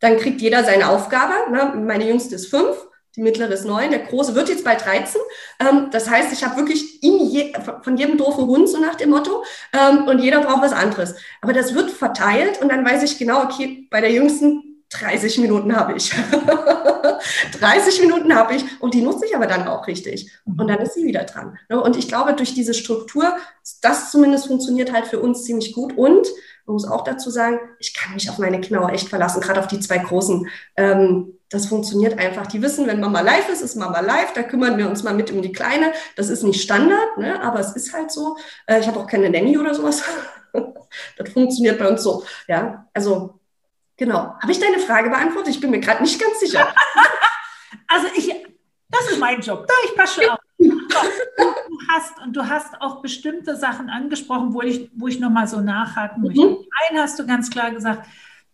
dann 0.00 0.16
kriegt 0.16 0.40
jeder 0.40 0.64
seine 0.64 0.88
Aufgabe. 0.88 1.50
Ne? 1.50 1.74
Meine 1.86 2.08
Jüngste 2.08 2.34
ist 2.34 2.48
fünf, 2.48 2.76
die 3.16 3.22
mittlere 3.22 3.50
ist 3.50 3.64
neun, 3.64 3.90
der 3.90 4.00
große 4.00 4.34
wird 4.34 4.48
jetzt 4.48 4.64
bald 4.64 4.84
13. 4.84 5.20
Ähm, 5.58 5.88
das 5.90 6.08
heißt, 6.08 6.32
ich 6.32 6.44
habe 6.44 6.56
wirklich 6.56 7.00
je, 7.02 7.52
von 7.82 7.96
jedem 7.96 8.16
doofen 8.16 8.46
Hund, 8.46 8.68
so 8.68 8.78
nach 8.78 8.94
dem 8.94 9.10
Motto, 9.10 9.44
ähm, 9.72 10.06
und 10.06 10.20
jeder 10.20 10.40
braucht 10.40 10.62
was 10.62 10.72
anderes. 10.72 11.14
Aber 11.40 11.52
das 11.52 11.74
wird 11.74 11.90
verteilt 11.90 12.60
und 12.62 12.68
dann 12.70 12.84
weiß 12.84 13.02
ich 13.02 13.18
genau, 13.18 13.42
okay, 13.42 13.88
bei 13.90 14.00
der 14.00 14.12
jüngsten 14.12 14.70
30 14.90 15.38
Minuten 15.38 15.74
habe 15.74 15.94
ich. 15.96 16.10
30 17.60 18.00
Minuten 18.00 18.34
habe 18.34 18.54
ich 18.54 18.64
und 18.80 18.94
die 18.94 19.02
nutze 19.02 19.26
ich 19.26 19.36
aber 19.36 19.46
dann 19.46 19.68
auch 19.68 19.86
richtig. 19.86 20.32
Und 20.44 20.68
dann 20.68 20.78
ist 20.78 20.94
sie 20.94 21.04
wieder 21.04 21.24
dran. 21.24 21.58
Ne? 21.68 21.80
Und 21.80 21.96
ich 21.96 22.08
glaube, 22.08 22.34
durch 22.34 22.54
diese 22.54 22.74
Struktur, 22.74 23.36
das 23.82 24.10
zumindest 24.10 24.46
funktioniert 24.48 24.92
halt 24.92 25.06
für 25.06 25.20
uns 25.20 25.44
ziemlich 25.44 25.72
gut. 25.72 25.96
Und 25.96 26.26
man 26.66 26.74
muss 26.74 26.88
auch 26.88 27.04
dazu 27.04 27.30
sagen, 27.30 27.60
ich 27.78 27.94
kann 27.94 28.14
mich 28.14 28.30
auf 28.30 28.38
meine 28.38 28.60
Kinder 28.60 28.88
echt 28.92 29.08
verlassen, 29.08 29.40
gerade 29.40 29.60
auf 29.60 29.68
die 29.68 29.80
zwei 29.80 29.98
Großen. 29.98 30.48
Ähm, 30.76 31.38
das 31.50 31.66
funktioniert 31.66 32.18
einfach. 32.18 32.46
Die 32.46 32.62
wissen, 32.62 32.86
wenn 32.86 33.00
Mama 33.00 33.20
live 33.20 33.48
ist, 33.50 33.60
ist 33.60 33.76
Mama 33.76 34.00
live. 34.00 34.32
Da 34.32 34.42
kümmern 34.42 34.78
wir 34.78 34.88
uns 34.88 35.02
mal 35.02 35.14
mit 35.14 35.30
um 35.30 35.42
die 35.42 35.52
Kleine. 35.52 35.92
Das 36.16 36.30
ist 36.30 36.42
nicht 36.42 36.62
Standard, 36.62 37.18
ne? 37.18 37.42
aber 37.42 37.60
es 37.60 37.76
ist 37.76 37.92
halt 37.92 38.10
so. 38.10 38.36
Äh, 38.66 38.80
ich 38.80 38.86
habe 38.86 38.98
auch 39.00 39.06
keine 39.06 39.28
Nanny 39.28 39.58
oder 39.58 39.74
sowas. 39.74 40.02
das 41.18 41.28
funktioniert 41.30 41.78
bei 41.78 41.88
uns 41.88 42.02
so. 42.02 42.24
Ja, 42.48 42.86
also 42.94 43.40
Genau. 44.00 44.34
Habe 44.40 44.50
ich 44.50 44.58
deine 44.58 44.78
Frage 44.78 45.10
beantwortet? 45.10 45.54
Ich 45.54 45.60
bin 45.60 45.70
mir 45.70 45.78
gerade 45.78 46.02
nicht 46.02 46.18
ganz 46.18 46.40
sicher. 46.40 46.72
also 47.86 48.06
ich, 48.16 48.32
das 48.88 49.10
ist 49.10 49.20
mein 49.20 49.42
Job. 49.42 49.66
Da, 49.68 49.74
ich 49.84 49.94
passe 49.94 50.22
schon 50.22 50.30
auf. 50.30 50.38
Du 50.56 51.78
hast, 51.86 52.18
und 52.24 52.34
du 52.34 52.48
hast 52.48 52.80
auch 52.80 53.02
bestimmte 53.02 53.56
Sachen 53.56 53.90
angesprochen, 53.90 54.54
wo 54.54 54.62
ich, 54.62 54.90
wo 54.94 55.06
ich 55.06 55.20
nochmal 55.20 55.46
so 55.48 55.60
nachhaken 55.60 56.22
möchte. 56.22 56.46
Mhm. 56.46 56.56
Einen 56.88 56.98
hast 56.98 57.18
du 57.18 57.26
ganz 57.26 57.50
klar 57.50 57.72
gesagt, 57.72 58.08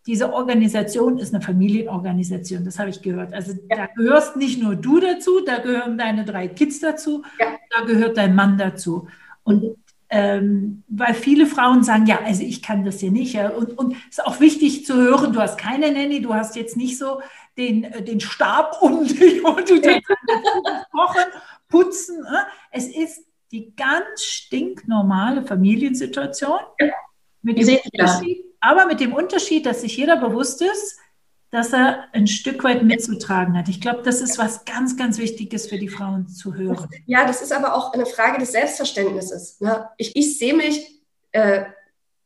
diese 0.06 0.32
Organisation 0.32 1.18
ist 1.18 1.34
eine 1.34 1.42
Familienorganisation, 1.42 2.64
das 2.64 2.78
habe 2.78 2.90
ich 2.90 3.02
gehört. 3.02 3.34
Also 3.34 3.52
ja. 3.68 3.76
da 3.76 3.86
gehörst 3.86 4.36
nicht 4.36 4.62
nur 4.62 4.76
du 4.76 5.00
dazu, 5.00 5.40
da 5.44 5.58
gehören 5.58 5.98
deine 5.98 6.24
drei 6.24 6.46
Kids 6.48 6.80
dazu, 6.80 7.24
ja. 7.40 7.56
da 7.76 7.84
gehört 7.84 8.16
dein 8.16 8.34
Mann 8.34 8.56
dazu. 8.56 9.08
Und 9.42 9.76
ähm, 10.08 10.84
weil 10.86 11.14
viele 11.14 11.46
Frauen 11.46 11.82
sagen, 11.82 12.06
ja, 12.06 12.20
also 12.24 12.42
ich 12.42 12.62
kann 12.62 12.84
das 12.84 13.00
hier 13.00 13.10
nicht. 13.10 13.34
Ja. 13.34 13.50
Und, 13.50 13.76
und 13.76 13.94
es 14.08 14.18
ist 14.18 14.24
auch 14.24 14.38
wichtig 14.38 14.86
zu 14.86 14.94
hören, 14.94 15.32
du 15.32 15.40
hast 15.40 15.58
keine 15.58 15.90
Nanny, 15.90 16.22
du 16.22 16.32
hast 16.32 16.54
jetzt 16.54 16.76
nicht 16.76 16.96
so 16.96 17.20
den, 17.56 17.84
äh, 17.84 18.02
den 18.02 18.20
Stab 18.20 18.80
um 18.82 19.04
dich, 19.08 19.42
wo 19.42 19.52
du 19.54 19.80
dann 19.80 20.00
kochen, 20.92 21.24
putzen. 21.68 22.24
Äh. 22.24 22.44
Es 22.70 22.86
ist 22.86 23.24
die 23.50 23.74
ganz 23.74 24.22
stinknormale 24.22 25.44
Familiensituation. 25.44 26.60
Mit 27.42 27.58
dem 27.58 27.78
Unterschied, 27.92 28.44
aber 28.66 28.86
mit 28.86 29.00
dem 29.00 29.12
Unterschied, 29.12 29.64
dass 29.64 29.80
sich 29.80 29.96
jeder 29.96 30.16
bewusst 30.16 30.60
ist, 30.60 30.98
dass 31.50 31.72
er 31.72 32.04
ein 32.12 32.26
Stück 32.26 32.64
weit 32.64 32.82
mitzutragen 32.82 33.56
hat. 33.56 33.68
Ich 33.68 33.80
glaube, 33.80 34.02
das 34.02 34.20
ist 34.20 34.38
was 34.38 34.64
ganz, 34.64 34.96
ganz 34.96 35.18
Wichtiges 35.18 35.68
für 35.68 35.78
die 35.78 35.88
Frauen 35.88 36.28
zu 36.28 36.54
hören. 36.54 36.88
Ja, 37.06 37.24
das 37.26 37.40
ist 37.40 37.52
aber 37.52 37.74
auch 37.74 37.92
eine 37.92 38.04
Frage 38.06 38.38
des 38.38 38.52
Selbstverständnisses. 38.52 39.60
Ne? 39.60 39.88
Ich, 39.96 40.16
ich 40.16 40.38
sehe 40.38 40.54
mich 40.54 41.00
äh, 41.32 41.64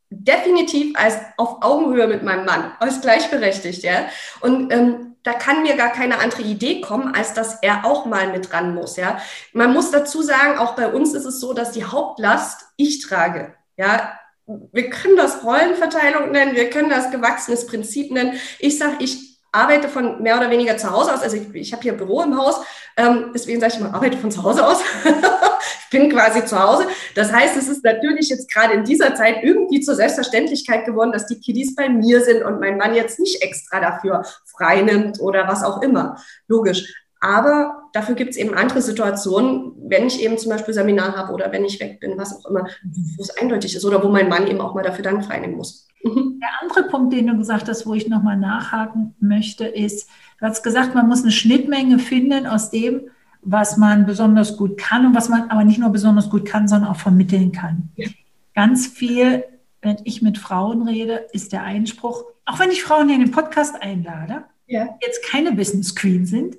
definitiv 0.09 0.97
als 0.97 1.17
auf 1.37 1.61
Augenhöhe 1.61 2.07
mit 2.07 2.23
meinem 2.23 2.45
Mann, 2.45 2.71
als 2.79 2.99
gleichberechtigt. 3.01 3.83
Ja? 3.83 4.07
Und 4.41 4.73
ähm, 4.73 5.15
da 5.23 5.33
kann 5.33 5.61
mir 5.61 5.77
gar 5.77 5.91
keine 5.91 6.19
andere 6.19 6.41
Idee 6.41 6.81
kommen, 6.81 7.13
als 7.13 7.33
dass 7.33 7.59
er 7.61 7.85
auch 7.85 8.05
mal 8.05 8.31
mit 8.31 8.51
ran 8.51 8.73
muss. 8.73 8.97
Ja? 8.97 9.21
Man 9.53 9.71
muss 9.71 9.91
dazu 9.91 10.23
sagen, 10.23 10.57
auch 10.57 10.75
bei 10.75 10.87
uns 10.91 11.13
ist 11.13 11.25
es 11.25 11.39
so, 11.39 11.53
dass 11.53 11.71
die 11.71 11.85
Hauptlast 11.85 12.65
ich 12.75 13.01
trage. 13.01 13.53
Ja, 13.77 14.19
wir 14.45 14.89
können 14.89 15.17
das 15.17 15.43
Rollenverteilung 15.43 16.31
nennen, 16.31 16.55
wir 16.55 16.69
können 16.69 16.89
das 16.89 17.11
gewachsenes 17.11 17.67
Prinzip 17.67 18.11
nennen. 18.11 18.33
Ich 18.59 18.77
sage, 18.77 18.95
ich 18.99 19.31
arbeite 19.51 19.89
von 19.89 20.21
mehr 20.21 20.37
oder 20.37 20.49
weniger 20.49 20.77
zu 20.77 20.91
Hause 20.91 21.13
aus. 21.13 21.21
Also 21.21 21.37
ich, 21.37 21.53
ich 21.53 21.73
habe 21.73 21.83
hier 21.83 21.93
Büro 21.93 22.21
im 22.21 22.37
Haus, 22.37 22.61
ähm, 22.95 23.31
deswegen 23.33 23.59
sage 23.59 23.73
ich 23.75 23.79
mal, 23.81 23.91
arbeite 23.91 24.17
von 24.17 24.31
zu 24.31 24.43
Hause 24.43 24.65
aus. 24.65 24.79
ich 25.03 25.89
bin 25.89 26.09
quasi 26.09 26.45
zu 26.45 26.57
Hause. 26.57 26.87
Das 27.15 27.33
heißt, 27.33 27.57
es 27.57 27.67
ist 27.67 27.83
natürlich 27.83 28.29
jetzt 28.29 28.49
gerade 28.51 28.73
in 28.73 28.85
dieser 28.85 29.13
Zeit 29.15 29.43
irgendwie 29.43 29.81
zur 29.81 29.95
Selbstverständlichkeit 29.95 30.85
geworden, 30.85 31.11
dass 31.11 31.27
die 31.27 31.39
Kiddies 31.39 31.75
bei 31.75 31.89
mir 31.89 32.21
sind 32.21 32.43
und 32.43 32.59
mein 32.59 32.77
Mann 32.77 32.95
jetzt 32.95 33.19
nicht 33.19 33.41
extra 33.41 33.81
dafür 33.81 34.23
frei 34.45 34.81
nimmt 34.81 35.19
oder 35.19 35.47
was 35.47 35.63
auch 35.63 35.81
immer. 35.81 36.17
Logisch. 36.47 37.00
Aber 37.23 37.83
dafür 37.93 38.15
gibt 38.15 38.31
es 38.31 38.37
eben 38.37 38.55
andere 38.55 38.81
Situationen, 38.81 39.73
wenn 39.87 40.07
ich 40.07 40.23
eben 40.23 40.39
zum 40.39 40.49
Beispiel 40.51 40.73
Seminar 40.73 41.15
habe 41.15 41.31
oder 41.31 41.51
wenn 41.51 41.63
ich 41.63 41.79
weg 41.79 41.99
bin, 41.99 42.17
was 42.17 42.35
auch 42.35 42.49
immer, 42.49 42.67
wo 42.83 43.21
es 43.21 43.37
eindeutig 43.37 43.75
ist 43.75 43.85
oder 43.85 44.03
wo 44.03 44.09
mein 44.09 44.27
Mann 44.27 44.47
eben 44.47 44.59
auch 44.59 44.73
mal 44.73 44.83
dafür 44.83 45.03
dann 45.03 45.21
freinehmen 45.21 45.55
muss. 45.55 45.87
Mhm. 46.03 46.39
Der 46.41 46.49
andere 46.61 46.89
Punkt, 46.89 47.13
den 47.13 47.27
du 47.27 47.37
gesagt 47.37 47.69
hast, 47.69 47.85
wo 47.85 47.93
ich 47.93 48.09
nochmal 48.09 48.37
nachhaken 48.37 49.13
möchte, 49.19 49.65
ist, 49.65 50.09
du 50.39 50.47
hast 50.47 50.63
gesagt, 50.63 50.95
man 50.95 51.07
muss 51.07 51.21
eine 51.21 51.31
Schnittmenge 51.31 51.99
finden 51.99 52.47
aus 52.47 52.71
dem, 52.71 53.01
was 53.43 53.77
man 53.77 54.07
besonders 54.07 54.57
gut 54.57 54.79
kann 54.79 55.05
und 55.05 55.15
was 55.15 55.29
man 55.29 55.51
aber 55.51 55.63
nicht 55.63 55.79
nur 55.79 55.91
besonders 55.91 56.29
gut 56.29 56.45
kann, 56.45 56.67
sondern 56.67 56.89
auch 56.89 56.97
vermitteln 56.97 57.51
kann. 57.51 57.89
Ja. 57.97 58.07
Ganz 58.55 58.87
viel, 58.87 59.43
wenn 59.83 59.97
ich 60.05 60.23
mit 60.23 60.39
Frauen 60.39 60.87
rede, 60.87 61.27
ist 61.33 61.53
der 61.53 61.63
Einspruch, 61.63 62.23
auch 62.45 62.57
wenn 62.57 62.71
ich 62.71 62.81
Frauen 62.81 63.07
hier 63.07 63.17
in 63.17 63.25
den 63.25 63.31
Podcast 63.31 63.79
einlade, 63.79 64.45
ja. 64.65 64.89
jetzt 65.01 65.23
keine 65.29 65.51
Business 65.51 65.95
Queen 65.95 66.25
sind, 66.25 66.57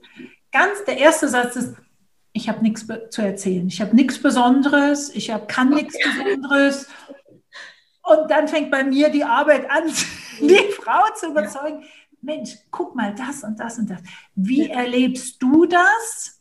ganz 0.52 0.84
der 0.86 0.98
erste 0.98 1.28
Satz 1.28 1.56
ist, 1.56 1.74
ich 2.32 2.48
habe 2.48 2.62
nichts 2.62 2.86
zu 3.10 3.22
erzählen. 3.22 3.66
Ich 3.66 3.80
habe 3.80 3.94
nichts 3.94 4.20
Besonderes, 4.20 5.10
ich 5.14 5.30
hab, 5.30 5.48
kann 5.48 5.70
nichts 5.70 5.96
Besonderes. 5.98 6.86
Und 8.02 8.30
dann 8.30 8.48
fängt 8.48 8.70
bei 8.70 8.84
mir 8.84 9.10
die 9.10 9.24
Arbeit 9.24 9.70
an, 9.70 9.84
die 10.40 10.72
Frau 10.80 11.14
zu 11.14 11.30
überzeugen. 11.30 11.84
Mensch, 12.20 12.56
guck 12.70 12.94
mal 12.94 13.14
das 13.14 13.42
und 13.42 13.58
das 13.58 13.78
und 13.78 13.90
das. 13.90 14.00
Wie 14.34 14.70
erlebst 14.70 15.42
du 15.42 15.66
das 15.66 16.40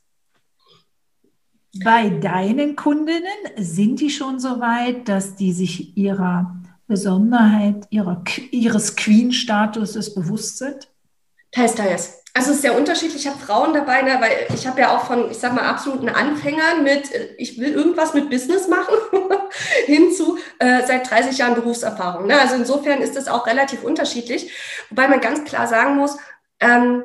bei 1.83 2.09
deinen 2.09 2.75
Kundinnen? 2.75 3.25
Sind 3.57 3.99
die 3.99 4.11
schon 4.11 4.39
so 4.39 4.59
weit, 4.59 5.09
dass 5.09 5.35
die 5.35 5.51
sich 5.51 5.97
ihrer 5.97 6.55
Besonderheit, 6.87 7.87
ihrer, 7.89 8.23
ihres 8.51 8.95
Queen-Statuses 8.95 10.13
bewusst 10.13 10.59
sind? 10.59 10.87
Teils, 11.51 11.75
teils. 11.75 12.20
Also 12.33 12.51
es 12.51 12.57
ist 12.57 12.61
sehr 12.61 12.77
unterschiedlich. 12.77 13.25
Ich 13.25 13.27
habe 13.27 13.39
Frauen 13.39 13.73
dabei, 13.73 14.03
ne, 14.03 14.17
weil 14.21 14.47
ich 14.55 14.65
habe 14.65 14.79
ja 14.79 14.95
auch 14.95 15.05
von, 15.05 15.29
ich 15.29 15.37
sag 15.37 15.53
mal, 15.53 15.65
absoluten 15.65 16.07
Anfängern 16.07 16.83
mit, 16.83 17.11
äh, 17.13 17.35
ich 17.37 17.59
will 17.59 17.73
irgendwas 17.73 18.13
mit 18.13 18.29
Business 18.29 18.67
machen, 18.67 18.95
hin 19.85 20.13
zu 20.13 20.37
äh, 20.59 20.85
seit 20.87 21.09
30 21.09 21.37
Jahren 21.37 21.55
Berufserfahrung. 21.55 22.27
Ne? 22.27 22.39
Also 22.39 22.55
insofern 22.55 23.01
ist 23.01 23.17
das 23.17 23.27
auch 23.27 23.47
relativ 23.47 23.83
unterschiedlich. 23.83 24.51
Wobei 24.89 25.09
man 25.09 25.19
ganz 25.19 25.43
klar 25.43 25.67
sagen 25.67 25.97
muss, 25.97 26.17
ähm, 26.61 27.03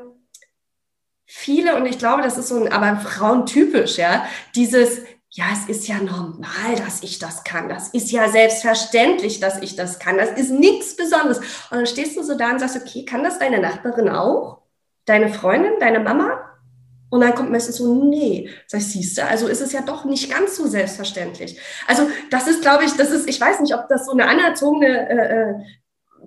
viele, 1.25 1.75
und 1.77 1.87
ich 1.87 1.99
glaube, 1.99 2.23
das 2.23 2.39
ist 2.39 2.49
so 2.49 2.57
ein, 2.63 2.73
aber 2.73 2.97
frauentypisch, 3.01 3.97
ja, 3.99 4.27
dieses, 4.55 5.01
ja, 5.31 5.47
es 5.53 5.69
ist 5.69 5.89
ja 5.89 5.97
normal, 5.97 6.77
dass 6.77 7.03
ich 7.03 7.19
das 7.19 7.43
kann. 7.43 7.69
Das 7.69 7.89
ist 7.89 8.13
ja 8.13 8.29
selbstverständlich, 8.29 9.41
dass 9.41 9.61
ich 9.61 9.75
das 9.75 9.99
kann. 9.99 10.19
Das 10.19 10.31
ist 10.31 10.51
nichts 10.51 10.97
Besonderes. 10.97 11.39
Und 11.39 11.79
dann 11.79 11.87
stehst 11.87 12.17
du 12.17 12.23
so 12.23 12.37
da 12.37 12.53
und 12.53 12.61
sagst, 12.61 12.77
okay, 12.77 13.05
kann 13.05 13.25
das 13.25 13.41
deine 13.41 13.59
Nachbarin 13.59 14.09
auch? 14.09 14.66
Deine 15.07 15.33
Freundin, 15.33 15.73
deine 15.81 16.01
Mama? 16.01 16.43
Und 17.09 17.21
dann 17.21 17.35
kommt 17.35 17.51
meistens 17.51 17.77
so, 17.77 18.05
nee, 18.05 18.51
sag 18.67 18.81
ich, 18.81 18.89
siehst 18.89 19.19
du, 19.19 19.25
also 19.25 19.47
ist 19.47 19.61
es 19.61 19.73
ja 19.73 19.81
doch 19.81 20.05
nicht 20.05 20.31
ganz 20.31 20.57
so 20.57 20.67
selbstverständlich. 20.67 21.59
Also 21.87 22.11
das 22.31 22.49
ist, 22.49 22.63
glaube 22.63 22.85
ich, 22.85 22.93
das 22.95 23.11
ist, 23.11 23.29
ich 23.29 23.41
weiß 23.41 23.61
nicht, 23.61 23.75
ob 23.75 23.89
das 23.89 24.07
so 24.07 24.13
eine 24.13 24.27
anerzogene 24.27 25.09
äh, 25.09 25.41
äh, 25.41 25.55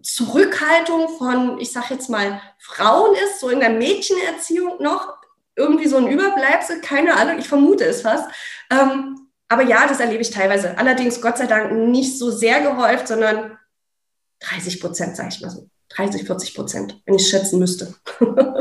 Zurückhaltung 0.01 1.09
von, 1.17 1.59
ich 1.59 1.73
sag 1.73 1.89
jetzt 1.91 2.09
mal, 2.09 2.41
Frauen 2.57 3.13
ist, 3.15 3.41
so 3.41 3.49
in 3.49 3.59
der 3.59 3.71
Mädchenerziehung 3.71 4.81
noch, 4.81 5.15
irgendwie 5.55 5.87
so 5.87 5.97
ein 5.97 6.07
Überbleibsel, 6.07 6.79
keine 6.79 7.17
Ahnung, 7.17 7.37
ich 7.37 7.49
vermute 7.49 7.83
es 7.83 8.01
fast. 8.01 8.29
Ähm, 8.71 9.27
aber 9.49 9.63
ja, 9.63 9.85
das 9.87 9.99
erlebe 9.99 10.21
ich 10.21 10.31
teilweise. 10.31 10.77
Allerdings, 10.77 11.21
Gott 11.21 11.37
sei 11.37 11.47
Dank, 11.47 11.73
nicht 11.73 12.17
so 12.17 12.31
sehr 12.31 12.61
gehäuft, 12.61 13.09
sondern 13.09 13.57
30 14.39 14.79
Prozent, 14.79 15.17
sage 15.17 15.29
ich 15.33 15.41
mal 15.41 15.49
so. 15.49 15.67
30, 15.89 16.25
40 16.25 16.55
Prozent, 16.55 17.01
wenn 17.05 17.15
ich 17.15 17.27
schätzen 17.27 17.59
müsste. 17.59 17.95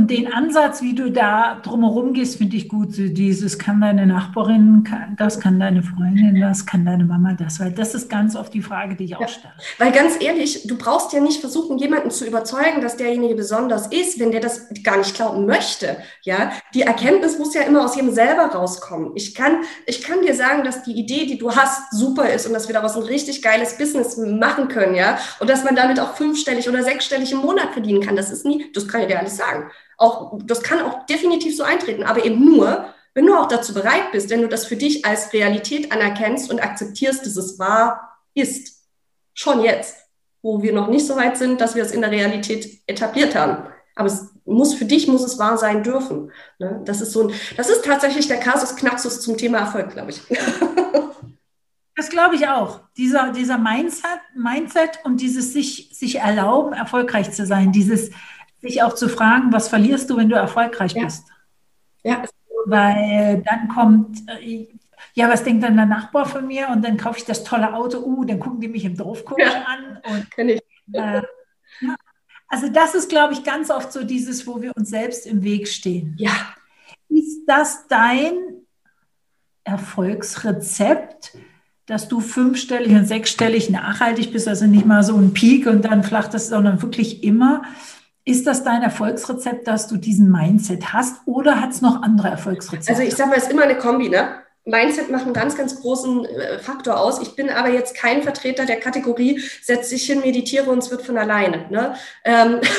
Und 0.00 0.10
den 0.10 0.32
Ansatz, 0.32 0.80
wie 0.80 0.94
du 0.94 1.10
da 1.10 1.60
drumherum 1.62 2.14
gehst, 2.14 2.38
finde 2.38 2.56
ich 2.56 2.70
gut. 2.70 2.88
Dieses 2.96 3.58
kann 3.58 3.82
deine 3.82 4.06
Nachbarin, 4.06 4.82
kann, 4.82 5.14
das 5.18 5.38
kann 5.38 5.60
deine 5.60 5.82
Freundin, 5.82 6.40
das 6.40 6.64
kann 6.64 6.86
deine 6.86 7.04
Mama, 7.04 7.34
das. 7.34 7.60
Weil 7.60 7.72
das 7.72 7.94
ist 7.94 8.08
ganz 8.08 8.34
oft 8.34 8.54
die 8.54 8.62
Frage, 8.62 8.96
die 8.96 9.04
ich 9.04 9.16
auch 9.16 9.28
stelle. 9.28 9.52
Ja, 9.58 9.84
weil 9.84 9.92
ganz 9.92 10.14
ehrlich, 10.18 10.66
du 10.66 10.78
brauchst 10.78 11.12
ja 11.12 11.20
nicht 11.20 11.42
versuchen, 11.42 11.76
jemanden 11.76 12.10
zu 12.10 12.26
überzeugen, 12.26 12.80
dass 12.80 12.96
derjenige 12.96 13.34
besonders 13.34 13.88
ist, 13.88 14.18
wenn 14.18 14.30
der 14.30 14.40
das 14.40 14.68
gar 14.82 14.96
nicht 14.96 15.14
glauben 15.14 15.44
möchte. 15.44 15.98
Ja, 16.22 16.50
die 16.72 16.80
Erkenntnis 16.80 17.38
muss 17.38 17.52
ja 17.52 17.60
immer 17.60 17.84
aus 17.84 17.94
jedem 17.94 18.14
selber 18.14 18.46
rauskommen. 18.46 19.12
Ich 19.16 19.34
kann, 19.34 19.64
ich 19.84 20.02
kann 20.02 20.22
dir 20.22 20.34
sagen, 20.34 20.64
dass 20.64 20.82
die 20.82 20.92
Idee, 20.92 21.26
die 21.26 21.36
du 21.36 21.54
hast, 21.54 21.92
super 21.92 22.30
ist 22.30 22.46
und 22.46 22.54
dass 22.54 22.68
wir 22.68 22.72
daraus 22.72 22.96
ein 22.96 23.02
richtig 23.02 23.42
geiles 23.42 23.76
Business 23.76 24.16
machen 24.16 24.68
können. 24.68 24.94
Ja, 24.94 25.18
und 25.40 25.50
dass 25.50 25.62
man 25.62 25.76
damit 25.76 26.00
auch 26.00 26.14
fünfstellig 26.14 26.70
oder 26.70 26.82
sechsstellig 26.82 27.32
im 27.32 27.40
Monat 27.40 27.74
verdienen 27.74 28.00
kann. 28.00 28.16
Das 28.16 28.30
ist 28.30 28.46
nie, 28.46 28.72
das 28.72 28.88
kann 28.88 29.02
ich 29.02 29.08
dir 29.08 29.18
alles 29.18 29.36
sagen 29.36 29.70
auch, 30.00 30.38
das 30.44 30.62
kann 30.62 30.80
auch 30.80 31.06
definitiv 31.06 31.56
so 31.56 31.62
eintreten, 31.62 32.04
aber 32.04 32.24
eben 32.24 32.44
nur, 32.44 32.86
wenn 33.14 33.26
du 33.26 33.34
auch 33.34 33.48
dazu 33.48 33.74
bereit 33.74 34.12
bist, 34.12 34.30
wenn 34.30 34.40
du 34.40 34.48
das 34.48 34.64
für 34.64 34.76
dich 34.76 35.04
als 35.04 35.32
Realität 35.32 35.92
anerkennst 35.92 36.50
und 36.50 36.62
akzeptierst, 36.62 37.26
dass 37.26 37.36
es 37.36 37.58
wahr 37.58 38.18
ist. 38.34 38.80
Schon 39.34 39.62
jetzt, 39.62 39.96
wo 40.42 40.62
wir 40.62 40.72
noch 40.72 40.88
nicht 40.88 41.06
so 41.06 41.16
weit 41.16 41.36
sind, 41.36 41.60
dass 41.60 41.74
wir 41.74 41.82
es 41.82 41.92
in 41.92 42.00
der 42.00 42.10
Realität 42.10 42.80
etabliert 42.86 43.34
haben. 43.34 43.66
Aber 43.94 44.06
es 44.06 44.28
muss 44.44 44.74
für 44.74 44.84
dich 44.84 45.06
muss 45.06 45.22
es 45.22 45.38
wahr 45.38 45.58
sein 45.58 45.82
dürfen. 45.82 46.32
Ne? 46.58 46.80
Das 46.84 47.00
ist 47.00 47.12
so 47.12 47.28
ein, 47.28 47.34
das 47.56 47.68
ist 47.68 47.84
tatsächlich 47.84 48.28
der 48.28 48.40
Kasus 48.40 48.76
Knaxus 48.76 49.20
zum 49.20 49.36
Thema 49.36 49.58
Erfolg, 49.58 49.90
glaube 49.90 50.10
ich. 50.10 50.22
Das 51.96 52.08
glaube 52.08 52.34
ich 52.34 52.48
auch. 52.48 52.80
Dieser, 52.96 53.30
dieser 53.30 53.58
Mindset, 53.58 54.20
Mindset 54.34 55.00
und 55.04 55.20
dieses 55.20 55.52
sich, 55.52 55.90
sich 55.92 56.16
erlauben, 56.16 56.72
erfolgreich 56.72 57.30
zu 57.30 57.44
sein, 57.44 57.72
dieses 57.72 58.10
sich 58.60 58.82
auch 58.82 58.94
zu 58.94 59.08
fragen, 59.08 59.52
was 59.52 59.68
verlierst 59.68 60.10
du, 60.10 60.16
wenn 60.16 60.28
du 60.28 60.36
erfolgreich 60.36 60.92
ja. 60.92 61.04
bist? 61.04 61.24
Ja. 62.02 62.22
Weil 62.66 63.42
dann 63.46 63.68
kommt, 63.68 64.18
äh, 64.28 64.68
ja, 65.14 65.28
was 65.28 65.44
denkt 65.44 65.64
dann 65.64 65.76
der 65.76 65.86
Nachbar 65.86 66.26
von 66.26 66.46
mir? 66.46 66.68
Und 66.68 66.84
dann 66.84 66.96
kaufe 66.96 67.18
ich 67.18 67.24
das 67.24 67.44
tolle 67.44 67.74
Auto, 67.74 67.98
uh, 67.98 68.24
dann 68.24 68.38
gucken 68.38 68.60
die 68.60 68.68
mich 68.68 68.84
im 68.84 68.96
Dorf 68.96 69.24
komisch 69.24 69.46
ja. 69.46 69.64
an. 69.64 69.98
Und, 70.10 70.30
Kenn 70.30 70.50
ich. 70.50 70.62
Äh, 70.92 71.22
ja. 71.80 71.94
Also 72.48 72.68
das 72.68 72.94
ist, 72.94 73.08
glaube 73.08 73.32
ich, 73.32 73.44
ganz 73.44 73.70
oft 73.70 73.92
so 73.92 74.04
dieses, 74.04 74.46
wo 74.46 74.60
wir 74.60 74.76
uns 74.76 74.90
selbst 74.90 75.26
im 75.26 75.42
Weg 75.42 75.68
stehen. 75.68 76.16
Ja. 76.18 76.32
Ist 77.08 77.44
das 77.46 77.86
dein 77.88 78.32
Erfolgsrezept? 79.64 81.32
dass 81.90 82.06
du 82.06 82.20
fünfstellig 82.20 82.92
und 82.92 83.04
sechsstellig 83.06 83.68
nachhaltig 83.68 84.32
bist, 84.32 84.46
also 84.46 84.64
nicht 84.64 84.86
mal 84.86 85.02
so 85.02 85.16
ein 85.16 85.34
Peak 85.34 85.66
und 85.66 85.84
dann 85.84 86.04
flacht 86.04 86.32
das, 86.34 86.46
sondern 86.46 86.80
wirklich 86.82 87.24
immer. 87.24 87.62
Ist 88.30 88.46
das 88.46 88.62
dein 88.62 88.82
Erfolgsrezept, 88.82 89.66
dass 89.66 89.88
du 89.88 89.96
diesen 89.96 90.30
Mindset 90.30 90.92
hast 90.92 91.16
oder 91.26 91.60
hat 91.60 91.70
es 91.70 91.80
noch 91.80 92.02
andere 92.02 92.28
Erfolgsrezepte? 92.28 92.90
Also 92.90 93.02
ich 93.02 93.16
sage 93.16 93.30
mal, 93.30 93.36
es 93.36 93.44
ist 93.44 93.52
immer 93.52 93.64
eine 93.64 93.76
Kombi, 93.76 94.08
ne? 94.08 94.28
Mindset 94.70 95.10
macht 95.10 95.24
einen 95.24 95.34
ganz, 95.34 95.56
ganz 95.56 95.80
großen 95.80 96.24
äh, 96.24 96.58
Faktor 96.58 96.98
aus. 96.98 97.20
Ich 97.20 97.34
bin 97.36 97.50
aber 97.50 97.68
jetzt 97.68 97.94
kein 97.94 98.22
Vertreter 98.22 98.66
der 98.66 98.80
Kategorie, 98.80 99.42
setz 99.62 99.90
dich 99.90 100.06
hin, 100.06 100.20
meditiere 100.20 100.70
und 100.70 100.78
es 100.78 100.90
wird 100.90 101.02
von 101.02 101.18
alleine. 101.18 101.66
Ne? 101.70 101.94
Ähm, 102.24 102.60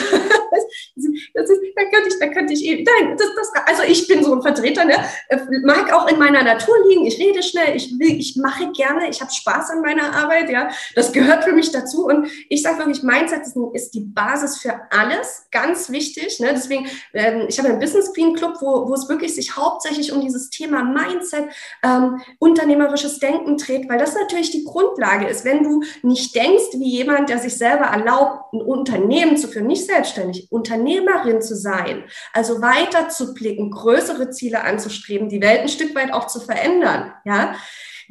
das 1.34 1.50
ist, 1.50 1.62
da 1.76 1.84
könnte 1.84 2.10
ich, 2.10 2.20
da 2.20 2.28
könnte 2.28 2.54
ich, 2.54 2.64
nein, 2.64 3.18
das, 3.18 3.28
das, 3.36 3.52
also 3.66 3.84
ich 3.84 4.08
bin 4.08 4.24
so 4.24 4.34
ein 4.34 4.42
Vertreter, 4.42 4.86
ne? 4.86 4.96
Äh, 5.30 5.38
mag 5.64 5.92
auch 5.94 6.08
in 6.08 6.20
meiner 6.20 6.44
Natur 6.44 6.76
liegen, 6.88 7.06
ich 7.06 7.20
rede 7.20 7.44
schnell, 7.44 7.76
ich 7.76 7.98
will, 8.00 8.20
ich 8.20 8.36
mache 8.38 8.72
gerne, 8.72 9.10
ich 9.10 9.22
habe 9.22 9.32
Spaß 9.32 9.72
an 9.72 9.82
meiner 9.82 10.14
Arbeit, 10.14 10.50
ja, 10.50 10.70
das 10.96 11.12
gehört 11.12 11.44
für 11.44 11.54
mich 11.54 11.72
dazu 11.72 12.06
und 12.06 12.28
ich 12.50 12.62
sage 12.62 12.80
wirklich, 12.80 13.04
Mindset 13.04 13.42
ist, 13.74 13.92
die 13.92 14.02
Basis 14.02 14.60
für 14.60 14.80
alles, 14.92 15.48
ganz 15.52 15.90
wichtig, 15.90 16.40
ne? 16.40 16.50
deswegen, 16.54 16.88
ähm, 17.14 17.46
ich 17.48 17.58
habe 17.60 17.70
einen 17.70 17.80
Business 17.80 18.14
Queen 18.14 18.36
Club, 18.36 18.58
wo, 18.62 18.88
wo 18.88 18.94
es 18.94 19.08
wirklich 19.10 19.36
sich 19.36 19.56
hauptsächlich 19.56 20.12
um 20.12 20.22
dieses 20.22 20.50
Thema 20.50 20.84
Mindset, 20.84 21.50
ähm, 21.84 22.22
unternehmerisches 22.40 23.20
Denken 23.20 23.58
dreht, 23.58 23.90
weil 23.90 23.98
das 23.98 24.16
natürlich 24.16 24.52
die 24.52 24.64
Grundlage 24.64 25.28
ist, 25.28 25.46
wenn 25.46 25.64
du 25.64 25.84
nicht 26.04 26.36
denkst 26.36 26.74
wie 26.74 26.90
jemand, 26.90 27.30
der 27.30 27.40
sich 27.40 27.58
selber 27.58 27.86
erlaubt, 27.86 28.54
ein 28.54 28.62
Unternehmen 28.62 29.38
zu 29.38 29.48
führen, 29.48 29.68
nicht 29.68 29.86
selbstständig, 29.86 30.52
Unternehmerin 30.52 31.42
zu 31.42 31.56
sein, 31.56 32.04
also 32.34 32.62
weiter 32.62 33.10
zu 33.10 33.34
blicken, 33.34 33.72
größere 33.72 34.30
Ziele 34.30 34.64
anzustreben, 34.64 35.30
die 35.30 35.42
Welt 35.42 35.62
ein 35.62 35.70
Stück 35.70 35.96
weit 35.96 36.14
auch 36.14 36.28
zu 36.28 36.40
verändern, 36.40 37.14
ja. 37.26 37.56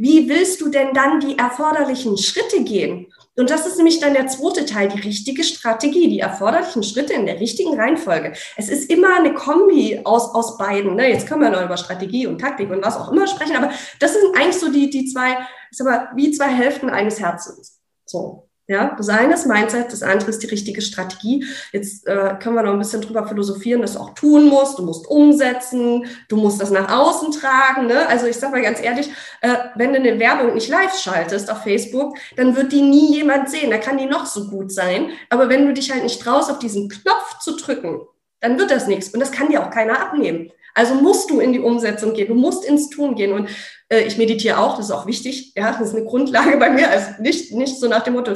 Wie 0.03 0.31
willst 0.31 0.63
du 0.63 0.71
denn 0.71 0.95
dann 0.95 1.21
die 1.21 1.37
erforderlichen 1.37 2.17
Schritte 2.17 2.65
gehen? 2.65 3.13
Und 3.41 3.49
das 3.49 3.67
ist 3.67 3.79
nämlich 3.79 4.01
dann 4.01 4.13
der 4.13 4.27
zweite 4.27 4.67
Teil, 4.67 4.91
die 4.91 5.01
richtige 5.01 5.43
Strategie, 5.45 6.09
die 6.09 6.21
erforderlichen 6.21 6.83
Schritte 6.83 7.15
in 7.15 7.25
der 7.25 7.41
richtigen 7.41 7.75
Reihenfolge. 7.75 8.35
Es 8.59 8.69
ist 8.69 8.91
immer 8.91 9.17
eine 9.17 9.33
Kombi 9.33 9.99
aus, 10.05 10.35
aus 10.35 10.59
beiden. 10.59 10.95
Ne? 10.95 11.09
Jetzt 11.09 11.27
können 11.27 11.41
wir 11.41 11.49
noch 11.49 11.65
über 11.65 11.79
Strategie 11.79 12.27
und 12.27 12.39
Taktik 12.39 12.71
und 12.71 12.85
was 12.85 12.99
auch 12.99 13.11
immer 13.11 13.27
sprechen, 13.27 13.57
aber 13.57 13.73
das 13.99 14.13
sind 14.13 14.37
eigentlich 14.37 14.59
so 14.59 14.71
die, 14.71 14.91
die 14.91 15.07
zwei, 15.07 15.39
ich 15.71 15.79
sag 15.79 15.87
mal, 15.87 16.09
wie 16.15 16.31
zwei 16.33 16.49
Hälften 16.49 16.91
eines 16.91 17.19
Herzens. 17.19 17.81
So. 18.05 18.50
Ja, 18.71 18.95
das 18.97 19.09
eine 19.09 19.35
ist 19.35 19.49
Mindset, 19.49 19.93
das 19.93 20.05
andere 20.05 20.31
ist 20.31 20.45
die 20.45 20.47
richtige 20.47 20.81
Strategie. 20.81 21.45
Jetzt 21.73 22.07
äh, 22.07 22.37
können 22.41 22.55
wir 22.55 22.63
noch 22.63 22.75
ein 22.75 22.79
bisschen 22.79 23.01
drüber 23.01 23.27
philosophieren, 23.27 23.83
dass 23.83 23.95
du 23.95 23.99
auch 23.99 24.15
tun 24.15 24.49
musst, 24.49 24.79
du 24.79 24.85
musst 24.85 25.09
umsetzen, 25.09 26.07
du 26.29 26.37
musst 26.37 26.63
das 26.63 26.71
nach 26.71 26.89
außen 26.89 27.33
tragen. 27.33 27.89
Ne? 27.89 28.07
Also 28.07 28.27
ich 28.27 28.37
sage 28.37 28.53
mal 28.53 28.63
ganz 28.63 28.81
ehrlich, 28.81 29.11
äh, 29.41 29.57
wenn 29.75 29.93
du 29.93 29.99
eine 29.99 30.21
Werbung 30.21 30.55
nicht 30.55 30.69
live 30.69 30.97
schaltest 30.97 31.51
auf 31.51 31.65
Facebook, 31.65 32.17
dann 32.37 32.55
wird 32.55 32.71
die 32.71 32.83
nie 32.83 33.13
jemand 33.17 33.51
sehen. 33.51 33.73
Da 33.73 33.79
kann 33.79 33.99
die 33.99 34.07
noch 34.07 34.25
so 34.27 34.49
gut 34.49 34.71
sein. 34.71 35.11
Aber 35.31 35.49
wenn 35.49 35.67
du 35.67 35.73
dich 35.73 35.91
halt 35.91 36.05
nicht 36.05 36.23
traust, 36.23 36.49
auf 36.49 36.61
diesen 36.61 36.89
Knopf 36.89 37.41
zu 37.41 37.57
drücken, 37.57 38.03
dann 38.39 38.57
wird 38.57 38.71
das 38.71 38.87
nichts. 38.87 39.09
Und 39.09 39.19
das 39.19 39.33
kann 39.33 39.49
dir 39.49 39.67
auch 39.67 39.71
keiner 39.71 40.01
abnehmen. 40.01 40.53
Also 40.75 40.95
musst 40.95 41.29
du 41.29 41.41
in 41.41 41.53
die 41.53 41.59
Umsetzung 41.59 42.15
gehen, 42.15 42.29
du 42.29 42.35
musst 42.35 42.65
ins 42.65 42.89
Tun 42.89 43.17
gehen. 43.17 43.33
Und 43.33 43.49
äh, 43.89 44.03
ich 44.03 44.17
meditiere 44.17 44.59
auch, 44.59 44.77
das 44.77 44.87
ist 44.87 44.93
auch 44.93 45.07
wichtig. 45.07 45.55
Ja, 45.57 45.73
das 45.73 45.89
ist 45.89 45.97
eine 45.97 46.05
Grundlage 46.05 46.57
bei 46.57 46.71
mir. 46.71 46.89
Also 46.89 47.21
nicht, 47.21 47.53
nicht 47.53 47.81
so 47.81 47.89
nach 47.89 48.05
dem 48.05 48.15
Motto, 48.15 48.31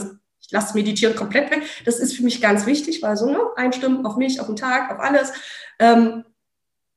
ich 0.46 0.52
lasse 0.52 0.74
Meditieren 0.74 1.16
komplett 1.16 1.50
weg. 1.50 1.62
Das 1.84 1.98
ist 1.98 2.16
für 2.16 2.22
mich 2.22 2.40
ganz 2.40 2.66
wichtig, 2.66 3.02
weil 3.02 3.16
so 3.16 3.30
ne, 3.30 3.38
einstimmen 3.56 4.04
auf 4.04 4.16
mich, 4.16 4.40
auf 4.40 4.46
den 4.46 4.56
Tag, 4.56 4.90
auf 4.90 5.00
alles. 5.00 5.32
Ähm, 5.78 6.24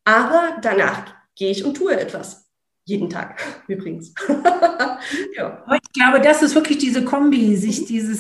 aber 0.04 0.58
danach 0.62 1.14
gehe 1.36 1.52
ich 1.52 1.64
und 1.64 1.76
tue 1.76 1.98
etwas. 1.98 2.50
Jeden 2.84 3.10
Tag 3.10 3.42
übrigens. 3.68 4.14
ja. 5.36 5.66
Ich 5.74 5.94
glaube, 5.94 6.22
das 6.22 6.42
ist 6.42 6.56
wirklich 6.56 6.78
diese 6.78 7.06
Kombi, 7.06 7.56
sich 7.56 7.86
dieses, 7.86 8.20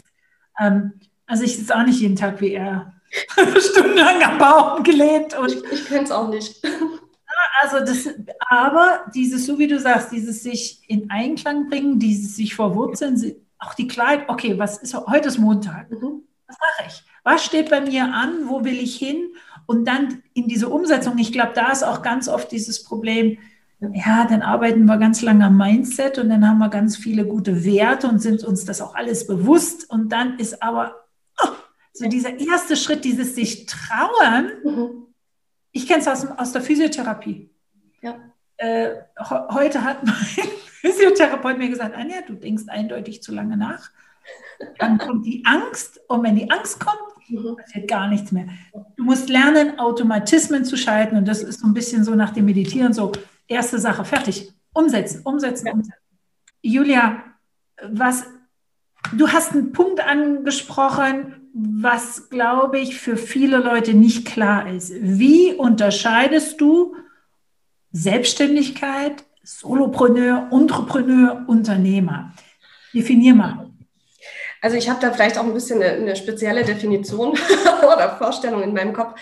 ähm, 0.60 0.94
also 1.26 1.44
ich 1.44 1.58
sitze 1.58 1.76
auch 1.76 1.84
nicht 1.86 2.00
jeden 2.00 2.16
Tag 2.16 2.40
wie 2.40 2.54
er 2.54 2.94
stundenlang 3.60 4.24
am 4.24 4.38
Baum 4.38 4.84
gelehnt. 4.84 5.38
Und 5.38 5.52
ich, 5.52 5.63
ich 5.72 5.86
kenne 5.88 6.04
es 6.04 6.12
auch 6.12 6.30
nicht. 6.30 6.62
Also 7.62 7.80
das, 7.80 8.08
aber 8.50 9.06
dieses, 9.13 9.46
so 9.46 9.60
wie 9.60 9.68
du 9.68 9.80
sagst, 9.80 10.12
dieses 10.12 10.44
sich 10.44 10.82
in 10.88 11.10
Einklang 11.10 11.70
bringen, 11.70 12.00
dieses 12.00 12.36
sich 12.36 12.56
verwurzeln, 12.56 13.18
auch 13.60 13.74
die 13.74 13.88
Klarheit, 13.88 14.26
okay, 14.28 14.58
was 14.58 14.78
ist 14.78 14.96
heute 14.96 15.28
ist 15.28 15.38
Montag. 15.38 15.89
Mhm. 15.91 16.24
Was 16.48 16.58
mache 16.60 16.88
ich? 16.88 17.04
Was 17.24 17.43
steht 17.43 17.70
bei 17.70 17.82
mir 17.82 18.06
an? 18.06 18.48
Wo 18.48 18.63
will 18.63 18.78
ich 18.78 18.96
hin? 18.96 19.34
Und 19.65 19.86
dann 19.86 20.24
in 20.34 20.48
diese 20.48 20.70
Umsetzung, 20.70 21.17
ich 21.17 21.34
glaube, 21.34 21.52
da 21.54 21.72
ist 21.72 21.84
auch 21.84 22.02
ganz 22.02 22.30
oft 22.30 22.52
dieses 22.52 22.84
Problem, 22.84 23.38
ja, 23.80 24.26
dann 24.26 24.41
arbeiten 24.41 24.86
wir 24.86 24.98
ganz 24.98 25.22
lange 25.22 25.46
am 25.46 25.58
Mindset 25.58 26.17
und 26.17 26.30
dann 26.30 26.48
haben 26.48 26.58
wir 26.58 26.70
ganz 26.70 26.98
viele 26.98 27.26
gute 27.26 27.63
Werte 27.63 28.08
und 28.08 28.20
sind 28.20 28.43
uns 28.43 28.65
das 28.65 28.82
auch 28.82 28.96
alles 28.96 29.28
bewusst. 29.28 29.89
Und 29.89 30.10
dann 30.10 30.39
ist 30.39 30.63
aber 30.63 30.96
oh, 31.43 31.50
so 31.93 32.08
dieser 32.08 32.39
erste 32.39 32.76
Schritt, 32.76 33.06
dieses 33.06 33.36
sich 33.36 33.67
trauen. 33.67 34.52
Mhm. 34.63 35.08
Ich 35.72 35.88
kenne 35.88 36.00
es 36.00 36.08
aus, 36.08 36.26
aus 36.26 36.54
der 36.54 36.62
Physiotherapie. 36.62 37.52
Ja. 38.02 38.15
Äh, 38.58 38.96
heute 39.52 39.84
hat 39.84 40.04
mein 40.04 40.48
Physiotherapeut 40.91 41.58
mir 41.58 41.69
gesagt, 41.69 41.95
Anja, 41.95 42.21
du 42.26 42.34
denkst 42.34 42.63
eindeutig 42.67 43.21
zu 43.21 43.34
lange 43.34 43.58
nach. 43.58 43.89
Dann 44.80 44.97
kommt 44.97 45.26
die 45.26 45.43
Angst 45.45 46.00
und 46.08 46.23
wenn 46.23 46.36
die 46.36 46.50
Angst 46.50 46.80
kommt, 46.80 47.00
mhm. 47.30 47.56
passiert 47.56 47.88
gar 47.88 48.08
nichts 48.08 48.32
mehr. 48.32 48.47
Du 48.95 49.04
musst 49.04 49.30
lernen, 49.30 49.80
Automatismen 49.80 50.65
zu 50.65 50.78
schalten 50.78 51.15
und 51.15 51.28
das 51.28 51.43
ist 51.43 51.60
so 51.60 51.67
ein 51.67 51.73
bisschen 51.73 52.04
so 52.04 52.15
nach 52.15 52.32
dem 52.32 52.45
Meditieren 52.45 52.93
so, 52.93 53.12
erste 53.47 53.80
Sache, 53.80 54.04
fertig, 54.06 54.52
umsetzen, 54.73 55.21
umsetzen, 55.23 55.69
umsetzen. 55.69 56.02
Julia, 56.62 57.23
was, 57.84 58.26
du 59.13 59.28
hast 59.30 59.54
einen 59.54 59.71
Punkt 59.71 60.00
angesprochen, 60.00 61.50
was, 61.54 62.30
glaube 62.30 62.80
ich, 62.80 63.00
für 63.00 63.17
viele 63.17 63.58
Leute 63.58 63.93
nicht 63.93 64.28
klar 64.28 64.71
ist. 64.71 64.93
Wie 65.00 65.54
unterscheidest 65.54 66.62
du 66.62 66.95
Selbstständigkeit 67.91 69.26
Solopreneur, 69.47 70.49
Entrepreneur, 70.51 71.45
Unternehmer. 71.47 72.33
Definier 72.93 73.33
mal. 73.33 73.69
Also 74.62 74.75
ich 74.75 74.89
habe 74.89 74.99
da 74.99 75.13
vielleicht 75.13 75.38
auch 75.38 75.45
ein 75.45 75.53
bisschen 75.53 75.81
eine, 75.81 75.93
eine 75.93 76.15
spezielle 76.17 76.65
Definition 76.65 77.29
oder 77.81 78.17
Vorstellung 78.17 78.62
in 78.62 78.73
meinem 78.73 78.91
Kopf. 78.91 79.17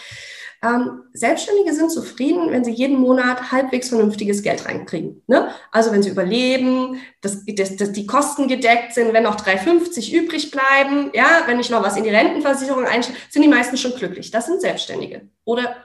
Ähm, 0.63 1.03
Selbstständige 1.13 1.75
sind 1.75 1.91
zufrieden, 1.91 2.49
wenn 2.49 2.63
sie 2.63 2.71
jeden 2.71 2.99
Monat 2.99 3.51
halbwegs 3.51 3.89
vernünftiges 3.89 4.41
Geld 4.41 4.65
reinkriegen. 4.65 5.21
Ne? 5.27 5.49
Also 5.71 5.91
wenn 5.91 6.01
sie 6.01 6.09
überleben, 6.09 6.99
dass, 7.21 7.45
dass, 7.45 7.75
dass 7.75 7.91
die 7.91 8.07
Kosten 8.07 8.47
gedeckt 8.47 8.95
sind, 8.95 9.13
wenn 9.13 9.23
noch 9.23 9.35
3,50 9.35 10.11
übrig 10.11 10.49
bleiben, 10.49 11.11
ja, 11.13 11.43
wenn 11.45 11.59
ich 11.59 11.69
noch 11.69 11.83
was 11.83 11.97
in 11.97 12.03
die 12.03 12.09
Rentenversicherung 12.09 12.85
einstelle, 12.85 13.19
sind 13.29 13.43
die 13.43 13.47
meisten 13.47 13.77
schon 13.77 13.93
glücklich. 13.93 14.31
Das 14.31 14.47
sind 14.47 14.59
Selbstständige 14.59 15.29
oder 15.43 15.75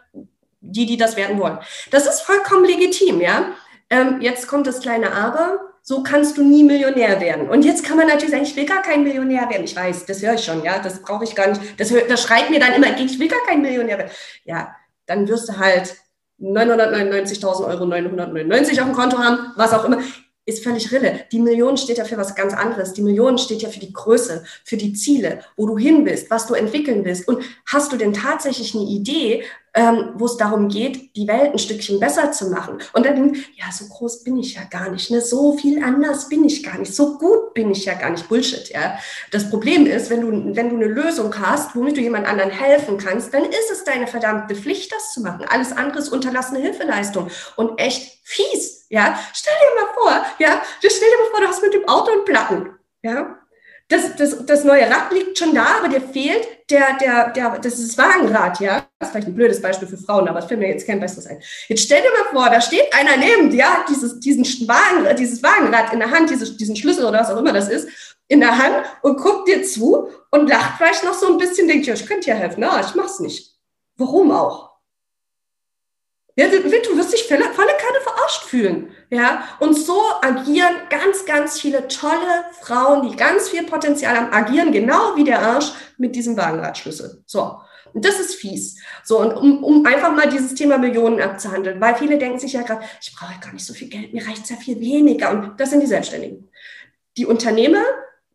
die, 0.62 0.86
die 0.86 0.96
das 0.96 1.16
werden 1.18 1.38
wollen. 1.38 1.58
Das 1.90 2.06
ist 2.06 2.22
vollkommen 2.22 2.64
legitim, 2.64 3.20
ja. 3.20 3.52
Ähm, 3.90 4.20
jetzt 4.20 4.46
kommt 4.46 4.66
das 4.66 4.80
kleine 4.80 5.12
Aber. 5.12 5.60
So 5.82 6.02
kannst 6.02 6.36
du 6.36 6.44
nie 6.44 6.62
Millionär 6.62 7.20
werden. 7.20 7.48
Und 7.48 7.64
jetzt 7.64 7.84
kann 7.84 7.96
man 7.96 8.06
natürlich 8.06 8.30
sagen, 8.30 8.44
ich 8.44 8.54
will 8.54 8.66
gar 8.66 8.82
kein 8.82 9.02
Millionär 9.02 9.48
werden. 9.48 9.64
Ich 9.64 9.74
weiß, 9.74 10.06
das 10.06 10.22
höre 10.22 10.34
ich 10.34 10.44
schon, 10.44 10.62
ja, 10.62 10.78
das 10.78 11.02
brauche 11.02 11.24
ich 11.24 11.34
gar 11.34 11.48
nicht. 11.48 11.80
Das, 11.80 11.92
das 12.08 12.22
schreit 12.22 12.50
mir 12.50 12.60
dann 12.60 12.74
immer 12.74 12.96
ich 12.98 13.18
will 13.18 13.28
gar 13.28 13.44
kein 13.46 13.62
Millionär 13.62 13.98
werden. 13.98 14.10
Ja, 14.44 14.76
dann 15.06 15.26
wirst 15.26 15.48
du 15.48 15.58
halt 15.58 15.96
999.000 16.40 17.66
Euro 17.66 17.86
999 17.86 18.80
auf 18.80 18.86
dem 18.86 18.94
Konto 18.94 19.18
haben, 19.18 19.52
was 19.56 19.72
auch 19.72 19.84
immer 19.84 19.98
ist 20.46 20.64
völlig 20.64 20.90
rille. 20.90 21.24
Die 21.32 21.38
Million 21.38 21.76
steht 21.76 21.98
ja 21.98 22.04
für 22.04 22.16
was 22.16 22.34
ganz 22.34 22.54
anderes. 22.54 22.92
Die 22.92 23.02
Million 23.02 23.38
steht 23.38 23.62
ja 23.62 23.68
für 23.68 23.80
die 23.80 23.92
Größe, 23.92 24.44
für 24.64 24.76
die 24.76 24.92
Ziele, 24.92 25.40
wo 25.56 25.66
du 25.66 25.78
hin 25.78 26.04
bist, 26.04 26.30
was 26.30 26.46
du 26.46 26.54
entwickeln 26.54 27.04
willst. 27.04 27.28
Und 27.28 27.42
hast 27.66 27.92
du 27.92 27.96
denn 27.96 28.12
tatsächlich 28.12 28.74
eine 28.74 28.84
Idee, 28.84 29.44
ähm, 29.80 30.10
wo 30.14 30.26
es 30.26 30.36
darum 30.36 30.68
geht, 30.68 31.16
die 31.16 31.26
Welt 31.26 31.52
ein 31.52 31.58
Stückchen 31.58 31.98
besser 31.98 32.32
zu 32.32 32.50
machen. 32.50 32.78
Und 32.92 33.06
dann, 33.06 33.34
ja, 33.54 33.72
so 33.72 33.86
groß 33.86 34.24
bin 34.24 34.36
ich 34.36 34.54
ja 34.54 34.64
gar 34.64 34.90
nicht, 34.90 35.10
ne? 35.10 35.22
so 35.22 35.56
viel 35.56 35.82
anders 35.82 36.28
bin 36.28 36.44
ich 36.44 36.62
gar 36.62 36.76
nicht, 36.76 36.94
so 36.94 37.16
gut 37.16 37.54
bin 37.54 37.70
ich 37.70 37.86
ja 37.86 37.94
gar 37.94 38.10
nicht. 38.10 38.28
Bullshit, 38.28 38.68
ja. 38.68 38.98
Das 39.30 39.48
Problem 39.48 39.86
ist, 39.86 40.10
wenn 40.10 40.20
du, 40.20 40.54
wenn 40.54 40.68
du 40.68 40.76
eine 40.76 40.84
Lösung 40.84 41.34
hast, 41.40 41.74
womit 41.74 41.96
du 41.96 42.02
jemand 42.02 42.26
anderen 42.26 42.50
helfen 42.50 42.98
kannst, 42.98 43.32
dann 43.32 43.44
ist 43.44 43.70
es 43.72 43.84
deine 43.84 44.06
verdammte 44.06 44.54
Pflicht, 44.54 44.92
das 44.92 45.14
zu 45.14 45.22
machen. 45.22 45.46
Alles 45.48 45.72
andere 45.72 46.00
ist 46.00 46.10
unterlassene 46.10 46.60
Hilfeleistung 46.60 47.28
und 47.56 47.80
echt 47.80 48.18
fies, 48.22 48.84
ja. 48.90 49.18
Stell 49.32 49.54
dir 49.54 49.82
mal 49.82 49.94
vor, 49.94 50.26
ja, 50.38 50.62
stell 50.78 50.90
dir 50.90 51.24
mal 51.24 51.30
vor, 51.30 51.40
du 51.40 51.46
hast 51.46 51.62
mit 51.62 51.72
dem 51.72 51.88
Auto 51.88 52.12
einen 52.12 52.24
Platten, 52.26 52.68
ja 53.02 53.39
das, 53.90 54.14
das, 54.14 54.46
das 54.46 54.64
neue 54.64 54.88
Rad 54.88 55.12
liegt 55.12 55.36
schon 55.36 55.52
da, 55.52 55.78
aber 55.78 55.88
dir 55.88 56.00
fehlt 56.00 56.46
der, 56.70 56.96
der, 56.98 57.30
der, 57.30 57.58
das 57.58 57.78
ist 57.80 57.98
das 57.98 57.98
Wagenrad, 57.98 58.60
ja. 58.60 58.86
Das 58.98 59.08
ist 59.08 59.12
vielleicht 59.12 59.26
ein 59.26 59.34
blödes 59.34 59.60
Beispiel 59.60 59.88
für 59.88 59.96
Frauen, 59.96 60.28
aber 60.28 60.38
es 60.38 60.44
fällt 60.44 60.60
mir 60.60 60.68
jetzt 60.68 60.86
kein 60.86 61.00
besseres 61.00 61.26
ein. 61.26 61.42
Jetzt 61.66 61.82
stell 61.82 62.00
dir 62.00 62.10
mal 62.10 62.30
vor, 62.32 62.48
da 62.48 62.60
steht 62.60 62.94
einer 62.94 63.16
neben 63.16 63.50
dir, 63.50 63.66
dieses, 63.88 64.20
diesen 64.20 64.44
Wagen, 64.68 65.16
dieses 65.16 65.42
Wagenrad 65.42 65.92
in 65.92 65.98
der 65.98 66.10
Hand, 66.12 66.30
dieses, 66.30 66.56
diesen 66.56 66.76
Schlüssel 66.76 67.04
oder 67.04 67.18
was 67.18 67.30
auch 67.30 67.38
immer 67.38 67.52
das 67.52 67.68
ist, 67.68 67.88
in 68.28 68.38
der 68.38 68.56
Hand 68.56 68.86
und 69.02 69.20
guckt 69.20 69.48
dir 69.48 69.64
zu 69.64 70.08
und 70.30 70.48
lacht 70.48 70.76
vielleicht 70.76 71.02
noch 71.02 71.14
so 71.14 71.26
ein 71.26 71.38
bisschen, 71.38 71.66
denkt, 71.66 71.86
ja, 71.86 71.94
ich 71.94 72.06
könnte 72.06 72.26
dir 72.26 72.36
helfen. 72.36 72.60
Na, 72.60 72.80
ich 72.80 72.94
mach's 72.94 73.18
nicht. 73.18 73.56
Warum 73.96 74.30
auch? 74.30 74.70
Ja, 76.36 76.46
du 76.46 76.62
wirst 76.62 77.12
dich 77.12 77.24
volle 77.24 77.42
Kanne 77.42 77.99
verarscht 78.30 78.44
fühlen. 78.44 78.88
Ja, 79.10 79.48
und 79.58 79.74
so 79.74 80.00
agieren 80.22 80.74
ganz, 80.88 81.24
ganz 81.24 81.60
viele 81.60 81.88
tolle 81.88 82.44
Frauen, 82.60 83.08
die 83.08 83.16
ganz 83.16 83.48
viel 83.48 83.64
Potenzial 83.64 84.16
haben, 84.16 84.32
agieren 84.32 84.72
genau 84.72 85.16
wie 85.16 85.24
der 85.24 85.42
Arsch 85.42 85.72
mit 85.98 86.14
diesem 86.14 86.36
Wagenradschlüssel. 86.36 87.22
So. 87.26 87.58
Und 87.92 88.04
das 88.04 88.20
ist 88.20 88.36
fies. 88.36 88.78
So, 89.02 89.20
und 89.20 89.32
um, 89.32 89.64
um 89.64 89.84
einfach 89.84 90.14
mal 90.14 90.28
dieses 90.28 90.54
Thema 90.54 90.78
Millionen 90.78 91.20
abzuhandeln, 91.20 91.80
weil 91.80 91.96
viele 91.96 92.18
denken 92.18 92.38
sich 92.38 92.52
ja 92.52 92.62
gerade, 92.62 92.84
ich 93.02 93.12
brauche 93.12 93.32
ja 93.32 93.40
gar 93.40 93.52
nicht 93.52 93.66
so 93.66 93.74
viel 93.74 93.88
Geld, 93.88 94.12
mir 94.14 94.24
reicht 94.24 94.48
ja 94.48 94.54
viel 94.54 94.78
weniger. 94.78 95.30
Und 95.30 95.58
das 95.58 95.70
sind 95.70 95.80
die 95.80 95.88
Selbstständigen. 95.88 96.48
Die 97.16 97.26
Unternehmer 97.26 97.82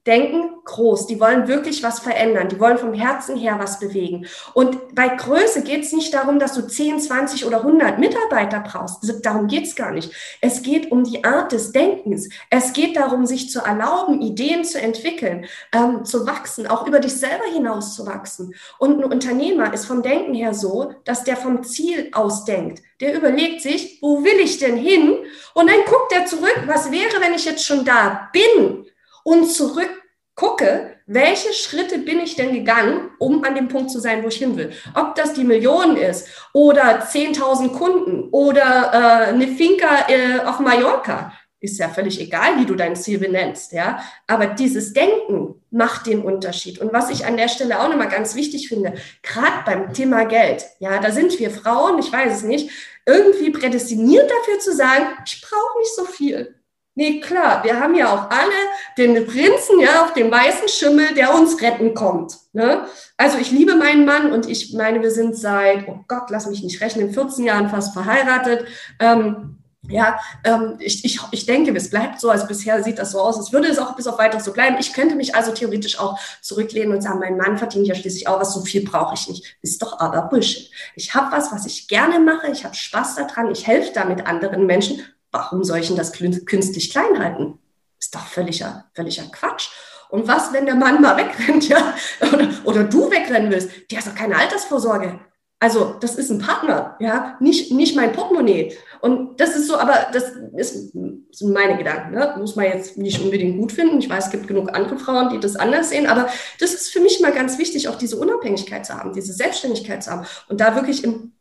denken 0.06 0.52
groß, 0.66 1.08
die 1.08 1.20
wollen 1.20 1.48
wirklich 1.48 1.82
was 1.82 2.00
verändern, 2.00 2.50
die 2.50 2.60
wollen 2.60 2.78
vom 2.78 2.94
Herzen 2.94 3.36
her 3.38 3.58
was 3.60 3.80
bewegen. 3.80 4.28
Und 4.54 4.94
bei 4.94 5.08
Größe 5.08 5.64
geht 5.64 5.84
es 5.84 5.94
nicht 5.94 6.14
darum, 6.14 6.40
dass 6.40 6.54
du 6.54 6.68
10, 6.68 7.00
20 7.00 7.46
oder 7.46 7.58
100 7.58 7.98
Mitarbeiter 7.98 8.60
brauchst. 8.60 9.26
Darum 9.26 9.48
geht 9.48 9.66
es 9.66 9.76
gar 9.76 9.92
nicht. 9.92 10.12
Es 10.42 10.62
geht 10.62 10.92
um 10.92 11.04
die 11.04 11.24
Art 11.24 11.52
des 11.52 11.72
Denkens. 11.72 12.30
Es 12.50 12.74
geht 12.74 12.98
darum, 12.98 13.26
sich 13.26 13.50
zu 13.50 13.62
erlauben, 13.62 14.22
Ideen 14.22 14.64
zu 14.64 14.80
entwickeln, 14.80 15.46
ähm, 15.72 16.06
zu 16.06 16.28
wachsen, 16.28 16.68
auch 16.68 16.88
über 16.88 17.00
dich 17.00 17.14
selber 17.14 17.46
hinaus 17.46 17.96
zu 17.96 18.06
wachsen. 18.06 18.54
Und 18.78 19.00
ein 19.00 19.06
Unternehmer 19.06 19.74
ist 19.74 19.86
vom 19.86 20.04
Denken 20.04 20.34
her 20.34 20.54
so, 20.54 20.94
dass 21.06 21.24
der 21.24 21.38
vom 21.38 21.64
Ziel 21.64 22.10
aus 22.12 22.46
denkt. 22.46 22.82
Der 23.02 23.16
überlegt 23.16 23.62
sich, 23.62 24.00
wo 24.02 24.24
will 24.24 24.40
ich 24.40 24.58
denn 24.58 24.78
hin? 24.78 25.18
Und 25.54 25.70
dann 25.70 25.84
guckt 25.86 26.12
er 26.14 26.26
zurück, 26.26 26.64
was 26.66 26.92
wäre, 26.92 27.22
wenn 27.22 27.34
ich 27.34 27.46
jetzt 27.46 27.66
schon 27.66 27.86
da 27.86 28.30
bin? 28.32 28.86
Und 29.26 29.52
zurückgucke, 29.52 30.98
welche 31.08 31.52
Schritte 31.54 31.98
bin 31.98 32.20
ich 32.20 32.36
denn 32.36 32.54
gegangen, 32.54 33.10
um 33.20 33.44
an 33.44 33.56
dem 33.56 33.68
Punkt 33.68 33.92
zu 33.92 34.00
sein, 34.00 34.24
wo 34.24 34.28
ich 34.28 34.38
hin 34.38 34.56
will. 34.56 34.72
Ob 34.94 35.16
das 35.16 35.34
die 35.34 35.44
Millionen 35.44 35.98
ist 35.98 36.28
oder 36.54 37.04
10.000 37.04 37.70
Kunden 37.74 38.30
oder 38.30 38.92
äh, 38.94 39.34
eine 39.34 39.48
Finca 39.48 40.08
äh, 40.08 40.40
auf 40.46 40.60
Mallorca, 40.60 41.34
ist 41.60 41.80
ja 41.80 41.90
völlig 41.90 42.22
egal, 42.22 42.60
wie 42.60 42.66
du 42.66 42.76
dein 42.76 42.96
Ziel 42.96 43.18
benennst, 43.18 43.72
ja. 43.72 44.00
Aber 44.28 44.46
dieses 44.46 44.94
Denken 44.94 45.56
macht 45.72 46.06
den 46.06 46.22
Unterschied. 46.22 46.80
Und 46.80 46.94
was 46.94 47.10
ich 47.10 47.26
an 47.26 47.38
der 47.38 47.48
Stelle 47.48 47.80
auch 47.80 47.90
nochmal 47.90 48.10
ganz 48.10 48.36
wichtig 48.36 48.68
finde, 48.70 48.94
gerade 49.24 49.64
beim 49.66 49.94
Thema 49.94 50.26
Geld, 50.26 50.66
ja, 50.80 51.00
da 51.00 51.12
sind 51.12 51.40
wir 51.40 51.50
Frauen, 51.50 51.98
ich 51.98 52.12
weiß 52.12 52.38
es 52.38 52.44
nicht, 52.44 52.70
irgendwie 53.08 53.50
prädestiniert 53.50 54.30
dafür 54.30 54.60
zu 54.60 54.74
sagen, 54.74 55.06
ich 55.26 55.42
brauche 55.42 55.80
nicht 55.80 55.96
so 55.96 56.06
viel. 56.06 56.56
Nee, 56.98 57.20
klar, 57.20 57.62
wir 57.66 57.78
haben 57.78 57.94
ja 57.94 58.08
auch 58.14 58.30
alle 58.30 58.54
den 58.98 59.26
Prinzen 59.26 59.82
ja 59.82 60.04
auf 60.04 60.14
dem 60.14 60.32
weißen 60.32 60.70
Schimmel, 60.70 61.14
der 61.14 61.36
uns 61.36 61.62
retten 61.62 61.94
kommt. 61.94 62.38
Ne? 62.54 62.86
Also 63.18 63.38
ich 63.38 63.52
liebe 63.52 63.76
meinen 63.76 64.06
Mann 64.06 64.32
und 64.32 64.48
ich 64.48 64.74
meine, 64.74 65.02
wir 65.02 65.12
sind 65.12 65.36
seit, 65.36 65.90
oh 65.90 66.00
Gott, 66.08 66.30
lass 66.30 66.48
mich 66.48 66.64
nicht 66.64 66.80
rechnen, 66.80 67.14
14 67.14 67.44
Jahren 67.44 67.70
fast 67.70 67.94
verheiratet. 67.94 68.66
Ähm, 69.00 69.58
ja, 69.90 70.20
ähm, 70.46 70.78
ich, 70.80 71.04
ich, 71.04 71.20
ich 71.32 71.46
denke, 71.46 71.76
es 71.76 71.90
bleibt 71.90 72.22
so, 72.22 72.30
also 72.30 72.48
bisher 72.48 72.82
sieht 72.82 72.98
das 72.98 73.12
so 73.12 73.20
aus, 73.20 73.38
es 73.38 73.52
würde 73.52 73.68
es 73.68 73.78
auch 73.78 73.96
bis 73.96 74.08
auf 74.08 74.18
weiteres 74.18 74.46
so 74.46 74.54
bleiben. 74.54 74.78
Ich 74.80 74.94
könnte 74.94 75.16
mich 75.16 75.36
also 75.36 75.52
theoretisch 75.52 76.00
auch 76.00 76.18
zurücklehnen 76.42 76.94
und 76.96 77.02
sagen, 77.02 77.20
mein 77.20 77.36
Mann 77.38 77.58
verdient 77.58 77.88
ja 77.88 77.96
schließlich 77.96 78.30
auch 78.30 78.40
was, 78.40 78.54
so 78.54 78.62
viel 78.62 78.86
brauche 78.86 79.16
ich 79.16 79.28
nicht. 79.28 79.58
Ist 79.62 79.82
doch 79.82 80.00
aber 80.00 80.24
Bullshit. 80.24 80.72
Ich 80.96 81.14
habe 81.14 81.32
was, 81.36 81.52
was 81.52 81.66
ich 81.66 81.90
gerne 81.90 82.20
mache, 82.20 82.50
ich 82.52 82.64
habe 82.64 82.74
Spaß 82.74 83.16
daran, 83.16 83.52
ich 83.52 83.68
helfe 83.68 83.92
damit 83.94 84.26
anderen 84.26 84.66
Menschen 84.66 85.04
warum 85.36 85.64
soll 85.64 85.80
ich 85.80 85.88
denn 85.88 85.98
das 85.98 86.14
künstlich 86.14 86.90
klein 86.90 87.20
halten? 87.20 87.60
Ist 88.00 88.16
doch 88.16 88.26
völliger, 88.26 88.86
völliger 88.94 89.24
Quatsch. 89.32 89.70
Und 90.10 90.28
was, 90.28 90.54
wenn 90.54 90.66
der 90.66 90.76
Mann 90.76 91.02
mal 91.02 91.18
wegrennt, 91.18 91.68
ja, 91.70 91.94
oder, 92.22 92.48
oder 92.64 92.84
du 92.84 93.10
wegrennen 93.12 93.52
willst? 93.52 93.70
Der 93.92 94.00
hat 94.00 94.08
doch 94.08 94.16
keine 94.16 94.38
Altersvorsorge. 94.38 95.20
Also, 95.60 95.96
das 96.00 96.16
ist 96.16 96.30
ein 96.30 96.40
Partner, 96.40 96.98
ja, 97.00 97.38
nicht, 97.40 97.72
nicht 97.72 97.96
mein 97.96 98.12
Portemonnaie. 98.12 98.78
Und 99.02 99.40
das 99.40 99.56
ist 99.56 99.68
so, 99.68 99.78
aber 99.78 100.08
das 100.12 100.32
ist, 100.56 100.92
sind 100.92 101.54
meine 101.54 101.78
Gedanken, 101.78 102.14
ne? 102.14 102.36
muss 102.38 102.56
man 102.56 102.66
jetzt 102.66 102.98
nicht 102.98 103.22
unbedingt 103.22 103.58
gut 103.58 103.72
finden. 103.72 104.00
Ich 104.00 104.10
weiß, 104.10 104.26
es 104.26 104.32
gibt 104.32 104.48
genug 104.48 104.76
andere 104.76 105.00
Frauen, 105.00 105.30
die 105.30 105.40
das 105.40 105.56
anders 105.56 105.90
sehen, 105.90 106.08
aber 106.08 106.28
das 106.60 106.74
ist 106.74 106.90
für 106.90 107.00
mich 107.00 107.20
mal 107.20 107.32
ganz 107.32 107.58
wichtig, 107.58 107.88
auch 107.88 107.96
diese 107.96 108.18
Unabhängigkeit 108.18 108.86
zu 108.86 108.94
haben, 108.94 109.14
diese 109.14 109.34
Selbstständigkeit 109.34 110.04
zu 110.04 110.12
haben 110.12 110.26
und 110.50 110.60
da 110.60 110.76
wirklich 110.76 111.04
im 111.04 111.32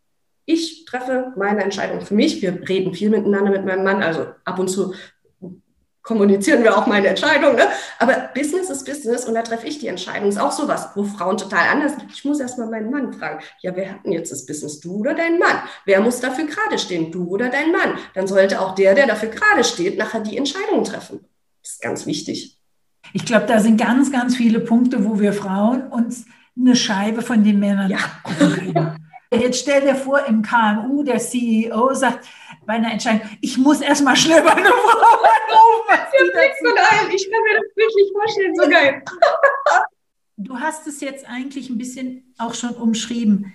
ich 0.47 0.85
treffe 0.85 1.33
meine 1.37 1.63
Entscheidung 1.63 2.01
für 2.01 2.15
mich. 2.15 2.43
Wir 2.43 2.69
reden 2.69 2.95
viel 2.95 3.11
miteinander 3.11 3.51
mit 3.51 3.65
meinem 3.65 3.85
Mann, 3.85 4.03
also 4.03 4.27
ab 4.45 4.59
und 4.59 4.69
zu 4.69 4.95
kommunizieren 6.05 6.63
wir 6.63 6.77
auch 6.77 6.87
meine 6.87 7.09
Entscheidung. 7.09 7.57
Ne? 7.57 7.67
Aber 7.99 8.31
Business 8.35 8.71
ist 8.71 8.85
Business 8.85 9.25
und 9.25 9.35
da 9.35 9.43
treffe 9.43 9.67
ich 9.67 9.79
die 9.79 9.89
Entscheidung. 9.89 10.29
Ist 10.29 10.39
auch 10.39 10.53
sowas, 10.53 10.91
wo 10.95 11.03
Frauen 11.03 11.39
total 11.39 11.67
anders 11.73 11.93
sind. 11.93 12.05
Ich 12.13 12.25
muss 12.25 12.39
erst 12.39 12.59
mal 12.59 12.69
meinen 12.69 12.91
Mann 12.91 13.13
fragen. 13.13 13.43
Ja, 13.63 13.75
wer 13.75 13.91
hat 13.91 14.05
denn 14.05 14.13
jetzt 14.13 14.31
das 14.31 14.47
Business? 14.47 14.81
Du 14.81 14.97
oder 14.97 15.15
dein 15.15 15.39
Mann? 15.39 15.63
Wer 15.87 16.01
muss 16.01 16.21
dafür 16.21 16.45
gerade 16.45 16.79
stehen? 16.79 17.11
Du 17.11 17.27
oder 17.29 17.49
dein 17.49 17.73
Mann? 17.73 17.99
Dann 18.13 18.27
sollte 18.27 18.61
auch 18.61 18.75
der, 18.75 18.95
der 18.95 19.07
dafür 19.07 19.31
gerade 19.31 19.65
steht, 19.65 19.99
nachher 19.99 20.21
die 20.21 20.37
Entscheidung 20.37 20.85
treffen. 20.85 21.21
Das 21.63 21.73
ist 21.73 21.83
ganz 21.83 22.07
wichtig. 22.07 22.59
Ich 23.15 23.25
glaube, 23.25 23.47
da 23.47 23.61
sind 23.61 23.81
ganz, 23.81 24.13
ganz 24.13 24.37
viele 24.37 24.61
Punkte, 24.61 25.05
wo 25.05 25.19
wir 25.21 25.33
Frauen 25.33 25.87
uns 25.89 26.27
eine 26.57 26.77
Scheibe 26.77 27.23
von 27.23 27.43
den 27.43 27.59
Männern 27.59 27.91
ja. 27.91 27.99
Jetzt 29.41 29.61
stell 29.61 29.83
dir 29.83 29.95
vor, 29.95 30.25
im 30.27 30.43
KMU, 30.43 31.03
der 31.03 31.19
CEO 31.19 31.93
sagt 31.95 32.27
bei 32.67 32.75
einer 32.75 32.93
Entscheidung, 32.93 33.23
ich 33.41 33.59
muss 33.59 33.81
erstmal 33.81 34.17
schnell 34.17 34.43
bei 34.43 34.53
einer 34.53 34.71
Frau 34.71 35.23
anrufen. 35.23 36.05
Ich 37.15 37.31
kann 37.31 37.43
mir 37.43 37.55
das 37.55 37.77
wirklich 37.77 38.13
vorstellen, 38.13 38.55
so 38.55 38.69
geil. 38.69 39.03
Du 40.37 40.59
hast 40.59 40.87
es 40.87 41.01
jetzt 41.01 41.29
eigentlich 41.29 41.71
ein 41.71 41.79
bisschen 41.79 42.35
auch 42.39 42.55
schon 42.55 42.71
umschrieben. 42.71 43.53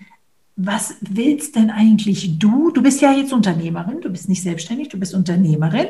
Was 0.56 0.96
willst 1.00 1.56
denn 1.56 1.70
eigentlich 1.70 2.38
du? 2.38 2.70
Du 2.70 2.82
bist 2.82 3.00
ja 3.00 3.12
jetzt 3.12 3.32
Unternehmerin, 3.32 4.00
du 4.00 4.10
bist 4.10 4.28
nicht 4.28 4.42
selbstständig, 4.42 4.88
du 4.88 4.98
bist 4.98 5.14
Unternehmerin. 5.14 5.88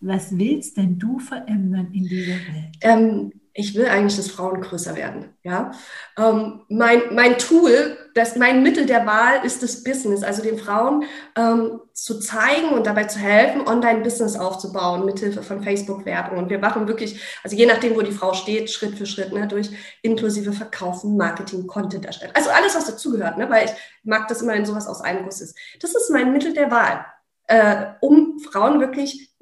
Was 0.00 0.36
willst 0.36 0.76
denn 0.76 0.98
du 0.98 1.18
verändern 1.18 1.88
in 1.92 2.04
dieser 2.04 2.34
Welt? 2.34 2.76
Ähm, 2.80 3.32
ich 3.58 3.74
will 3.74 3.86
eigentlich, 3.86 4.16
dass 4.16 4.30
Frauen 4.30 4.60
größer 4.60 4.94
werden. 4.94 5.36
Ja? 5.42 5.72
Ähm, 6.16 6.62
mein, 6.68 7.12
mein 7.12 7.38
Tool, 7.38 7.98
das, 8.14 8.36
mein 8.36 8.62
Mittel 8.62 8.86
der 8.86 9.04
Wahl 9.04 9.44
ist 9.44 9.64
das 9.64 9.82
Business, 9.82 10.22
also 10.22 10.42
den 10.44 10.58
Frauen 10.58 11.02
ähm, 11.36 11.80
zu 11.92 12.20
zeigen 12.20 12.68
und 12.68 12.86
dabei 12.86 13.04
zu 13.04 13.18
helfen, 13.18 13.66
Online-Business 13.66 14.36
aufzubauen, 14.36 15.04
mithilfe 15.04 15.42
von 15.42 15.60
Facebook-Werbung. 15.60 16.38
Und 16.38 16.50
wir 16.50 16.60
machen 16.60 16.86
wirklich, 16.86 17.20
also 17.42 17.56
je 17.56 17.66
nachdem, 17.66 17.96
wo 17.96 18.02
die 18.02 18.12
Frau 18.12 18.32
steht, 18.32 18.70
Schritt 18.70 18.96
für 18.96 19.06
Schritt, 19.06 19.32
ne, 19.32 19.48
durch 19.48 19.70
inklusive 20.02 20.52
Verkaufen, 20.52 21.16
Marketing, 21.16 21.66
Content 21.66 22.06
erstellen. 22.06 22.32
Also 22.34 22.50
alles, 22.50 22.76
was 22.76 22.86
dazugehört, 22.86 23.38
ne, 23.38 23.50
weil 23.50 23.64
ich 23.64 23.72
mag 24.04 24.28
das 24.28 24.40
immer, 24.40 24.52
wenn 24.52 24.66
sowas 24.66 24.86
aus 24.86 25.00
einem 25.00 25.24
Guss 25.24 25.40
ist. 25.40 25.58
Das 25.80 25.96
ist 25.96 26.10
mein 26.10 26.32
Mittel 26.32 26.52
der 26.52 26.70
Wahl, 26.70 27.04
äh, 27.48 27.86
um 28.02 28.38
Frauen 28.38 28.78
wirklich, 28.78 29.32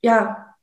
ja, 0.00 0.53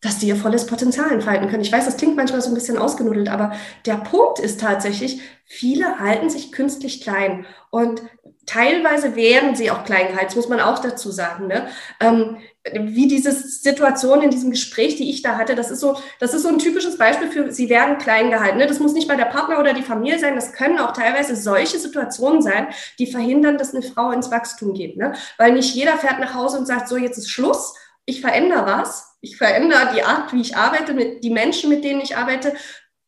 dass 0.00 0.18
die 0.18 0.28
ihr 0.28 0.36
volles 0.36 0.66
Potenzial 0.66 1.10
entfalten 1.10 1.48
können. 1.48 1.62
Ich 1.62 1.72
weiß, 1.72 1.84
das 1.84 1.96
klingt 1.96 2.16
manchmal 2.16 2.40
so 2.40 2.48
ein 2.48 2.54
bisschen 2.54 2.78
ausgenudelt, 2.78 3.28
aber 3.28 3.52
der 3.84 3.96
Punkt 3.96 4.38
ist 4.38 4.60
tatsächlich, 4.60 5.20
viele 5.44 5.98
halten 5.98 6.30
sich 6.30 6.52
künstlich 6.52 7.00
klein 7.00 7.46
und 7.70 8.02
teilweise 8.48 9.14
werden 9.14 9.54
sie 9.54 9.70
auch 9.70 9.84
klein 9.84 10.08
gehalten, 10.08 10.26
das 10.26 10.36
muss 10.36 10.48
man 10.48 10.60
auch 10.60 10.78
dazu 10.78 11.10
sagen. 11.10 11.48
Ne? 11.48 11.68
Ähm, 12.00 12.38
wie 12.72 13.08
diese 13.08 13.32
Situation 13.32 14.22
in 14.22 14.30
diesem 14.30 14.50
Gespräch, 14.50 14.96
die 14.96 15.10
ich 15.10 15.22
da 15.22 15.36
hatte, 15.36 15.54
das 15.54 15.70
ist 15.70 15.80
so, 15.80 15.98
das 16.18 16.32
ist 16.32 16.42
so 16.42 16.48
ein 16.48 16.58
typisches 16.58 16.96
Beispiel 16.96 17.28
für, 17.28 17.52
sie 17.52 17.68
werden 17.68 17.98
klein 17.98 18.30
gehalten. 18.30 18.58
Ne? 18.58 18.66
Das 18.66 18.80
muss 18.80 18.94
nicht 18.94 19.08
bei 19.08 19.16
der 19.16 19.26
Partner 19.26 19.58
oder 19.58 19.74
die 19.74 19.82
Familie 19.82 20.18
sein, 20.18 20.34
das 20.34 20.52
können 20.52 20.78
auch 20.78 20.92
teilweise 20.92 21.36
solche 21.36 21.78
Situationen 21.78 22.40
sein, 22.40 22.68
die 22.98 23.06
verhindern, 23.06 23.58
dass 23.58 23.74
eine 23.74 23.82
Frau 23.82 24.12
ins 24.12 24.30
Wachstum 24.30 24.74
geht. 24.74 24.96
Ne? 24.96 25.14
Weil 25.36 25.52
nicht 25.52 25.74
jeder 25.74 25.98
fährt 25.98 26.20
nach 26.20 26.34
Hause 26.34 26.58
und 26.58 26.66
sagt, 26.66 26.88
so 26.88 26.96
jetzt 26.96 27.18
ist 27.18 27.30
Schluss, 27.30 27.74
ich 28.06 28.22
verändere 28.22 28.64
was, 28.64 29.07
ich 29.20 29.36
verändere 29.36 29.94
die 29.94 30.02
Art, 30.02 30.32
wie 30.32 30.40
ich 30.40 30.56
arbeite, 30.56 30.94
mit 30.94 31.24
die 31.24 31.30
Menschen, 31.30 31.70
mit 31.70 31.84
denen 31.84 32.00
ich 32.00 32.16
arbeite. 32.16 32.54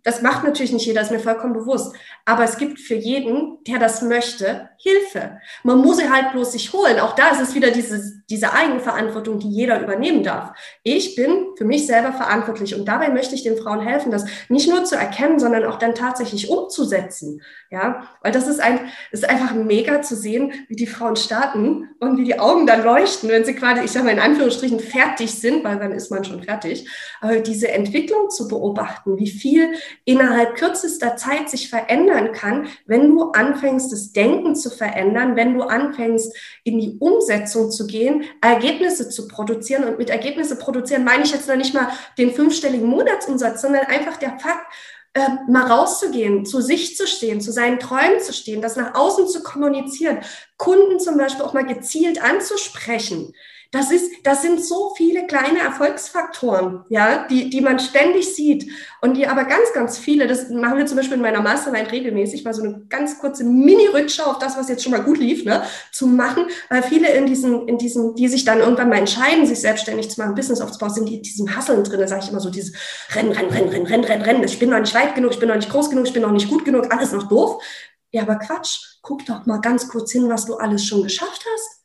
Das 0.02 0.22
macht 0.22 0.44
natürlich 0.44 0.72
nicht 0.72 0.86
jeder, 0.86 1.02
ist 1.02 1.10
mir 1.10 1.20
vollkommen 1.20 1.52
bewusst. 1.52 1.94
Aber 2.24 2.44
es 2.44 2.56
gibt 2.56 2.80
für 2.80 2.94
jeden, 2.94 3.62
der 3.64 3.78
das 3.78 4.02
möchte, 4.02 4.69
Hilfe. 4.82 5.40
Man 5.62 5.78
muss 5.78 5.98
sie 5.98 6.10
halt 6.10 6.32
bloß 6.32 6.52
sich 6.52 6.72
holen. 6.72 7.00
Auch 7.00 7.14
da 7.14 7.28
ist 7.28 7.40
es 7.40 7.54
wieder 7.54 7.70
diese, 7.70 8.22
diese 8.30 8.54
Eigenverantwortung, 8.54 9.38
die 9.38 9.50
jeder 9.50 9.78
übernehmen 9.80 10.22
darf. 10.22 10.52
Ich 10.82 11.16
bin 11.16 11.48
für 11.58 11.66
mich 11.66 11.86
selber 11.86 12.14
verantwortlich 12.14 12.74
und 12.74 12.86
dabei 12.86 13.10
möchte 13.10 13.34
ich 13.34 13.42
den 13.42 13.58
Frauen 13.58 13.80
helfen, 13.80 14.10
das 14.10 14.24
nicht 14.48 14.70
nur 14.70 14.84
zu 14.84 14.96
erkennen, 14.96 15.38
sondern 15.38 15.64
auch 15.64 15.78
dann 15.78 15.94
tatsächlich 15.94 16.48
umzusetzen. 16.48 17.42
Ja, 17.70 18.08
weil 18.22 18.32
das 18.32 18.48
ist 18.48 18.58
ein, 18.58 18.80
ist 19.10 19.28
einfach 19.28 19.54
mega 19.54 20.00
zu 20.00 20.16
sehen, 20.16 20.52
wie 20.68 20.76
die 20.76 20.86
Frauen 20.86 21.14
starten 21.14 21.90
und 22.00 22.16
wie 22.16 22.24
die 22.24 22.38
Augen 22.38 22.66
dann 22.66 22.82
leuchten, 22.82 23.28
wenn 23.28 23.44
sie 23.44 23.54
quasi, 23.54 23.84
ich 23.84 23.92
sage 23.92 24.06
mal 24.06 24.12
in 24.12 24.18
Anführungsstrichen, 24.18 24.80
fertig 24.80 25.34
sind, 25.34 25.62
weil 25.62 25.78
dann 25.78 25.92
ist 25.92 26.10
man 26.10 26.24
schon 26.24 26.42
fertig. 26.42 26.88
Aber 27.20 27.36
diese 27.36 27.70
Entwicklung 27.70 28.30
zu 28.30 28.48
beobachten, 28.48 29.18
wie 29.18 29.30
viel 29.30 29.74
innerhalb 30.04 30.56
kürzester 30.56 31.16
Zeit 31.16 31.50
sich 31.50 31.68
verändern 31.68 32.32
kann, 32.32 32.66
wenn 32.86 33.10
du 33.10 33.30
anfängst, 33.32 33.92
das 33.92 34.12
Denken 34.12 34.56
verändern, 34.70 35.36
wenn 35.36 35.54
du 35.54 35.62
anfängst, 35.62 36.34
in 36.64 36.78
die 36.78 36.96
Umsetzung 36.98 37.70
zu 37.70 37.86
gehen, 37.86 38.24
Ergebnisse 38.40 39.08
zu 39.08 39.28
produzieren. 39.28 39.84
Und 39.84 39.98
mit 39.98 40.10
Ergebnisse 40.10 40.56
produzieren 40.56 41.04
meine 41.04 41.24
ich 41.24 41.32
jetzt 41.32 41.48
noch 41.48 41.56
nicht 41.56 41.74
mal 41.74 41.88
den 42.18 42.32
fünfstelligen 42.32 42.88
Monatsumsatz, 42.88 43.62
sondern 43.62 43.86
einfach 43.86 44.16
der 44.16 44.38
Fakt, 44.38 44.66
äh, 45.12 45.28
mal 45.48 45.66
rauszugehen, 45.66 46.46
zu 46.46 46.60
sich 46.60 46.96
zu 46.96 47.06
stehen, 47.06 47.40
zu 47.40 47.50
seinen 47.50 47.80
Träumen 47.80 48.20
zu 48.20 48.32
stehen, 48.32 48.62
das 48.62 48.76
nach 48.76 48.94
außen 48.94 49.26
zu 49.26 49.42
kommunizieren, 49.42 50.20
Kunden 50.56 51.00
zum 51.00 51.16
Beispiel 51.16 51.44
auch 51.44 51.52
mal 51.52 51.66
gezielt 51.66 52.22
anzusprechen. 52.22 53.34
Das 53.72 53.92
ist, 53.92 54.10
das 54.24 54.42
sind 54.42 54.64
so 54.64 54.92
viele 54.96 55.28
kleine 55.28 55.60
Erfolgsfaktoren, 55.60 56.84
ja, 56.88 57.28
die, 57.28 57.50
die 57.50 57.60
man 57.60 57.78
ständig 57.78 58.34
sieht 58.34 58.66
und 59.00 59.16
die 59.16 59.28
aber 59.28 59.44
ganz, 59.44 59.72
ganz 59.72 59.96
viele, 59.96 60.26
das 60.26 60.50
machen 60.50 60.78
wir 60.78 60.86
zum 60.86 60.96
Beispiel 60.96 61.18
in 61.18 61.22
meiner 61.22 61.40
Mastermind 61.40 61.92
regelmäßig, 61.92 62.42
mal 62.42 62.52
so 62.52 62.64
eine 62.64 62.86
ganz 62.88 63.20
kurze 63.20 63.44
Mini-Rückschau 63.44 64.24
auf 64.24 64.38
das, 64.38 64.56
was 64.56 64.68
jetzt 64.68 64.82
schon 64.82 64.90
mal 64.90 65.04
gut 65.04 65.18
lief, 65.18 65.44
ne, 65.44 65.62
zu 65.92 66.08
machen, 66.08 66.46
weil 66.68 66.82
viele 66.82 67.12
in 67.12 67.26
diesen, 67.26 67.68
in 67.68 67.78
diesen, 67.78 68.16
die 68.16 68.26
sich 68.26 68.44
dann 68.44 68.58
irgendwann 68.58 68.88
mal 68.88 68.98
entscheiden, 68.98 69.46
sich 69.46 69.60
selbstständig 69.60 70.10
zu 70.10 70.20
machen, 70.20 70.34
Business 70.34 70.60
aufzubauen, 70.60 70.92
sind 70.92 71.08
die 71.08 71.18
in 71.18 71.22
diesem 71.22 71.54
Hasseln 71.54 71.84
drin, 71.84 72.08
sage 72.08 72.22
ich 72.24 72.30
immer 72.30 72.40
so, 72.40 72.50
dieses 72.50 72.74
Rennen, 73.14 73.30
Rennen, 73.30 73.50
Rennen, 73.50 73.68
Rennen, 73.68 73.86
Rennen, 73.86 74.04
Rennen, 74.04 74.22
Rennen, 74.22 74.42
ich 74.42 74.58
bin 74.58 74.70
noch 74.70 74.80
nicht 74.80 74.94
weit 74.96 75.14
genug, 75.14 75.30
ich 75.30 75.38
bin 75.38 75.48
noch 75.48 75.54
nicht 75.54 75.70
groß 75.70 75.90
genug, 75.90 76.06
ich 76.06 76.12
bin 76.12 76.22
noch 76.22 76.32
nicht 76.32 76.48
gut 76.48 76.64
genug, 76.64 76.92
alles 76.92 77.12
noch 77.12 77.28
doof. 77.28 77.62
Ja, 78.10 78.22
aber 78.22 78.34
Quatsch, 78.34 78.98
guck 79.00 79.24
doch 79.26 79.46
mal 79.46 79.60
ganz 79.60 79.86
kurz 79.86 80.10
hin, 80.10 80.28
was 80.28 80.44
du 80.44 80.56
alles 80.56 80.84
schon 80.84 81.04
geschafft 81.04 81.44
hast 81.54 81.79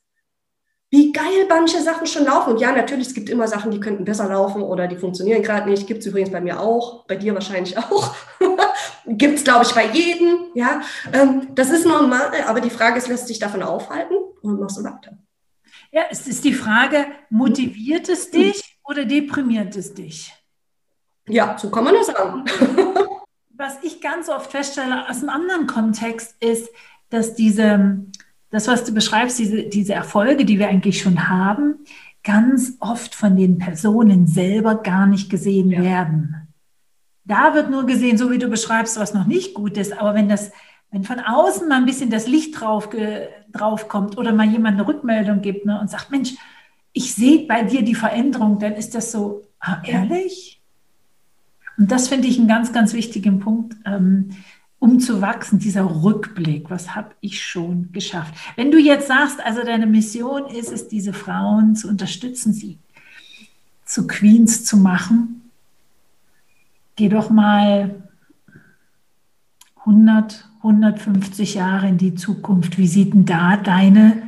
wie 0.95 1.11
geil 1.11 1.45
manche 1.49 1.81
Sachen 1.81 2.07
schon 2.07 2.23
laufen. 2.23 2.53
Und 2.53 2.61
ja, 2.61 2.71
natürlich, 2.71 3.07
es 3.07 3.13
gibt 3.13 3.29
immer 3.29 3.49
Sachen, 3.49 3.69
die 3.69 3.81
könnten 3.81 4.05
besser 4.05 4.29
laufen 4.29 4.61
oder 4.61 4.87
die 4.87 4.95
funktionieren 4.95 5.43
gerade 5.43 5.69
nicht. 5.69 5.87
Gibt 5.87 5.99
es 5.99 6.05
übrigens 6.05 6.31
bei 6.31 6.39
mir 6.39 6.61
auch, 6.61 7.05
bei 7.05 7.17
dir 7.17 7.33
wahrscheinlich 7.33 7.77
auch. 7.77 8.15
gibt 9.05 9.35
es, 9.35 9.43
glaube 9.43 9.65
ich, 9.65 9.73
bei 9.73 9.87
jedem. 9.87 10.45
Ja, 10.53 10.79
ähm, 11.11 11.49
das 11.53 11.69
ist 11.69 11.85
normal, 11.85 12.31
aber 12.47 12.61
die 12.61 12.69
Frage 12.69 12.97
ist, 12.97 13.09
lässt 13.09 13.27
sich 13.27 13.39
davon 13.39 13.61
aufhalten 13.61 14.15
und 14.41 14.61
machst 14.61 14.77
du 14.77 14.83
weiter? 14.85 15.17
Ja, 15.91 16.03
es 16.09 16.27
ist 16.27 16.45
die 16.45 16.53
Frage, 16.53 17.07
motiviert 17.29 18.07
es 18.07 18.31
dich 18.31 18.77
oder 18.85 19.03
deprimiert 19.03 19.75
es 19.75 19.93
dich? 19.93 20.33
Ja, 21.27 21.57
so 21.57 21.69
kann 21.69 21.83
man 21.83 21.95
das 21.95 22.07
sagen. 22.07 22.45
Was 23.49 23.83
ich 23.83 23.99
ganz 23.99 24.29
oft 24.29 24.49
feststelle 24.49 25.09
aus 25.09 25.17
einem 25.17 25.29
anderen 25.29 25.67
Kontext 25.67 26.35
ist, 26.39 26.69
dass 27.09 27.35
diese 27.35 28.05
das, 28.51 28.67
was 28.67 28.83
du 28.83 28.93
beschreibst, 28.93 29.39
diese, 29.39 29.63
diese 29.63 29.93
Erfolge, 29.93 30.45
die 30.45 30.59
wir 30.59 30.67
eigentlich 30.67 31.01
schon 31.01 31.27
haben, 31.29 31.75
ganz 32.23 32.77
oft 32.79 33.15
von 33.15 33.35
den 33.35 33.57
Personen 33.57 34.27
selber 34.27 34.75
gar 34.75 35.05
nicht 35.07 35.29
gesehen 35.29 35.71
ja. 35.71 35.83
werden. 35.83 36.47
Da 37.23 37.53
wird 37.53 37.69
nur 37.69 37.85
gesehen, 37.85 38.17
so 38.17 38.31
wie 38.31 38.37
du 38.37 38.47
beschreibst, 38.47 38.99
was 38.99 39.13
noch 39.13 39.25
nicht 39.25 39.53
gut 39.53 39.77
ist. 39.77 39.97
Aber 39.97 40.13
wenn 40.13 40.29
das, 40.29 40.51
wenn 40.91 41.03
von 41.03 41.19
außen 41.19 41.67
mal 41.67 41.77
ein 41.77 41.85
bisschen 41.85 42.09
das 42.09 42.27
Licht 42.27 42.59
drauf, 42.59 42.89
drauf 43.51 43.87
kommt 43.87 44.17
oder 44.17 44.31
mal 44.31 44.47
jemand 44.47 44.77
eine 44.77 44.87
Rückmeldung 44.87 45.41
gibt 45.41 45.65
ne, 45.65 45.79
und 45.79 45.89
sagt, 45.89 46.11
Mensch, 46.11 46.35
ich 46.93 47.13
sehe 47.13 47.45
bei 47.47 47.63
dir 47.63 47.83
die 47.83 47.95
Veränderung, 47.95 48.59
dann 48.59 48.73
ist 48.73 48.95
das 48.95 49.11
so, 49.11 49.43
ah, 49.59 49.81
ehrlich? 49.83 50.61
Und 51.77 51.91
das 51.91 52.07
finde 52.07 52.27
ich 52.27 52.39
einen 52.39 52.47
ganz, 52.47 52.71
ganz 52.71 52.93
wichtigen 52.93 53.39
Punkt. 53.39 53.75
Ähm, 53.85 54.29
um 54.85 54.99
zu 54.99 55.19
wachsen, 55.19 55.57
dieser 55.57 56.03
Rückblick, 56.03 56.69
was 56.69 56.93
habe 56.93 57.15
ich 57.19 57.43
schon 57.43 57.91
geschafft? 57.91 58.35
Wenn 58.55 58.69
du 58.69 58.77
jetzt 58.77 59.07
sagst, 59.07 59.43
also 59.43 59.63
deine 59.63 59.87
Mission 59.87 60.45
ist 60.45 60.71
es, 60.71 60.87
diese 60.87 61.11
Frauen 61.11 61.75
zu 61.75 61.87
unterstützen, 61.89 62.53
sie 62.53 62.77
zu 63.83 64.05
Queens 64.05 64.63
zu 64.63 64.77
machen, 64.77 65.49
geh 66.95 67.09
doch 67.09 67.31
mal 67.31 68.03
100, 69.77 70.47
150 70.57 71.55
Jahre 71.55 71.87
in 71.87 71.97
die 71.97 72.13
Zukunft. 72.13 72.77
Wie 72.77 72.87
sieht 72.87 73.15
denn 73.15 73.25
da 73.25 73.57
deine 73.57 74.21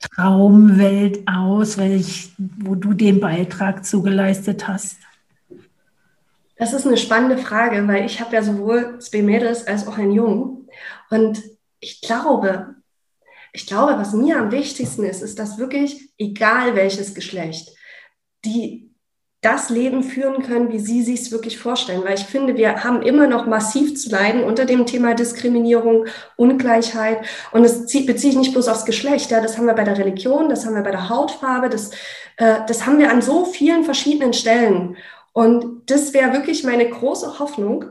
Traumwelt 0.00 1.28
aus, 1.28 1.76
welch, 1.76 2.30
wo 2.38 2.76
du 2.76 2.94
den 2.94 3.20
Beitrag 3.20 3.84
zugeleistet 3.84 4.68
hast? 4.68 4.96
Das 6.56 6.72
ist 6.72 6.86
eine 6.86 6.96
spannende 6.96 7.38
Frage, 7.38 7.86
weil 7.86 8.06
ich 8.06 8.20
habe 8.20 8.34
ja 8.34 8.42
sowohl 8.42 8.98
zwei 8.98 9.22
Mädels 9.22 9.66
als 9.66 9.86
auch 9.86 9.98
einen 9.98 10.12
Jungen. 10.12 10.68
Und 11.10 11.42
ich 11.80 12.00
glaube, 12.00 12.76
ich 13.52 13.66
glaube, 13.66 13.98
was 13.98 14.12
mir 14.12 14.38
am 14.38 14.52
wichtigsten 14.52 15.04
ist, 15.04 15.22
ist, 15.22 15.38
dass 15.38 15.58
wirklich, 15.58 16.10
egal 16.18 16.76
welches 16.76 17.14
Geschlecht, 17.14 17.70
die 18.44 18.86
das 19.42 19.70
Leben 19.70 20.02
führen 20.02 20.42
können, 20.42 20.72
wie 20.72 20.78
sie 20.78 21.02
sich 21.02 21.20
es 21.20 21.30
wirklich 21.30 21.58
vorstellen. 21.58 22.02
Weil 22.04 22.14
ich 22.14 22.24
finde, 22.24 22.56
wir 22.56 22.82
haben 22.82 23.02
immer 23.02 23.26
noch 23.28 23.46
massiv 23.46 23.94
zu 23.96 24.10
leiden 24.10 24.42
unter 24.42 24.64
dem 24.64 24.86
Thema 24.86 25.14
Diskriminierung, 25.14 26.06
Ungleichheit. 26.36 27.18
Und 27.52 27.64
es 27.64 27.82
bezieht 27.82 28.18
sich 28.18 28.34
nicht 28.36 28.52
bloß 28.52 28.66
aufs 28.68 28.84
Geschlecht. 28.84 29.30
Ja, 29.30 29.40
das 29.40 29.56
haben 29.56 29.66
wir 29.66 29.74
bei 29.74 29.84
der 29.84 29.98
Religion, 29.98 30.48
das 30.48 30.66
haben 30.66 30.74
wir 30.74 30.82
bei 30.82 30.90
der 30.90 31.08
Hautfarbe, 31.08 31.68
das, 31.68 31.90
äh, 32.38 32.56
das 32.66 32.86
haben 32.86 32.98
wir 32.98 33.10
an 33.10 33.22
so 33.22 33.44
vielen 33.44 33.84
verschiedenen 33.84 34.32
Stellen. 34.32 34.96
Und 35.36 35.90
das 35.90 36.14
wäre 36.14 36.32
wirklich 36.32 36.64
meine 36.64 36.88
große 36.88 37.38
Hoffnung 37.38 37.84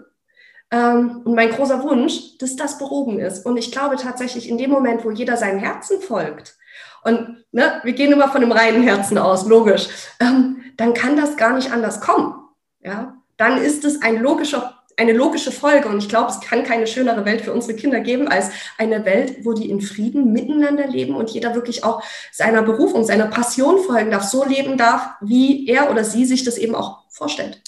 ähm, 0.72 1.22
und 1.26 1.36
mein 1.36 1.52
großer 1.52 1.84
Wunsch, 1.84 2.40
dass 2.40 2.56
das 2.56 2.80
behoben 2.80 3.20
ist. 3.20 3.46
Und 3.46 3.58
ich 3.58 3.72
glaube 3.72 3.98
tatsächlich, 3.98 4.50
in 4.50 4.58
dem 4.58 4.72
Moment, 4.72 5.06
wo 5.06 5.12
jeder 5.12 5.38
seinem 5.38 5.60
Herzen 5.60 6.02
folgt, 6.02 6.58
und 7.04 7.46
ne, 7.52 7.82
wir 7.84 7.94
gehen 7.94 8.12
immer 8.12 8.30
von 8.30 8.42
einem 8.42 8.52
reinen 8.52 8.82
Herzen 8.82 9.20
aus, 9.20 9.46
logisch, 9.46 9.90
ähm, 10.20 10.64
dann 10.76 10.96
kann 10.96 11.18
das 11.18 11.38
gar 11.38 11.54
nicht 11.54 11.72
anders 11.72 12.02
kommen. 12.02 12.34
Ja? 12.80 13.22
Dann 13.38 13.62
ist 13.62 13.86
es 13.86 14.02
ein 14.02 14.24
logischer 14.24 14.84
eine 14.98 15.14
logische 15.14 15.52
Folge. 15.52 15.90
Und 15.90 15.98
ich 15.98 16.10
glaube, 16.10 16.32
es 16.32 16.40
kann 16.40 16.64
keine 16.64 16.88
schönere 16.88 17.26
Welt 17.26 17.42
für 17.42 17.54
unsere 17.54 17.76
Kinder 17.76 18.00
geben 18.00 18.28
als 18.28 18.50
eine 18.78 19.04
Welt, 19.06 19.44
wo 19.44 19.54
die 19.54 19.70
in 19.70 19.82
Frieden 19.82 20.32
miteinander 20.32 20.88
leben 20.88 21.16
und 21.16 21.30
jeder 21.30 21.54
wirklich 21.54 21.84
auch 21.84 22.02
seiner 22.32 22.62
Berufung, 22.62 23.04
seiner 23.04 23.28
Passion 23.28 23.78
folgen 23.80 24.12
darf, 24.12 24.24
so 24.24 24.46
leben 24.46 24.78
darf, 24.78 25.10
wie 25.22 25.68
er 25.68 25.92
oder 25.92 26.04
sie 26.04 26.26
sich 26.26 26.44
das 26.44 26.58
eben 26.58 26.76
auch 26.76 27.05
vorstellt. 27.16 27.62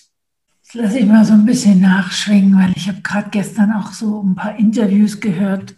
Das 0.65 0.73
lasse 0.73 0.99
ich 0.99 1.05
mal 1.05 1.23
so 1.23 1.31
ein 1.33 1.45
bisschen 1.45 1.79
nachschwingen, 1.79 2.59
weil 2.59 2.73
ich 2.75 2.89
habe 2.89 2.99
gerade 3.01 3.29
gestern 3.29 3.71
auch 3.71 3.93
so 3.93 4.21
ein 4.21 4.35
paar 4.35 4.57
Interviews 4.57 5.21
gehört 5.21 5.75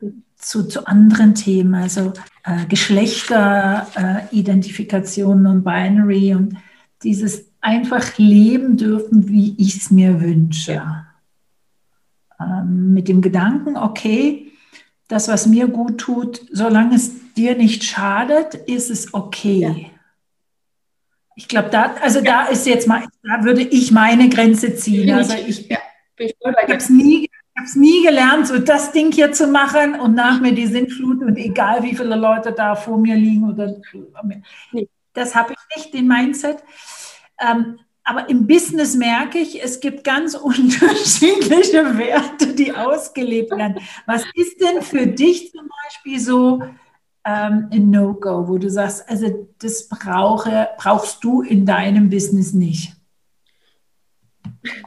äh, 0.00 0.10
zu, 0.36 0.68
zu 0.68 0.86
anderen 0.86 1.34
Themen, 1.34 1.74
also 1.74 2.12
äh, 2.44 2.64
Geschlechteridentifikation 2.66 5.44
äh, 5.44 5.48
und 5.48 5.64
Binary 5.64 6.34
und 6.34 6.56
dieses 7.02 7.46
einfach 7.60 8.16
leben 8.18 8.76
dürfen, 8.76 9.28
wie 9.28 9.56
ich 9.58 9.78
es 9.78 9.90
mir 9.90 10.20
wünsche. 10.20 10.74
Ja. 10.74 11.08
Ähm, 12.40 12.94
mit 12.94 13.08
dem 13.08 13.20
Gedanken, 13.20 13.76
okay, 13.76 14.52
das, 15.08 15.26
was 15.26 15.46
mir 15.46 15.66
gut 15.66 15.98
tut, 15.98 16.46
solange 16.52 16.94
es 16.94 17.34
dir 17.34 17.56
nicht 17.56 17.82
schadet, 17.82 18.54
ist 18.54 18.90
es 18.90 19.12
okay. 19.12 19.58
Ja. 19.58 19.74
Ich 21.36 21.48
glaube, 21.48 21.70
da, 21.70 21.94
also 22.02 22.20
da 22.20 22.46
ist 22.46 22.66
jetzt 22.66 22.86
mal, 22.86 23.04
da 23.22 23.44
würde 23.44 23.62
ich 23.62 23.90
meine 23.90 24.28
Grenze 24.28 24.74
ziehen. 24.74 25.10
Also 25.10 25.34
ich, 25.34 25.68
ja. 25.68 25.78
ich 26.18 26.34
habe 26.44 26.74
es 26.74 26.88
nie, 26.90 27.28
nie 27.74 28.04
gelernt, 28.04 28.46
so 28.46 28.58
das 28.58 28.92
Ding 28.92 29.12
hier 29.12 29.32
zu 29.32 29.46
machen 29.46 29.98
und 29.98 30.14
nach 30.14 30.40
mir 30.40 30.52
die 30.52 30.66
Sintflut 30.66 31.22
und 31.22 31.36
egal 31.36 31.82
wie 31.82 31.94
viele 31.94 32.16
Leute 32.16 32.52
da 32.52 32.74
vor 32.74 32.98
mir 32.98 33.14
liegen 33.14 33.48
oder 33.48 33.76
das 35.14 35.34
habe 35.34 35.52
ich 35.52 35.76
nicht, 35.76 35.94
den 35.94 36.08
Mindset. 36.08 36.58
Ähm, 37.40 37.78
aber 38.04 38.28
im 38.28 38.46
Business 38.46 38.96
merke 38.96 39.38
ich, 39.38 39.62
es 39.62 39.80
gibt 39.80 40.04
ganz 40.04 40.34
unterschiedliche 40.42 41.96
Werte, 41.98 42.54
die 42.54 42.72
ausgelebt 42.72 43.50
werden. 43.50 43.80
Was 44.06 44.24
ist 44.34 44.60
denn 44.60 44.82
für 44.82 45.06
dich 45.06 45.52
zum 45.52 45.68
Beispiel 45.84 46.18
so 46.18 46.62
ähm, 47.24 47.68
ein 47.70 47.90
No-Go, 47.90 48.48
wo 48.48 48.58
du 48.58 48.68
sagst, 48.70 49.08
also 49.08 49.48
das 49.60 49.88
brauche, 49.88 50.68
brauchst 50.78 51.22
du 51.22 51.42
in 51.42 51.64
deinem 51.66 52.10
Business 52.10 52.52
nicht? 52.52 52.94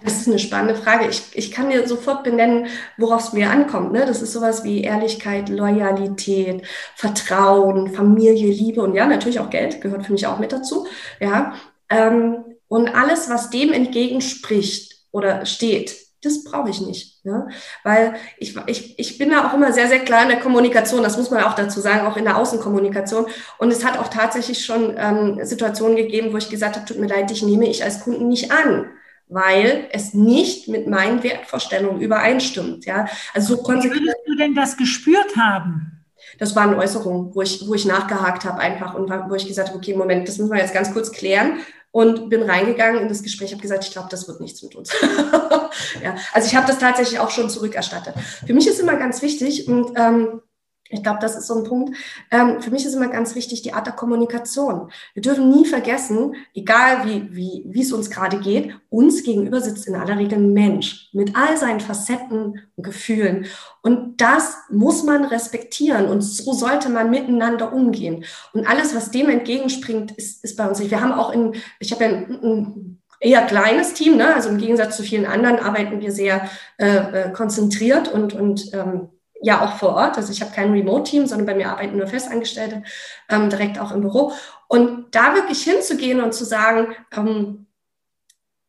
Das 0.03 0.21
ist 0.21 0.27
eine 0.27 0.39
spannende 0.39 0.75
Frage. 0.75 1.07
Ich, 1.07 1.23
ich 1.33 1.51
kann 1.51 1.69
dir 1.69 1.85
sofort 1.87 2.23
benennen, 2.23 2.67
worauf 2.97 3.27
es 3.27 3.33
mir 3.33 3.49
ankommt. 3.49 3.91
Ne? 3.91 4.05
Das 4.05 4.21
ist 4.21 4.31
sowas 4.31 4.63
wie 4.63 4.81
Ehrlichkeit, 4.81 5.49
Loyalität, 5.49 6.65
Vertrauen, 6.95 7.93
Familie, 7.93 8.51
Liebe 8.51 8.81
und 8.81 8.95
ja, 8.95 9.05
natürlich 9.05 9.39
auch 9.39 9.49
Geld 9.49 9.81
gehört 9.81 10.05
für 10.05 10.13
mich 10.13 10.27
auch 10.27 10.39
mit 10.39 10.53
dazu. 10.53 10.87
Ja, 11.19 11.55
ähm, 11.89 12.45
und 12.67 12.87
alles, 12.89 13.29
was 13.29 13.49
dem 13.49 13.73
entgegenspricht 13.73 15.05
oder 15.11 15.45
steht, 15.45 16.04
das 16.25 16.43
brauche 16.43 16.69
ich 16.69 16.81
nicht. 16.81 17.19
Ja? 17.23 17.47
Weil 17.83 18.15
ich, 18.37 18.55
ich, 18.67 18.99
ich 18.99 19.17
bin 19.17 19.29
da 19.29 19.47
auch 19.47 19.53
immer 19.53 19.71
sehr, 19.71 19.87
sehr 19.87 19.99
klar 19.99 20.23
in 20.23 20.29
der 20.29 20.39
Kommunikation, 20.39 21.03
das 21.03 21.17
muss 21.17 21.31
man 21.31 21.43
auch 21.43 21.55
dazu 21.55 21.79
sagen, 21.79 22.07
auch 22.07 22.17
in 22.17 22.25
der 22.25 22.37
Außenkommunikation. 22.37 23.27
Und 23.57 23.71
es 23.71 23.85
hat 23.85 23.97
auch 23.97 24.09
tatsächlich 24.09 24.65
schon 24.65 24.95
ähm, 24.97 25.39
Situationen 25.43 25.95
gegeben, 25.95 26.33
wo 26.33 26.37
ich 26.37 26.49
gesagt 26.49 26.75
habe, 26.75 26.85
tut 26.85 26.99
mir 26.99 27.07
leid, 27.07 27.29
dich 27.29 27.43
nehme 27.43 27.67
ich 27.67 27.83
als 27.83 28.01
Kunden 28.01 28.27
nicht 28.27 28.51
an 28.51 28.87
weil 29.27 29.87
es 29.91 30.13
nicht 30.13 30.67
mit 30.67 30.87
meinen 30.87 31.23
Wertvorstellungen 31.23 32.01
übereinstimmt. 32.01 32.85
Ja, 32.85 33.07
also 33.33 33.55
so 33.55 33.63
Wie 33.63 33.89
würdest 33.89 34.17
du 34.27 34.35
denn 34.35 34.53
das 34.53 34.77
gespürt 34.77 35.35
haben? 35.35 36.03
Das 36.37 36.55
waren 36.55 36.75
Äußerungen, 36.75 37.33
wo 37.33 37.41
ich, 37.41 37.67
wo 37.67 37.73
ich 37.73 37.85
nachgehakt 37.85 38.45
habe 38.45 38.59
einfach 38.59 38.93
und 38.93 39.09
wo 39.09 39.35
ich 39.35 39.47
gesagt 39.47 39.69
habe, 39.69 39.77
okay, 39.77 39.95
Moment, 39.95 40.27
das 40.27 40.37
müssen 40.37 40.51
wir 40.51 40.59
jetzt 40.59 40.73
ganz 40.73 40.93
kurz 40.93 41.11
klären 41.11 41.59
und 41.95 42.27
bin 42.27 42.43
reingegangen 42.43 43.01
in 43.01 43.07
das 43.07 43.23
Gespräch, 43.23 43.53
habe 43.53 43.61
gesagt, 43.61 43.85
ich 43.85 43.91
glaube, 43.91 44.09
das 44.11 44.27
wird 44.27 44.41
nichts 44.41 44.61
mit 44.61 44.75
uns. 44.75 44.91
ja, 46.03 46.17
also 46.33 46.45
ich 46.45 46.53
habe 46.53 46.67
das 46.67 46.77
tatsächlich 46.77 47.19
auch 47.19 47.29
schon 47.29 47.49
zurückerstattet. 47.49 48.13
Für 48.45 48.53
mich 48.53 48.67
ist 48.67 48.81
immer 48.81 48.97
ganz 48.97 49.21
wichtig 49.21 49.69
und 49.69 49.93
ähm, 49.95 50.41
ich 50.89 51.01
glaube, 51.01 51.17
das 51.19 51.35
ist 51.35 51.47
so 51.47 51.55
ein 51.55 51.63
Punkt. 51.63 51.97
Ähm, 52.29 52.61
für 52.61 52.69
mich 52.69 52.85
ist 52.85 52.93
immer 52.93 53.07
ganz 53.07 53.33
wichtig 53.33 53.63
die 53.63 53.73
Art 53.73 53.87
der 53.87 53.95
Kommunikation. 53.95 54.91
Wir 55.15 55.21
dürfen 55.23 55.49
nie 55.49 55.65
vergessen, 55.65 56.35
egal 56.53 57.07
wie, 57.07 57.35
wie, 57.35 57.63
wie 57.67 57.81
es 57.81 57.91
uns 57.91 58.11
gerade 58.11 58.39
geht, 58.39 58.75
uns 58.89 59.23
gegenüber 59.23 59.61
sitzt 59.61 59.87
in 59.87 59.95
aller 59.95 60.17
Regel 60.17 60.37
ein 60.37 60.53
Mensch 60.53 61.09
mit 61.11 61.35
all 61.35 61.57
seinen 61.57 61.79
Facetten 61.79 62.61
und 62.75 62.83
Gefühlen. 62.83 63.47
Und 63.81 64.21
das 64.21 64.57
muss 64.69 65.03
man 65.03 65.25
respektieren 65.25 66.05
und 66.05 66.21
so 66.21 66.53
sollte 66.53 66.89
man 66.89 67.09
miteinander 67.09 67.73
umgehen. 67.73 68.23
Und 68.53 68.67
alles, 68.67 68.95
was 68.95 69.09
dem 69.09 69.29
entgegenspringt, 69.29 70.11
ist, 70.11 70.43
ist 70.43 70.55
bei 70.55 70.67
uns 70.67 70.79
nicht. 70.79 70.91
Wir 70.91 71.01
haben 71.01 71.13
auch 71.13 71.33
in, 71.33 71.55
ich 71.79 71.91
habe 71.91 72.03
ja 72.03 72.09
ein, 72.11 72.43
ein 72.43 73.01
eher 73.19 73.41
kleines 73.41 73.95
Team, 73.95 74.17
ne? 74.17 74.35
also 74.35 74.49
im 74.49 74.59
Gegensatz 74.59 74.97
zu 74.97 75.03
vielen 75.03 75.25
anderen 75.25 75.57
arbeiten 75.57 75.99
wir 75.99 76.11
sehr 76.11 76.47
äh, 76.77 76.97
äh 76.97 77.31
konzentriert 77.31 78.07
und, 78.07 78.33
und 78.33 78.71
ähm, 78.73 79.09
ja 79.45 79.63
auch 79.63 79.77
vor 79.77 79.93
Ort. 79.95 80.17
Also 80.17 80.31
ich 80.31 80.41
habe 80.41 80.51
kein 80.51 80.71
Remote-Team, 80.71 81.27
sondern 81.27 81.45
bei 81.45 81.53
mir 81.53 81.69
arbeiten 81.69 81.97
nur 81.97 82.07
Festangestellte 82.07 82.83
ähm, 83.29 83.49
direkt 83.49 83.79
auch 83.79 83.91
im 83.91 84.01
Büro. 84.01 84.33
Und 84.67 85.13
da 85.15 85.35
wirklich 85.35 85.63
hinzugehen 85.63 86.19
und 86.19 86.33
zu 86.33 86.43
sagen, 86.43 86.95
ähm, 87.15 87.67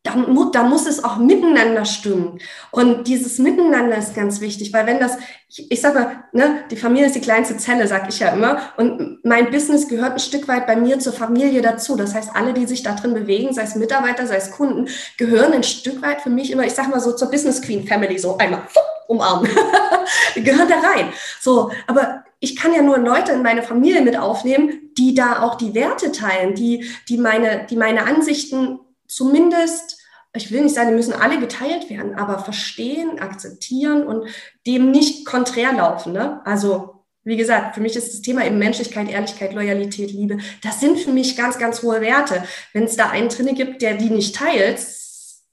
da, 0.03 0.15
da 0.53 0.63
muss 0.63 0.87
es 0.87 1.03
auch 1.03 1.17
miteinander 1.17 1.87
stimmen. 1.87 2.39
Und 2.71 3.09
dieses 3.09 3.39
Miteinander 3.39 3.97
ist 3.97 4.15
ganz 4.15 4.43
wichtig, 4.43 4.73
weil 4.75 4.87
wenn 4.87 5.01
das, 5.01 5.17
ich, 5.49 5.73
ich 5.73 5.81
sag 5.81 5.95
mal, 5.95 6.25
ne, 6.33 6.65
die 6.71 6.77
Familie 6.77 7.07
ist 7.07 7.17
die 7.17 7.21
kleinste 7.21 7.57
Zelle, 7.57 7.89
sag 7.89 8.07
ich 8.11 8.21
ja 8.21 8.29
immer. 8.29 8.61
Und 8.77 9.25
mein 9.25 9.51
Business 9.51 9.89
gehört 9.89 10.13
ein 10.13 10.19
Stück 10.19 10.47
weit 10.47 10.67
bei 10.67 10.77
mir 10.77 10.99
zur 10.99 11.15
Familie 11.15 11.63
dazu. 11.63 11.97
Das 11.97 12.15
heißt, 12.15 12.37
alle, 12.37 12.53
die 12.53 12.67
sich 12.67 12.83
da 12.83 12.93
drin 12.93 13.15
bewegen, 13.15 13.55
sei 13.55 13.63
es 13.63 13.75
Mitarbeiter, 13.77 14.27
sei 14.27 14.37
es 14.37 14.51
Kunden, 14.51 14.89
gehören 15.17 15.55
ein 15.55 15.65
Stück 15.65 16.03
weit 16.03 16.21
für 16.21 16.31
mich 16.31 16.51
immer, 16.51 16.65
ich 16.65 16.75
sag 16.75 16.89
mal 16.89 17.01
so 17.01 17.13
zur 17.13 17.31
Business 17.31 17.63
Queen 17.63 17.87
Family, 17.87 18.19
so 18.19 18.37
einmal 18.37 18.63
umarmen. 19.09 19.51
gehören 20.35 20.69
da 20.69 20.81
rein. 20.81 21.13
So, 21.41 21.71
aber 21.87 22.25
ich 22.41 22.57
kann 22.57 22.75
ja 22.75 22.83
nur 22.83 22.99
Leute 22.99 23.33
in 23.33 23.43
meine 23.43 23.63
Familie 23.63 24.03
mit 24.03 24.17
aufnehmen, 24.17 24.91
die 24.99 25.15
da 25.15 25.43
auch 25.43 25.57
die 25.57 25.75
Werte 25.75 26.13
teilen, 26.13 26.55
die, 26.55 26.85
die 27.09 27.19
meine, 27.19 27.67
die 27.69 27.77
meine 27.77 28.05
Ansichten 28.05 28.79
zumindest, 29.09 29.99
ich 30.35 30.53
will 30.53 30.63
nicht 30.63 30.75
sagen, 30.75 30.91
die 30.91 30.97
müssen 30.97 31.15
alle 31.15 31.39
geteilt 31.39 31.89
werden, 31.89 32.15
aber 32.15 32.39
verstehen, 32.39 33.19
akzeptieren 33.21 34.07
und 34.07 34.29
dem 34.67 34.91
nicht 34.91 35.25
konträr 35.25 35.73
laufen. 35.73 36.13
Ne? 36.13 36.43
Also, 36.45 37.05
wie 37.25 37.37
gesagt, 37.37 37.75
für 37.75 37.81
mich 37.81 37.97
ist 37.97 38.13
das 38.13 38.23
Thema 38.23 38.45
eben 38.47 38.59
Menschlichkeit, 38.59 39.11
Ehrlichkeit, 39.11 39.55
Loyalität, 39.55 40.13
Liebe. 40.13 40.39
Das 40.63 40.79
sind 40.79 40.99
für 40.99 41.11
mich 41.11 41.37
ganz, 41.37 41.59
ganz 41.59 41.83
hohe 41.83 42.01
Werte. 42.01 42.45
Wenn 42.73 42.85
es 42.85 42.97
da 42.97 43.09
einen 43.09 43.31
drinne 43.31 43.55
gibt, 43.55 43.83
der 43.83 43.95
die 43.95 44.11
nicht 44.11 44.37
teilt, 44.37 44.79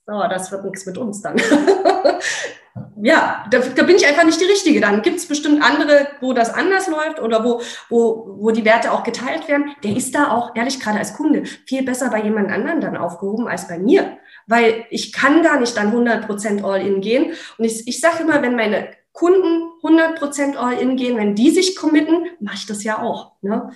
so, 0.06 0.20
das 0.30 0.52
wird 0.52 0.66
nichts 0.66 0.86
mit 0.86 0.98
uns 0.98 1.22
dann. 1.22 1.38
ja, 3.02 3.46
da, 3.50 3.60
da, 3.60 3.84
bin 3.84 3.96
ich 3.96 4.06
einfach 4.06 4.26
nicht 4.26 4.42
die 4.42 4.46
Richtige. 4.46 4.82
Dann 4.82 5.02
gibt 5.02 5.18
es 5.18 5.28
bestimmt 5.28 5.64
andere, 5.64 6.08
wo 6.20 6.34
das 6.34 6.54
anders 6.54 6.88
läuft 6.88 7.22
oder 7.22 7.44
wo, 7.46 7.62
wo, 7.90 8.36
wo 8.38 8.52
die 8.52 8.66
Werte 8.66 8.92
auch 8.92 9.04
geteilt 9.04 9.48
werden. 9.48 9.72
Der 9.84 9.96
ist 9.96 10.14
da 10.14 10.32
auch, 10.32 10.56
ehrlich 10.56 10.80
gerade 10.80 11.00
als 11.00 11.14
Kunde, 11.14 11.46
viel 11.46 11.84
besser 11.84 12.10
bei 12.10 12.22
jemand 12.22 12.52
anderen 12.52 12.82
dann 12.82 12.98
aufgehoben 12.98 13.48
als 13.48 13.68
bei 13.68 13.80
mir. 13.80 14.18
Weil 14.46 14.86
ich 14.90 15.14
kann 15.14 15.42
gar 15.42 15.60
nicht 15.60 15.78
dann 15.78 15.94
100% 15.94 16.64
All-In 16.64 17.00
gehen. 17.00 17.34
Und 17.58 17.66
ich, 17.66 17.88
ich 17.88 18.02
sage 18.02 18.24
immer, 18.24 18.42
wenn 18.42 18.58
meine 18.58 18.90
Kunden 19.14 19.70
100% 19.84 20.58
All-In 20.58 20.98
gehen, 20.98 21.18
wenn 21.18 21.36
die 21.36 21.52
sich 21.52 21.78
committen, 21.78 22.28
mache 22.42 22.56
ich 22.56 22.66
das 22.66 22.84
ja 22.84 23.02
auch. 23.02 23.34
Ne? 23.42 23.72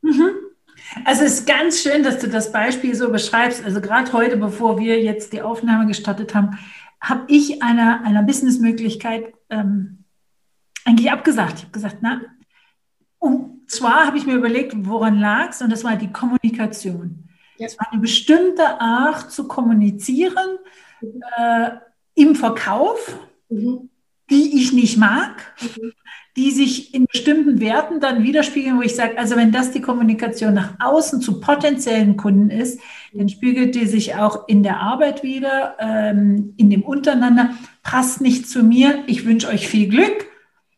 Mhm. 0.00 0.30
Also 1.04 1.24
es 1.24 1.40
ist 1.40 1.46
ganz 1.46 1.82
schön, 1.82 2.02
dass 2.02 2.18
du 2.18 2.28
das 2.28 2.52
Beispiel 2.52 2.94
so 2.94 3.10
beschreibst. 3.10 3.64
Also 3.64 3.80
gerade 3.80 4.12
heute, 4.12 4.36
bevor 4.36 4.78
wir 4.78 5.00
jetzt 5.02 5.32
die 5.32 5.42
Aufnahme 5.42 5.86
gestartet 5.86 6.34
haben, 6.34 6.58
habe 7.00 7.24
ich 7.28 7.62
einer, 7.62 8.02
einer 8.04 8.22
Businessmöglichkeit 8.22 9.32
ähm, 9.50 10.04
eigentlich 10.84 11.10
abgesagt. 11.10 11.58
Ich 11.58 11.62
habe 11.62 11.72
gesagt, 11.72 11.98
na, 12.00 12.22
und 13.18 13.70
zwar 13.70 14.06
habe 14.06 14.18
ich 14.18 14.26
mir 14.26 14.34
überlegt, 14.34 14.74
woran 14.76 15.18
lag 15.18 15.50
es, 15.50 15.62
und 15.62 15.70
das 15.70 15.84
war 15.84 15.96
die 15.96 16.12
Kommunikation. 16.12 17.28
Ja. 17.58 17.66
Es 17.66 17.78
war 17.78 17.92
eine 17.92 18.00
bestimmte 18.00 18.80
Art 18.80 19.30
zu 19.30 19.48
kommunizieren 19.48 20.58
mhm. 21.00 21.22
äh, 21.36 21.70
im 22.14 22.34
Verkauf, 22.34 23.18
mhm. 23.48 23.90
die 24.30 24.60
ich 24.60 24.72
nicht 24.72 24.96
mag. 24.96 25.54
Mhm 25.60 25.92
die 26.38 26.52
sich 26.52 26.94
in 26.94 27.06
bestimmten 27.06 27.58
Werten 27.58 27.98
dann 27.98 28.22
widerspiegeln, 28.22 28.78
wo 28.78 28.82
ich 28.82 28.94
sage, 28.94 29.18
also 29.18 29.34
wenn 29.34 29.50
das 29.50 29.72
die 29.72 29.80
Kommunikation 29.80 30.54
nach 30.54 30.74
außen 30.78 31.20
zu 31.20 31.40
potenziellen 31.40 32.16
Kunden 32.16 32.48
ist, 32.48 32.80
dann 33.12 33.28
spiegelt 33.28 33.74
die 33.74 33.86
sich 33.86 34.14
auch 34.14 34.46
in 34.46 34.62
der 34.62 34.78
Arbeit 34.78 35.24
wieder, 35.24 35.74
ähm, 35.80 36.54
in 36.56 36.70
dem 36.70 36.82
Untereinander, 36.82 37.50
passt 37.82 38.20
nicht 38.20 38.48
zu 38.48 38.62
mir, 38.62 39.02
ich 39.08 39.26
wünsche 39.26 39.48
euch 39.48 39.66
viel 39.66 39.88
Glück. 39.88 40.26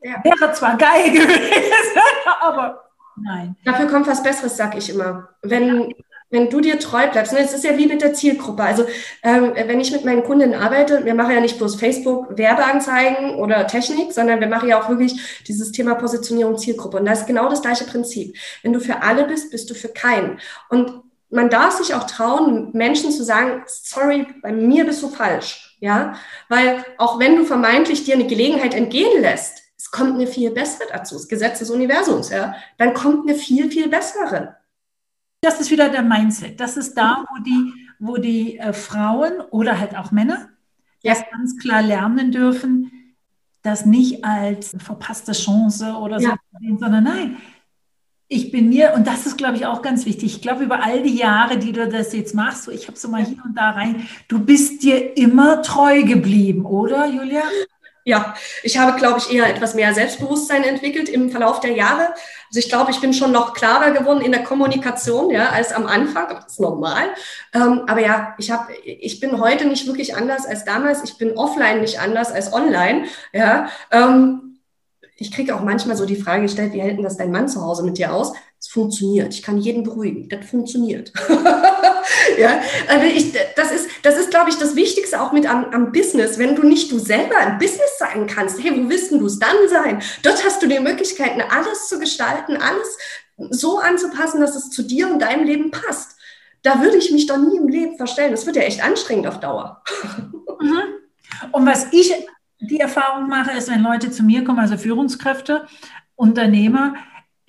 Ja. 0.02 0.24
Wäre 0.24 0.50
zwar 0.54 0.78
geil 0.78 1.10
gewesen, 1.12 2.00
aber 2.40 2.82
nein. 3.16 3.54
Dafür 3.62 3.86
kommt 3.88 4.06
was 4.06 4.22
Besseres, 4.22 4.56
sag 4.56 4.74
ich 4.78 4.88
immer. 4.88 5.28
Wenn, 5.42 5.92
wenn 6.30 6.48
du 6.48 6.60
dir 6.60 6.78
treu 6.78 7.08
bleibst, 7.08 7.32
ne, 7.32 7.40
es 7.40 7.52
ist 7.52 7.64
ja 7.64 7.76
wie 7.76 7.86
mit 7.86 8.02
der 8.02 8.14
Zielgruppe. 8.14 8.62
Also 8.62 8.86
ähm, 9.22 9.52
wenn 9.54 9.80
ich 9.80 9.92
mit 9.92 10.04
meinen 10.04 10.22
Kunden 10.22 10.54
arbeite, 10.54 11.04
wir 11.04 11.14
machen 11.14 11.34
ja 11.34 11.40
nicht 11.40 11.58
bloß 11.58 11.74
Facebook 11.74 12.38
Werbeanzeigen 12.38 13.34
oder 13.34 13.66
Technik, 13.66 14.12
sondern 14.12 14.40
wir 14.40 14.46
machen 14.46 14.68
ja 14.68 14.80
auch 14.80 14.88
wirklich 14.88 15.42
dieses 15.46 15.72
Thema 15.72 15.94
Positionierung 15.96 16.56
Zielgruppe. 16.56 16.98
Und 16.98 17.04
das 17.06 17.20
ist 17.20 17.26
genau 17.26 17.48
das 17.48 17.62
gleiche 17.62 17.84
Prinzip. 17.84 18.36
Wenn 18.62 18.72
du 18.72 18.80
für 18.80 19.02
alle 19.02 19.24
bist, 19.24 19.50
bist 19.50 19.68
du 19.68 19.74
für 19.74 19.88
keinen. 19.88 20.38
Und 20.68 21.02
man 21.30 21.50
darf 21.50 21.76
sich 21.76 21.94
auch 21.94 22.04
trauen, 22.04 22.70
Menschen 22.72 23.10
zu 23.10 23.24
sagen, 23.24 23.62
sorry, 23.66 24.26
bei 24.42 24.52
mir 24.52 24.84
bist 24.84 25.02
du 25.02 25.08
falsch. 25.08 25.66
Ja, 25.80 26.14
weil 26.50 26.84
auch 26.98 27.18
wenn 27.18 27.36
du 27.36 27.44
vermeintlich 27.44 28.04
dir 28.04 28.14
eine 28.14 28.26
Gelegenheit 28.26 28.74
entgehen 28.74 29.22
lässt, 29.22 29.62
es 29.78 29.90
kommt 29.90 30.14
eine 30.14 30.26
viel 30.26 30.50
bessere 30.50 30.86
dazu, 30.92 31.14
das 31.14 31.26
Gesetz 31.26 31.60
des 31.60 31.70
Universums, 31.70 32.28
ja, 32.28 32.54
dann 32.76 32.92
kommt 32.92 33.26
eine 33.26 33.36
viel, 33.36 33.70
viel 33.70 33.88
bessere 33.88 34.59
das 35.40 35.60
ist 35.60 35.70
wieder 35.70 35.88
der 35.88 36.02
Mindset. 36.02 36.60
Das 36.60 36.76
ist 36.76 36.94
da, 36.94 37.24
wo 37.30 37.42
die, 37.42 37.72
wo 37.98 38.16
die 38.16 38.58
äh, 38.58 38.72
Frauen 38.72 39.40
oder 39.50 39.78
halt 39.78 39.96
auch 39.96 40.10
Männer 40.10 40.48
ja. 41.02 41.14
das 41.14 41.24
ganz 41.30 41.56
klar 41.58 41.82
lernen 41.82 42.32
dürfen, 42.32 42.92
das 43.62 43.86
nicht 43.86 44.24
als 44.24 44.74
verpasste 44.78 45.32
Chance 45.32 45.94
oder 45.94 46.20
so, 46.20 46.28
ja. 46.28 46.36
sondern 46.78 47.04
nein, 47.04 47.36
ich 48.32 48.52
bin 48.52 48.68
mir, 48.68 48.94
und 48.94 49.06
das 49.06 49.26
ist, 49.26 49.38
glaube 49.38 49.56
ich, 49.56 49.66
auch 49.66 49.82
ganz 49.82 50.06
wichtig, 50.06 50.36
ich 50.36 50.40
glaube, 50.40 50.62
über 50.62 50.84
all 50.84 51.02
die 51.02 51.16
Jahre, 51.16 51.58
die 51.58 51.72
du 51.72 51.88
das 51.88 52.12
jetzt 52.12 52.34
machst, 52.34 52.64
so 52.64 52.70
ich 52.70 52.86
habe 52.86 52.96
so 52.96 53.08
mal 53.08 53.24
hier 53.24 53.42
und 53.44 53.56
da 53.56 53.70
rein, 53.70 54.06
du 54.28 54.38
bist 54.38 54.84
dir 54.84 55.16
immer 55.16 55.62
treu 55.62 56.04
geblieben, 56.04 56.64
oder, 56.64 57.06
Julia? 57.06 57.42
Ja, 58.04 58.34
ich 58.62 58.78
habe, 58.78 58.98
glaube 58.98 59.18
ich, 59.18 59.32
eher 59.32 59.46
etwas 59.46 59.74
mehr 59.74 59.92
Selbstbewusstsein 59.92 60.64
entwickelt 60.64 61.08
im 61.08 61.30
Verlauf 61.30 61.60
der 61.60 61.72
Jahre. 61.72 62.08
Also 62.48 62.58
ich 62.58 62.68
glaube, 62.68 62.90
ich 62.90 63.00
bin 63.00 63.12
schon 63.12 63.30
noch 63.30 63.52
klarer 63.52 63.90
geworden 63.90 64.22
in 64.22 64.32
der 64.32 64.42
Kommunikation, 64.42 65.30
ja, 65.30 65.50
als 65.50 65.72
am 65.72 65.86
Anfang. 65.86 66.28
Das 66.30 66.52
ist 66.52 66.60
normal. 66.60 67.04
Ähm, 67.54 67.82
aber 67.86 68.00
ja, 68.00 68.34
ich 68.38 68.50
habe, 68.50 68.72
ich 68.84 69.20
bin 69.20 69.40
heute 69.40 69.66
nicht 69.66 69.86
wirklich 69.86 70.16
anders 70.16 70.46
als 70.46 70.64
damals. 70.64 71.04
Ich 71.04 71.18
bin 71.18 71.36
offline 71.36 71.80
nicht 71.82 72.00
anders 72.00 72.32
als 72.32 72.52
online. 72.52 73.04
Ja, 73.32 73.68
ähm, 73.90 74.50
ich 75.16 75.30
kriege 75.30 75.54
auch 75.54 75.60
manchmal 75.60 75.96
so 75.96 76.06
die 76.06 76.16
Frage 76.16 76.42
gestellt, 76.42 76.72
wie 76.72 76.80
hält 76.80 76.96
denn 76.96 77.04
das 77.04 77.18
dein 77.18 77.30
Mann 77.30 77.48
zu 77.48 77.60
Hause 77.60 77.84
mit 77.84 77.98
dir 77.98 78.14
aus? 78.14 78.32
Funktioniert. 78.70 79.34
Ich 79.34 79.42
kann 79.42 79.58
jeden 79.58 79.82
beruhigen. 79.82 80.28
Das 80.28 80.48
funktioniert. 80.48 81.12
ja, 82.38 82.62
also 82.86 83.04
ich, 83.04 83.32
das 83.56 83.72
ist, 83.72 83.88
das 84.04 84.16
ist, 84.16 84.30
glaube 84.30 84.48
ich, 84.48 84.58
das 84.58 84.76
Wichtigste 84.76 85.20
auch 85.20 85.32
mit 85.32 85.44
am, 85.50 85.64
am, 85.72 85.90
Business. 85.90 86.38
Wenn 86.38 86.54
du 86.54 86.62
nicht 86.62 86.92
du 86.92 87.00
selber 87.00 87.34
im 87.44 87.58
Business 87.58 87.98
sein 87.98 88.28
kannst, 88.28 88.62
hey, 88.62 88.70
wo 88.70 88.88
willst 88.88 89.10
du 89.10 89.26
es 89.26 89.40
dann 89.40 89.56
sein? 89.68 90.00
Dort 90.22 90.44
hast 90.44 90.62
du 90.62 90.68
die 90.68 90.78
Möglichkeiten, 90.78 91.40
alles 91.40 91.88
zu 91.88 91.98
gestalten, 91.98 92.58
alles 92.58 92.96
so 93.50 93.80
anzupassen, 93.80 94.40
dass 94.40 94.54
es 94.54 94.70
zu 94.70 94.84
dir 94.84 95.10
und 95.10 95.18
deinem 95.18 95.46
Leben 95.46 95.72
passt. 95.72 96.16
Da 96.62 96.80
würde 96.80 96.98
ich 96.98 97.10
mich 97.10 97.26
doch 97.26 97.38
nie 97.38 97.56
im 97.56 97.66
Leben 97.66 97.96
verstellen. 97.96 98.30
Das 98.30 98.46
wird 98.46 98.54
ja 98.54 98.62
echt 98.62 98.84
anstrengend 98.84 99.26
auf 99.26 99.40
Dauer. 99.40 99.82
Mhm. 100.60 100.82
Und 101.52 101.64
was 101.64 101.86
ich 101.90 102.12
die 102.60 102.80
Erfahrung 102.80 103.28
mache, 103.28 103.56
ist, 103.56 103.70
wenn 103.70 103.82
Leute 103.82 104.10
zu 104.10 104.22
mir 104.22 104.44
kommen, 104.44 104.58
also 104.58 104.76
Führungskräfte, 104.76 105.66
Unternehmer, 106.16 106.96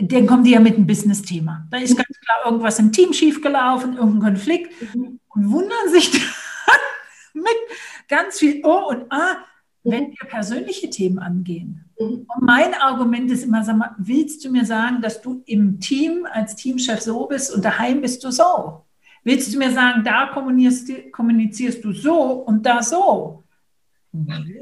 dann 0.02 0.28
kommen 0.28 0.44
die 0.44 0.52
ja 0.52 0.60
mit 0.60 0.76
einem 0.76 0.88
Business-Thema. 0.88 1.68
Da 1.70 1.78
ist 1.78 1.96
ganz 1.96 2.20
klar 2.20 2.46
irgendwas 2.46 2.80
im 2.80 2.92
Team 2.92 3.14
schiefgelaufen, 3.14 3.98
irgendein 3.98 4.34
Konflikt 4.34 4.96
mhm. 4.96 5.20
und 5.30 5.52
wundern 5.52 5.90
sich 5.90 6.12
dann, 6.12 7.44
mit 7.44 7.58
ganz 8.08 8.40
viel 8.40 8.64
O 8.66 8.90
und 8.90 9.12
A, 9.12 9.38
wenn 9.84 10.12
wir 10.12 10.28
persönliche 10.28 10.90
Themen 10.90 11.20
angehen. 11.20 11.86
Mhm. 12.00 12.26
Und 12.28 12.42
mein 12.42 12.74
Argument 12.74 13.32
ist 13.32 13.44
immer, 13.44 13.64
sag 13.64 13.78
mal, 13.78 13.96
willst 13.98 14.44
du 14.46 14.52
mir 14.52 14.66
sagen, 14.66 15.02
dass 15.02 15.22
du 15.22 15.42
im 15.46 15.80
Team 15.80 16.28
als 16.32 16.56
Teamchef 16.56 17.02
so 17.02 17.26
bist 17.28 17.54
und 17.54 17.64
daheim 17.64 18.02
bist 18.02 18.24
du 18.24 18.32
so? 18.32 18.86
Willst 19.24 19.54
du 19.54 19.60
mir 19.60 19.72
sagen, 19.72 20.04
da 20.04 20.28
kommunizierst, 20.28 21.12
kommunizierst 21.12 21.84
du 21.84 21.92
so 21.94 22.22
und 22.22 22.66
da 22.66 22.82
so? 22.82 23.44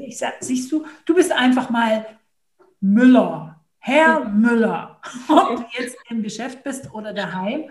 Ich 0.06 0.18
sag, 0.18 0.34
siehst 0.40 0.70
du, 0.70 0.84
du 1.04 1.14
bist 1.14 1.32
einfach 1.32 1.70
mal 1.70 2.06
Müller, 2.80 3.59
Herr 3.80 4.28
Müller, 4.28 5.00
ob 5.28 5.56
du 5.56 5.64
jetzt 5.78 5.96
im 6.08 6.22
Geschäft 6.22 6.62
bist 6.62 6.92
oder 6.92 7.12
daheim. 7.12 7.64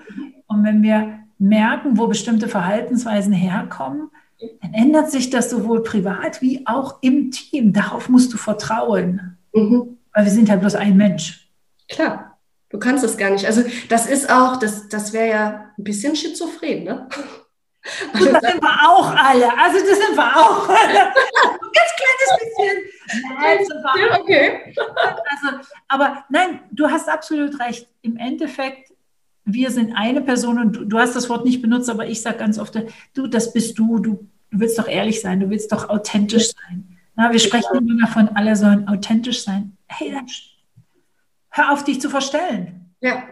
Und 0.48 0.64
wenn 0.64 0.82
wir 0.82 1.20
merken, 1.38 1.98
wo 1.98 2.08
bestimmte 2.08 2.48
Verhaltensweisen 2.48 3.32
herkommen, 3.32 4.10
dann 4.62 4.74
ändert 4.74 5.12
sich 5.12 5.30
das 5.30 5.50
sowohl 5.50 5.84
privat 5.84 6.42
wie 6.42 6.66
auch 6.66 6.98
im 7.02 7.32
Team. 7.32 7.74
Darauf 7.74 8.10
musst 8.10 8.34
du 8.34 8.38
vertrauen. 8.38 9.38
Mhm. 9.54 9.98
Weil 10.14 10.26
wir 10.26 10.32
sind 10.32 10.50
halt 10.50 10.62
bloß 10.62 10.76
ein 10.76 10.98
Mensch. 10.98 11.50
Klar, 11.88 12.40
du 12.70 12.80
kannst 12.80 13.04
es 13.04 13.18
gar 13.18 13.30
nicht. 13.30 13.46
Also 13.46 13.64
das 13.90 14.08
ist 14.08 14.30
auch, 14.30 14.58
das, 14.58 14.90
das 14.90 15.14
wäre 15.14 15.30
ja 15.30 15.66
ein 15.78 15.84
bisschen 15.84 16.16
schizophren, 16.16 16.84
ne? 16.84 17.08
Das 18.14 18.22
sind 18.22 18.62
wir 18.62 18.90
auch 18.90 19.10
alle. 19.16 19.58
Also 19.58 19.80
das 19.80 19.98
sind 20.00 20.16
wir 20.16 20.38
auch 20.38 20.70
alle. 20.70 21.08
Ein 21.08 21.60
ganz 21.62 21.92
kleines 21.98 22.40
bisschen. 22.40 22.78
Nein, 23.40 23.58
sind 23.66 23.84
wir 23.84 24.20
okay. 24.20 24.76
Also, 24.78 25.58
aber 25.88 26.26
nein, 26.30 26.62
du 26.72 26.90
hast 26.90 27.10
absolut 27.10 27.60
recht. 27.60 27.88
Im 28.02 28.18
Endeffekt, 28.18 28.94
wir 29.46 29.72
sind 29.72 29.94
eine 29.96 30.22
Person 30.22 30.60
und 30.60 30.76
du, 30.76 30.86
du 30.86 31.00
hast 31.00 31.16
das 31.16 31.30
Wort 31.30 31.46
nicht 31.46 31.62
benutzt, 31.62 31.90
aber 31.90 32.08
ich 32.08 32.22
sage 32.22 32.38
ganz 32.38 32.60
oft, 32.60 32.76
du, 33.14 33.28
das 33.28 33.54
bist 33.54 33.78
du, 33.80 34.00
du, 34.00 34.28
du 34.52 34.60
willst 34.60 34.78
doch 34.78 34.88
ehrlich 34.88 35.22
sein, 35.22 35.40
du 35.40 35.50
willst 35.50 35.72
doch 35.72 35.90
authentisch 35.90 36.52
sein. 36.52 36.98
Na, 37.16 37.32
wir 37.32 37.40
sprechen 37.40 37.76
immer 37.76 38.00
davon, 38.00 38.30
alle 38.30 38.56
sollen 38.56 38.88
authentisch 38.88 39.44
sein. 39.44 39.76
Hey, 39.88 40.12
dann 40.12 40.28
hör 41.50 41.74
auf, 41.74 41.84
dich 41.84 42.00
zu 42.00 42.10
verstellen. 42.10 42.94
Ja. 43.02 43.24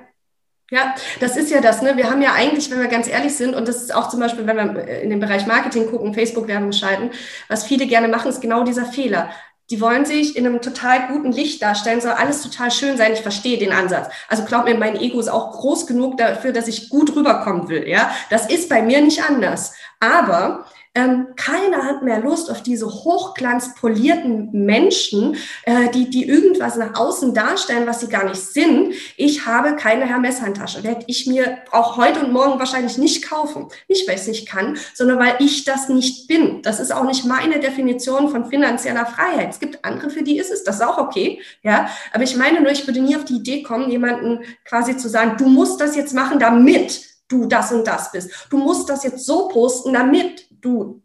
Ja, 0.69 0.95
das 1.21 1.37
ist 1.37 1.49
ja 1.49 1.61
das. 1.61 1.81
Ne? 1.81 1.95
Wir 1.95 2.09
haben 2.09 2.21
ja 2.21 2.33
eigentlich, 2.33 2.69
wenn 2.69 2.81
wir 2.81 2.89
ganz 2.89 3.07
ehrlich 3.07 3.35
sind, 3.35 3.55
und 3.55 3.67
das 3.69 3.77
ist 3.77 3.95
auch 3.95 4.09
zum 4.09 4.19
Beispiel, 4.19 4.45
wenn 4.45 4.57
wir 4.57 4.87
in 5.01 5.09
den 5.09 5.21
Bereich 5.21 5.47
Marketing 5.47 5.89
gucken, 5.89 6.13
Facebook-Werbung 6.13 6.73
schalten, 6.73 7.11
was 7.47 7.63
viele 7.63 7.87
gerne 7.87 8.09
machen, 8.09 8.29
ist 8.29 8.41
genau 8.41 8.63
dieser 8.63 8.85
Fehler. 8.85 9.29
Die 9.69 9.79
wollen 9.79 10.05
sich 10.05 10.35
in 10.35 10.45
einem 10.45 10.61
total 10.61 11.07
guten 11.07 11.31
Licht 11.31 11.61
darstellen, 11.61 12.01
soll 12.01 12.11
alles 12.11 12.41
total 12.41 12.71
schön 12.71 12.97
sein. 12.97 13.13
Ich 13.13 13.21
verstehe 13.21 13.57
den 13.57 13.71
Ansatz. 13.71 14.07
Also 14.27 14.43
glaub 14.43 14.65
mir, 14.65 14.75
mein 14.75 14.97
Ego 14.97 15.19
ist 15.19 15.29
auch 15.29 15.51
groß 15.51 15.87
genug 15.87 16.17
dafür, 16.17 16.51
dass 16.51 16.67
ich 16.67 16.89
gut 16.89 17.15
rüberkommen 17.15 17.69
will. 17.69 17.87
Ja, 17.87 18.11
das 18.29 18.49
ist 18.49 18.69
bei 18.69 18.81
mir 18.81 19.01
nicht 19.01 19.23
anders. 19.29 19.73
Aber 19.99 20.65
ähm, 20.97 21.27
keiner 21.35 21.83
hat 21.83 22.01
mehr 22.01 22.19
Lust 22.19 22.49
auf 22.49 22.63
diese 22.63 22.87
hochglanzpolierten 22.87 24.49
Menschen, 24.51 25.35
äh, 25.63 25.89
die, 25.93 26.09
die 26.09 26.27
irgendwas 26.27 26.75
nach 26.75 26.99
außen 26.99 27.35
darstellen, 27.35 27.85
was 27.85 27.99
sie 27.99 28.07
gar 28.07 28.23
nicht 28.23 28.41
sind. 28.41 28.95
Ich 29.15 29.45
habe 29.45 29.75
keine 29.75 30.05
Hermes-Handtasche. 30.05 30.83
Werde 30.83 31.05
ich 31.05 31.27
mir 31.27 31.59
auch 31.71 31.97
heute 31.97 32.21
und 32.21 32.33
morgen 32.33 32.57
wahrscheinlich 32.57 32.97
nicht 32.97 33.29
kaufen. 33.29 33.67
Nicht, 33.87 34.07
weil 34.07 34.15
ich 34.15 34.21
es 34.21 34.27
nicht 34.27 34.49
kann, 34.49 34.77
sondern 34.95 35.19
weil 35.19 35.35
ich 35.37 35.65
das 35.65 35.87
nicht 35.87 36.27
bin. 36.27 36.63
Das 36.63 36.79
ist 36.79 36.91
auch 36.91 37.05
nicht 37.05 37.25
meine 37.25 37.59
Definition 37.59 38.29
von 38.29 38.49
finanzieller 38.49 39.05
Freiheit. 39.05 39.51
Es 39.51 39.59
gibt 39.59 39.85
andere, 39.85 40.09
für 40.09 40.23
die 40.23 40.39
ist 40.39 40.51
es. 40.51 40.63
Das 40.63 40.77
ist 40.77 40.81
auch 40.81 40.97
okay. 40.97 41.39
Ja, 41.61 41.89
aber 42.11 42.23
ich 42.23 42.35
meine 42.35 42.59
nur, 42.59 42.71
ich 42.71 42.87
würde 42.87 43.01
nie 43.01 43.15
auf 43.15 43.25
die 43.25 43.35
Idee 43.35 43.61
kommen, 43.61 43.91
jemanden 43.91 44.39
quasi 44.65 44.97
zu 44.97 45.09
sagen, 45.09 45.37
du 45.37 45.45
musst 45.45 45.79
das 45.79 45.95
jetzt 45.95 46.15
machen, 46.15 46.39
damit 46.39 47.07
du 47.27 47.45
das 47.45 47.71
und 47.71 47.85
das 47.85 48.11
bist. 48.11 48.31
Du 48.49 48.57
musst 48.57 48.89
das 48.89 49.03
jetzt 49.03 49.25
so 49.25 49.47
posten, 49.49 49.93
damit 49.93 50.46
du 50.67 51.01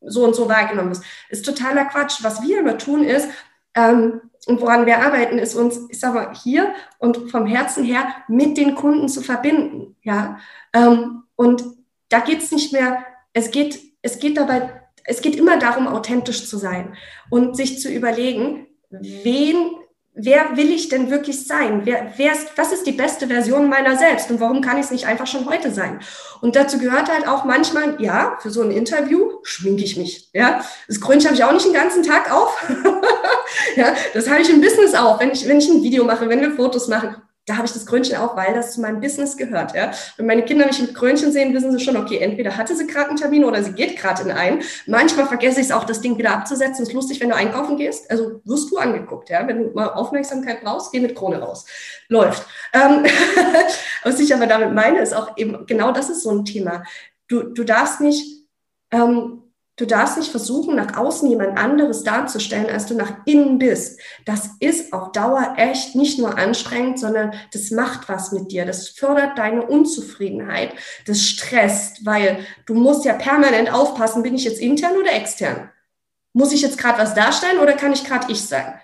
so 0.00 0.24
und 0.24 0.34
so 0.34 0.48
wahrgenommen 0.48 0.90
wirst. 0.90 1.04
Ist 1.28 1.44
totaler 1.44 1.86
Quatsch. 1.86 2.22
Was 2.22 2.42
wir 2.42 2.60
immer 2.60 2.78
tun 2.78 3.04
ist, 3.04 3.28
ähm, 3.74 4.20
und 4.46 4.60
woran 4.60 4.86
wir 4.86 4.98
arbeiten, 5.00 5.38
ist 5.38 5.54
uns, 5.54 5.80
ich 5.90 6.00
sag 6.00 6.14
mal, 6.14 6.34
hier 6.34 6.74
und 6.98 7.30
vom 7.30 7.46
Herzen 7.46 7.84
her 7.84 8.06
mit 8.28 8.56
den 8.56 8.74
Kunden 8.74 9.08
zu 9.08 9.20
verbinden. 9.20 9.96
Ja? 10.02 10.38
Ähm, 10.72 11.24
und 11.36 11.64
da 12.08 12.20
geht 12.20 12.42
es 12.42 12.50
nicht 12.50 12.72
mehr, 12.72 13.04
es 13.32 13.50
geht, 13.50 13.78
es 14.02 14.18
geht 14.18 14.36
dabei, 14.36 14.82
es 15.04 15.20
geht 15.20 15.36
immer 15.36 15.58
darum, 15.58 15.86
authentisch 15.86 16.48
zu 16.48 16.56
sein 16.56 16.96
und 17.30 17.56
sich 17.56 17.80
zu 17.80 17.90
überlegen, 17.90 18.66
wen 18.90 19.70
wer 20.18 20.56
will 20.56 20.70
ich 20.70 20.88
denn 20.88 21.10
wirklich 21.10 21.46
sein? 21.46 21.82
Wer, 21.84 22.12
wer 22.16 22.32
ist, 22.32 22.48
was 22.56 22.72
ist 22.72 22.86
die 22.86 22.92
beste 22.92 23.28
Version 23.28 23.68
meiner 23.68 23.96
selbst 23.96 24.30
und 24.30 24.40
warum 24.40 24.60
kann 24.60 24.76
ich 24.76 24.86
es 24.86 24.90
nicht 24.90 25.06
einfach 25.06 25.26
schon 25.26 25.48
heute 25.48 25.70
sein? 25.70 26.00
Und 26.40 26.56
dazu 26.56 26.78
gehört 26.78 27.10
halt 27.10 27.26
auch 27.26 27.44
manchmal, 27.44 28.02
ja, 28.02 28.36
für 28.40 28.50
so 28.50 28.62
ein 28.62 28.70
Interview 28.70 29.38
schminke 29.44 29.84
ich 29.84 29.96
mich. 29.96 30.28
Ja, 30.32 30.64
das 30.88 31.00
Krönchen 31.00 31.26
habe 31.26 31.36
ich 31.36 31.44
auch 31.44 31.52
nicht 31.52 31.66
den 31.66 31.72
ganzen 31.72 32.02
Tag 32.02 32.32
auf. 32.32 32.68
ja, 33.76 33.94
das 34.12 34.28
habe 34.28 34.42
ich 34.42 34.50
im 34.50 34.60
Business 34.60 34.94
auch. 34.94 35.20
Wenn 35.20 35.30
ich, 35.30 35.46
wenn 35.48 35.58
ich 35.58 35.68
ein 35.68 35.82
Video 35.82 36.04
mache, 36.04 36.28
wenn 36.28 36.40
wir 36.40 36.52
Fotos 36.52 36.88
machen, 36.88 37.16
da 37.48 37.56
habe 37.56 37.66
ich 37.66 37.72
das 37.72 37.86
Krönchen 37.86 38.16
auch, 38.16 38.36
weil 38.36 38.54
das 38.54 38.72
zu 38.72 38.80
meinem 38.80 39.00
Business 39.00 39.36
gehört. 39.36 39.74
Ja? 39.74 39.90
Wenn 40.16 40.26
meine 40.26 40.44
Kinder 40.44 40.66
mich 40.66 40.80
mit 40.80 40.94
Krönchen 40.94 41.32
sehen, 41.32 41.54
wissen 41.54 41.72
sie 41.72 41.82
schon, 41.82 41.96
okay, 41.96 42.18
entweder 42.18 42.56
hatte 42.56 42.76
sie 42.76 42.86
gerade 42.86 43.08
einen 43.08 43.16
Termin 43.16 43.44
oder 43.44 43.62
sie 43.62 43.72
geht 43.72 43.96
gerade 43.96 44.22
in 44.22 44.30
einen. 44.30 44.62
Manchmal 44.86 45.26
vergesse 45.26 45.60
ich 45.60 45.66
es 45.66 45.72
auch, 45.72 45.84
das 45.84 46.00
Ding 46.00 46.18
wieder 46.18 46.32
abzusetzen. 46.32 46.82
Ist 46.82 46.92
lustig, 46.92 47.20
wenn 47.20 47.30
du 47.30 47.34
einkaufen 47.34 47.76
gehst. 47.76 48.10
Also 48.10 48.42
wirst 48.44 48.70
du 48.70 48.76
angeguckt. 48.76 49.30
Ja? 49.30 49.46
Wenn 49.48 49.58
du 49.58 49.70
mal 49.74 49.88
Aufmerksamkeit 49.88 50.62
brauchst, 50.62 50.92
geh 50.92 51.00
mit 51.00 51.14
Krone 51.14 51.40
raus. 51.40 51.64
Läuft. 52.08 52.46
Ähm, 52.74 53.04
was 54.04 54.20
ich 54.20 54.34
aber 54.34 54.46
damit 54.46 54.74
meine, 54.74 55.00
ist 55.00 55.14
auch 55.14 55.36
eben, 55.36 55.66
genau 55.66 55.92
das 55.92 56.10
ist 56.10 56.22
so 56.22 56.30
ein 56.30 56.44
Thema. 56.44 56.84
Du, 57.28 57.42
du 57.42 57.64
darfst 57.64 58.00
nicht 58.00 58.44
ähm, 58.90 59.47
Du 59.78 59.86
darfst 59.86 60.18
nicht 60.18 60.32
versuchen, 60.32 60.74
nach 60.74 60.96
außen 60.96 61.30
jemand 61.30 61.56
anderes 61.56 62.02
darzustellen, 62.02 62.68
als 62.68 62.86
du 62.86 62.94
nach 62.94 63.12
innen 63.26 63.58
bist. 63.58 64.00
Das 64.26 64.50
ist 64.58 64.92
auf 64.92 65.12
Dauer 65.12 65.54
echt 65.56 65.94
nicht 65.94 66.18
nur 66.18 66.36
anstrengend, 66.36 66.98
sondern 66.98 67.32
das 67.52 67.70
macht 67.70 68.08
was 68.08 68.32
mit 68.32 68.50
dir. 68.50 68.66
Das 68.66 68.88
fördert 68.88 69.38
deine 69.38 69.64
Unzufriedenheit. 69.64 70.72
Das 71.06 71.22
stresst, 71.22 72.04
weil 72.04 72.44
du 72.66 72.74
musst 72.74 73.04
ja 73.04 73.14
permanent 73.14 73.72
aufpassen, 73.72 74.24
bin 74.24 74.34
ich 74.34 74.44
jetzt 74.44 74.60
intern 74.60 74.96
oder 74.96 75.12
extern? 75.12 75.70
Muss 76.32 76.52
ich 76.52 76.62
jetzt 76.62 76.78
gerade 76.78 76.98
was 76.98 77.14
darstellen 77.14 77.60
oder 77.60 77.74
kann 77.74 77.92
ich 77.92 78.04
gerade 78.04 78.32
ich 78.32 78.44
sein? 78.44 78.80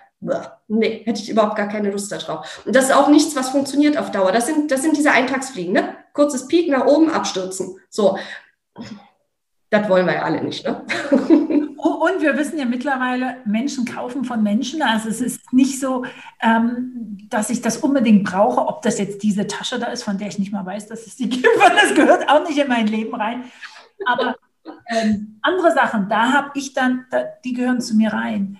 Nee, 0.69 1.03
hätte 1.05 1.21
ich 1.21 1.29
überhaupt 1.29 1.57
gar 1.57 1.67
keine 1.67 1.91
Lust 1.91 2.09
darauf. 2.09 2.63
Und 2.65 2.73
das 2.73 2.85
ist 2.85 2.95
auch 2.95 3.09
nichts, 3.09 3.35
was 3.35 3.49
funktioniert 3.49 3.97
auf 3.97 4.11
Dauer. 4.11 4.31
Das 4.31 4.45
sind, 4.45 4.71
das 4.71 4.81
sind 4.81 4.95
diese 4.95 5.11
Eintagsfliegen, 5.11 5.73
ne? 5.73 5.95
Kurzes 6.13 6.47
Peak 6.47 6.69
nach 6.69 6.85
oben, 6.85 7.11
abstürzen. 7.11 7.77
So 7.89 8.17
das 9.79 9.89
wollen 9.89 10.05
wir 10.05 10.15
ja 10.15 10.23
alle 10.23 10.43
nicht. 10.43 10.65
Ne? 10.65 10.83
Und 11.77 12.21
wir 12.21 12.37
wissen 12.37 12.57
ja 12.57 12.65
mittlerweile, 12.65 13.37
Menschen 13.45 13.85
kaufen 13.85 14.25
von 14.25 14.41
Menschen. 14.41 14.81
Also 14.81 15.09
es 15.09 15.21
ist 15.21 15.53
nicht 15.53 15.79
so, 15.79 16.05
ähm, 16.41 17.17
dass 17.29 17.49
ich 17.49 17.61
das 17.61 17.77
unbedingt 17.77 18.23
brauche, 18.23 18.67
ob 18.67 18.81
das 18.81 18.97
jetzt 18.97 19.21
diese 19.23 19.47
Tasche 19.47 19.79
da 19.79 19.87
ist, 19.87 20.03
von 20.03 20.17
der 20.17 20.27
ich 20.27 20.39
nicht 20.39 20.51
mal 20.51 20.65
weiß, 20.65 20.87
dass 20.87 21.05
es 21.05 21.15
die 21.15 21.29
gibt, 21.29 21.45
weil 21.59 21.75
das 21.75 21.93
gehört 21.93 22.29
auch 22.29 22.47
nicht 22.47 22.57
in 22.57 22.67
mein 22.67 22.87
Leben 22.87 23.13
rein. 23.13 23.43
Aber 24.05 24.35
ähm, 24.87 25.39
andere 25.41 25.73
Sachen, 25.73 26.09
da 26.09 26.31
habe 26.31 26.51
ich 26.55 26.73
dann, 26.73 27.05
da, 27.11 27.23
die 27.43 27.53
gehören 27.53 27.81
zu 27.81 27.95
mir 27.95 28.13
rein. 28.13 28.59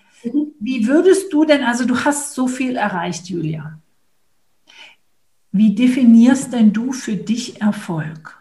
Wie 0.60 0.88
würdest 0.88 1.32
du 1.32 1.46
denn, 1.46 1.64
also 1.64 1.86
du 1.86 2.04
hast 2.04 2.34
so 2.34 2.48
viel 2.48 2.76
erreicht, 2.76 3.28
Julia. 3.28 3.80
Wie 5.52 5.74
definierst 5.74 6.52
denn 6.52 6.74
du 6.74 6.92
für 6.92 7.16
dich 7.16 7.62
Erfolg? 7.62 8.38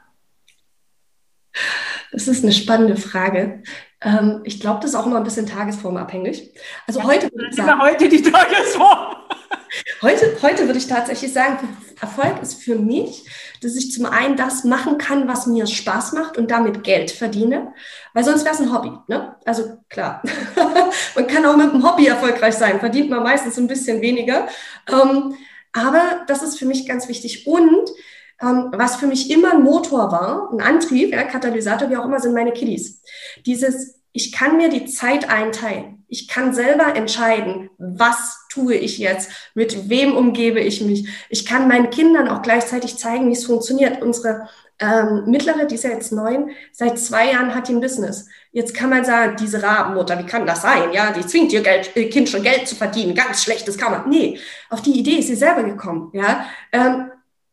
Das 2.14 2.28
ist 2.28 2.44
eine 2.44 2.52
spannende 2.52 2.96
Frage. 2.96 3.62
Ähm, 4.00 4.40
ich 4.44 4.60
glaube, 4.60 4.78
das 4.80 4.90
ist 4.90 4.96
auch 4.96 5.06
immer 5.06 5.16
ein 5.16 5.24
bisschen 5.24 5.46
tagesformabhängig. 5.46 6.54
Also 6.86 7.00
ja, 7.00 7.06
heute 7.06 7.28
würde 7.32 7.48
ich 7.50 7.56
sagen, 7.56 7.82
heute 7.82 8.08
die 8.08 8.22
Tagesform. 8.22 9.16
Heute, 10.02 10.36
heute 10.40 10.66
würde 10.66 10.78
ich 10.78 10.86
tatsächlich 10.86 11.32
sagen, 11.32 11.58
Erfolg 12.00 12.40
ist 12.40 12.62
für 12.62 12.76
mich, 12.76 13.28
dass 13.60 13.74
ich 13.74 13.90
zum 13.90 14.06
einen 14.06 14.36
das 14.36 14.62
machen 14.62 14.98
kann, 14.98 15.26
was 15.26 15.48
mir 15.48 15.66
Spaß 15.66 16.12
macht 16.12 16.38
und 16.38 16.52
damit 16.52 16.84
Geld 16.84 17.10
verdiene, 17.10 17.72
weil 18.12 18.22
sonst 18.22 18.44
wäre 18.44 18.54
es 18.54 18.60
ein 18.60 18.72
Hobby. 18.72 18.92
Ne? 19.08 19.34
Also 19.44 19.78
klar, 19.88 20.22
man 21.16 21.26
kann 21.26 21.44
auch 21.44 21.56
mit 21.56 21.70
einem 21.70 21.82
Hobby 21.82 22.06
erfolgreich 22.06 22.54
sein, 22.54 22.78
verdient 22.78 23.10
man 23.10 23.24
meistens 23.24 23.58
ein 23.58 23.66
bisschen 23.66 24.00
weniger. 24.00 24.46
Ähm, 24.88 25.34
aber 25.72 26.22
das 26.28 26.44
ist 26.44 26.56
für 26.56 26.66
mich 26.66 26.86
ganz 26.86 27.08
wichtig. 27.08 27.48
Und 27.48 27.90
ähm, 28.40 28.72
was 28.72 28.96
für 28.96 29.06
mich 29.06 29.30
immer 29.30 29.52
ein 29.52 29.62
Motor 29.62 30.10
war, 30.10 30.50
ein 30.52 30.60
Antrieb, 30.60 31.12
ja, 31.12 31.24
Katalysator, 31.24 31.90
wie 31.90 31.96
auch 31.96 32.04
immer, 32.04 32.20
sind 32.20 32.34
meine 32.34 32.52
Kiddies. 32.52 33.02
Dieses, 33.46 34.00
ich 34.12 34.32
kann 34.32 34.56
mir 34.56 34.68
die 34.68 34.86
Zeit 34.86 35.28
einteilen. 35.28 36.04
Ich 36.08 36.28
kann 36.28 36.54
selber 36.54 36.94
entscheiden, 36.94 37.70
was 37.78 38.38
tue 38.48 38.74
ich 38.74 38.98
jetzt, 38.98 39.30
mit 39.54 39.88
wem 39.88 40.16
umgebe 40.16 40.60
ich 40.60 40.80
mich. 40.80 41.08
Ich 41.28 41.44
kann 41.44 41.66
meinen 41.66 41.90
Kindern 41.90 42.28
auch 42.28 42.42
gleichzeitig 42.42 42.96
zeigen, 42.96 43.28
wie 43.28 43.32
es 43.32 43.46
funktioniert. 43.46 44.00
Unsere 44.02 44.48
ähm, 44.78 45.24
mittlere, 45.26 45.66
die 45.66 45.76
ist 45.76 45.84
ja 45.84 45.90
jetzt 45.90 46.12
neun, 46.12 46.50
seit 46.72 46.98
zwei 46.98 47.30
Jahren 47.32 47.54
hat 47.54 47.68
die 47.68 47.74
ein 47.74 47.80
Business. 47.80 48.26
Jetzt 48.52 48.74
kann 48.74 48.90
man 48.90 49.04
sagen, 49.04 49.36
diese 49.40 49.62
Rabenmutter, 49.62 50.18
wie 50.18 50.26
kann 50.26 50.46
das 50.46 50.62
sein? 50.62 50.92
Ja, 50.92 51.12
die 51.12 51.26
zwingt 51.26 51.52
ihr 51.52 51.62
Geld, 51.62 51.90
ihr 51.94 52.10
Kind 52.10 52.28
schon 52.28 52.42
Geld 52.42 52.68
zu 52.68 52.76
verdienen. 52.76 53.14
Ganz 53.14 53.42
schlechtes 53.42 53.78
kann 53.78 53.92
man. 53.92 54.08
Nee, 54.08 54.38
auf 54.70 54.82
die 54.82 54.98
Idee 54.98 55.18
ist 55.18 55.28
sie 55.28 55.34
selber 55.34 55.64
gekommen. 55.64 56.10
Ja, 56.12 56.46
ähm, 56.72 57.10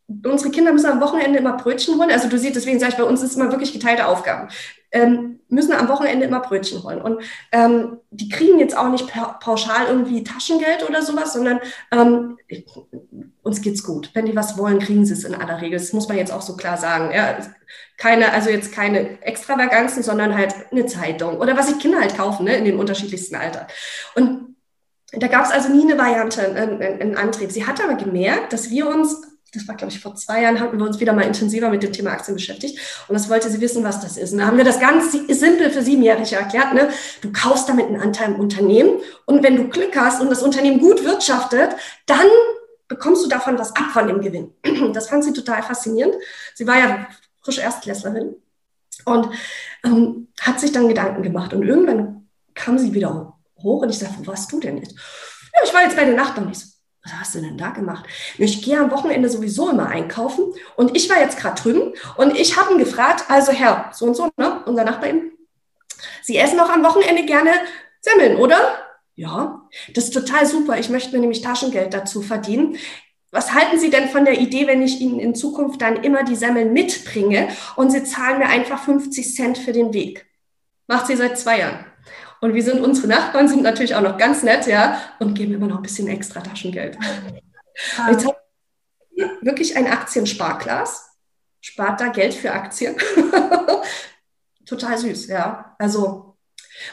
unsere 0.07 0.51
Kinder 0.51 0.73
müssen 0.73 0.89
am 0.89 1.01
Wochenende 1.01 1.39
immer 1.39 1.57
Brötchen 1.57 1.97
holen. 1.97 2.11
Also 2.11 2.27
du 2.27 2.37
siehst, 2.37 2.55
deswegen 2.55 2.79
sage 2.79 2.93
ich, 2.93 2.97
bei 2.97 3.03
uns 3.03 3.21
ist 3.21 3.35
immer 3.35 3.51
wirklich 3.51 3.73
geteilte 3.73 4.07
Aufgaben. 4.07 4.49
Ähm, 4.91 5.39
müssen 5.47 5.73
am 5.73 5.87
Wochenende 5.87 6.25
immer 6.25 6.41
Brötchen 6.41 6.83
holen. 6.83 7.01
Und 7.01 7.21
ähm, 7.51 7.97
die 8.09 8.29
kriegen 8.29 8.59
jetzt 8.59 8.77
auch 8.77 8.89
nicht 8.89 9.07
pauschal 9.39 9.87
irgendwie 9.87 10.23
Taschengeld 10.23 10.87
oder 10.87 11.01
sowas, 11.01 11.33
sondern 11.33 11.59
ähm, 11.91 12.37
uns 13.41 13.61
geht's 13.61 13.83
gut. 13.83 14.11
Wenn 14.13 14.25
die 14.25 14.35
was 14.35 14.57
wollen, 14.57 14.79
kriegen 14.79 15.05
sie 15.05 15.13
es 15.13 15.23
in 15.23 15.35
aller 15.35 15.61
Regel. 15.61 15.79
Das 15.79 15.93
muss 15.93 16.07
man 16.07 16.17
jetzt 16.17 16.33
auch 16.33 16.41
so 16.41 16.55
klar 16.55 16.77
sagen. 16.77 17.11
Ja, 17.13 17.37
keine, 17.97 18.33
also 18.33 18.49
jetzt 18.49 18.73
keine 18.73 19.21
Extravaganzen, 19.21 20.03
sondern 20.03 20.35
halt 20.35 20.53
eine 20.71 20.85
Zeitung 20.85 21.37
oder 21.37 21.55
was 21.57 21.67
sich 21.67 21.79
Kinder 21.79 21.99
halt 21.99 22.17
kaufen, 22.17 22.45
ne, 22.45 22.55
in 22.55 22.65
den 22.65 22.77
unterschiedlichsten 22.77 23.35
Alter. 23.35 23.67
Und 24.15 24.55
da 25.13 25.27
gab 25.27 25.45
es 25.45 25.51
also 25.51 25.69
nie 25.69 25.83
eine 25.83 25.97
Variante, 25.97 26.41
einen, 26.41 26.81
einen 26.81 27.17
Antrieb. 27.17 27.51
Sie 27.51 27.65
hat 27.65 27.83
aber 27.83 27.95
gemerkt, 27.95 28.53
dass 28.53 28.69
wir 28.69 28.87
uns 28.87 29.30
das 29.53 29.67
war, 29.67 29.75
glaube 29.75 29.91
ich, 29.91 29.99
vor 29.99 30.15
zwei 30.15 30.43
Jahren, 30.43 30.59
hatten 30.59 30.77
wir 30.77 30.85
uns 30.85 30.99
wieder 30.99 31.11
mal 31.13 31.23
intensiver 31.23 31.69
mit 31.69 31.83
dem 31.83 31.91
Thema 31.91 32.11
Aktien 32.11 32.35
beschäftigt. 32.35 32.79
Und 33.07 33.13
das 33.13 33.29
wollte 33.29 33.49
sie 33.49 33.59
wissen, 33.59 33.83
was 33.83 33.99
das 33.99 34.17
ist. 34.17 34.31
Und 34.31 34.39
da 34.39 34.47
haben 34.47 34.57
wir 34.57 34.63
das 34.63 34.79
ganz 34.79 35.11
simpel 35.11 35.69
für 35.71 35.81
Siebenjährige 35.81 36.35
erklärt. 36.35 36.73
Ne? 36.73 36.89
Du 37.21 37.31
kaufst 37.33 37.67
damit 37.67 37.87
einen 37.87 37.99
Anteil 37.99 38.31
im 38.31 38.39
Unternehmen. 38.39 39.01
Und 39.25 39.43
wenn 39.43 39.57
du 39.57 39.67
Glück 39.67 39.95
hast 39.95 40.21
und 40.21 40.29
das 40.29 40.41
Unternehmen 40.41 40.79
gut 40.79 41.03
wirtschaftet, 41.03 41.71
dann 42.05 42.27
bekommst 42.87 43.25
du 43.25 43.29
davon 43.29 43.59
was 43.59 43.75
ab 43.75 43.91
von 43.91 44.07
dem 44.07 44.21
Gewinn. 44.21 44.53
Das 44.93 45.09
fand 45.09 45.23
sie 45.23 45.33
total 45.33 45.63
faszinierend. 45.63 46.15
Sie 46.55 46.65
war 46.65 46.77
ja 46.77 47.07
frische 47.41 47.61
Erstklässlerin 47.61 48.35
und 49.05 49.29
ähm, 49.83 50.27
hat 50.39 50.59
sich 50.59 50.71
dann 50.71 50.87
Gedanken 50.87 51.23
gemacht. 51.23 51.53
Und 51.53 51.63
irgendwann 51.63 52.29
kam 52.53 52.77
sie 52.77 52.93
wieder 52.93 53.37
hoch 53.61 53.81
und 53.81 53.89
ich 53.89 53.99
sagte, 53.99 54.15
wo 54.19 54.27
warst 54.27 54.51
du 54.51 54.59
denn 54.59 54.77
jetzt? 54.77 54.95
Ja, 55.53 55.61
ich 55.65 55.73
war 55.73 55.81
jetzt 55.81 55.95
bei 55.95 56.05
den 56.05 56.15
Nachbarn. 56.15 56.49
Ich 56.51 56.59
so, 56.59 56.67
was 57.03 57.13
hast 57.13 57.35
du 57.35 57.41
denn 57.41 57.57
da 57.57 57.69
gemacht? 57.69 58.05
Ich 58.37 58.61
gehe 58.61 58.79
am 58.79 58.91
Wochenende 58.91 59.29
sowieso 59.29 59.69
immer 59.69 59.87
einkaufen 59.87 60.53
und 60.75 60.95
ich 60.95 61.09
war 61.09 61.19
jetzt 61.19 61.37
gerade 61.37 61.61
drüben 61.61 61.93
und 62.17 62.37
ich 62.37 62.57
habe 62.57 62.73
ihn 62.73 62.79
gefragt, 62.79 63.25
also 63.27 63.51
Herr, 63.51 63.89
so 63.93 64.05
und 64.05 64.15
so, 64.15 64.29
ne, 64.37 64.61
unser 64.65 64.83
Nachbar 64.83 65.09
eben, 65.09 65.31
Sie 66.21 66.37
essen 66.37 66.59
auch 66.59 66.69
am 66.69 66.83
Wochenende 66.83 67.25
gerne 67.25 67.51
Semmeln, 67.99 68.37
oder? 68.37 68.77
Ja, 69.15 69.67
das 69.93 70.05
ist 70.05 70.13
total 70.13 70.45
super. 70.45 70.79
Ich 70.79 70.89
möchte 70.89 71.11
mir 71.11 71.19
nämlich 71.19 71.41
Taschengeld 71.41 71.93
dazu 71.93 72.21
verdienen. 72.21 72.77
Was 73.31 73.53
halten 73.53 73.79
Sie 73.79 73.89
denn 73.89 74.09
von 74.09 74.25
der 74.25 74.39
Idee, 74.39 74.67
wenn 74.67 74.81
ich 74.81 74.99
Ihnen 74.99 75.19
in 75.19 75.35
Zukunft 75.35 75.81
dann 75.81 76.03
immer 76.03 76.23
die 76.23 76.35
Semmeln 76.35 76.73
mitbringe 76.73 77.49
und 77.75 77.91
Sie 77.91 78.03
zahlen 78.03 78.39
mir 78.39 78.47
einfach 78.47 78.83
50 78.83 79.35
Cent 79.35 79.57
für 79.57 79.71
den 79.71 79.93
Weg? 79.93 80.25
Macht 80.87 81.07
sie 81.07 81.15
seit 81.15 81.37
zwei 81.39 81.59
Jahren. 81.59 81.85
Und 82.41 82.55
wir 82.55 82.63
sind, 82.63 82.81
unsere 82.81 83.07
Nachbarn 83.07 83.47
sind 83.47 83.61
natürlich 83.61 83.95
auch 83.95 84.01
noch 84.01 84.17
ganz 84.17 84.41
nett, 84.41 84.65
ja, 84.65 84.99
und 85.19 85.35
geben 85.35 85.53
immer 85.53 85.67
noch 85.67 85.77
ein 85.77 85.83
bisschen 85.83 86.07
extra 86.07 86.41
Taschengeld. 86.41 86.97
Ah. 87.97 88.11
Jetzt 88.11 88.27
hat 88.27 88.35
wirklich 89.41 89.77
ein 89.77 89.87
Aktiensparglas, 89.87 91.07
spart 91.61 92.01
da 92.01 92.07
Geld 92.07 92.33
für 92.33 92.51
Aktien. 92.51 92.95
Total 94.65 94.97
süß, 94.97 95.27
ja. 95.27 95.75
Also, 95.77 96.35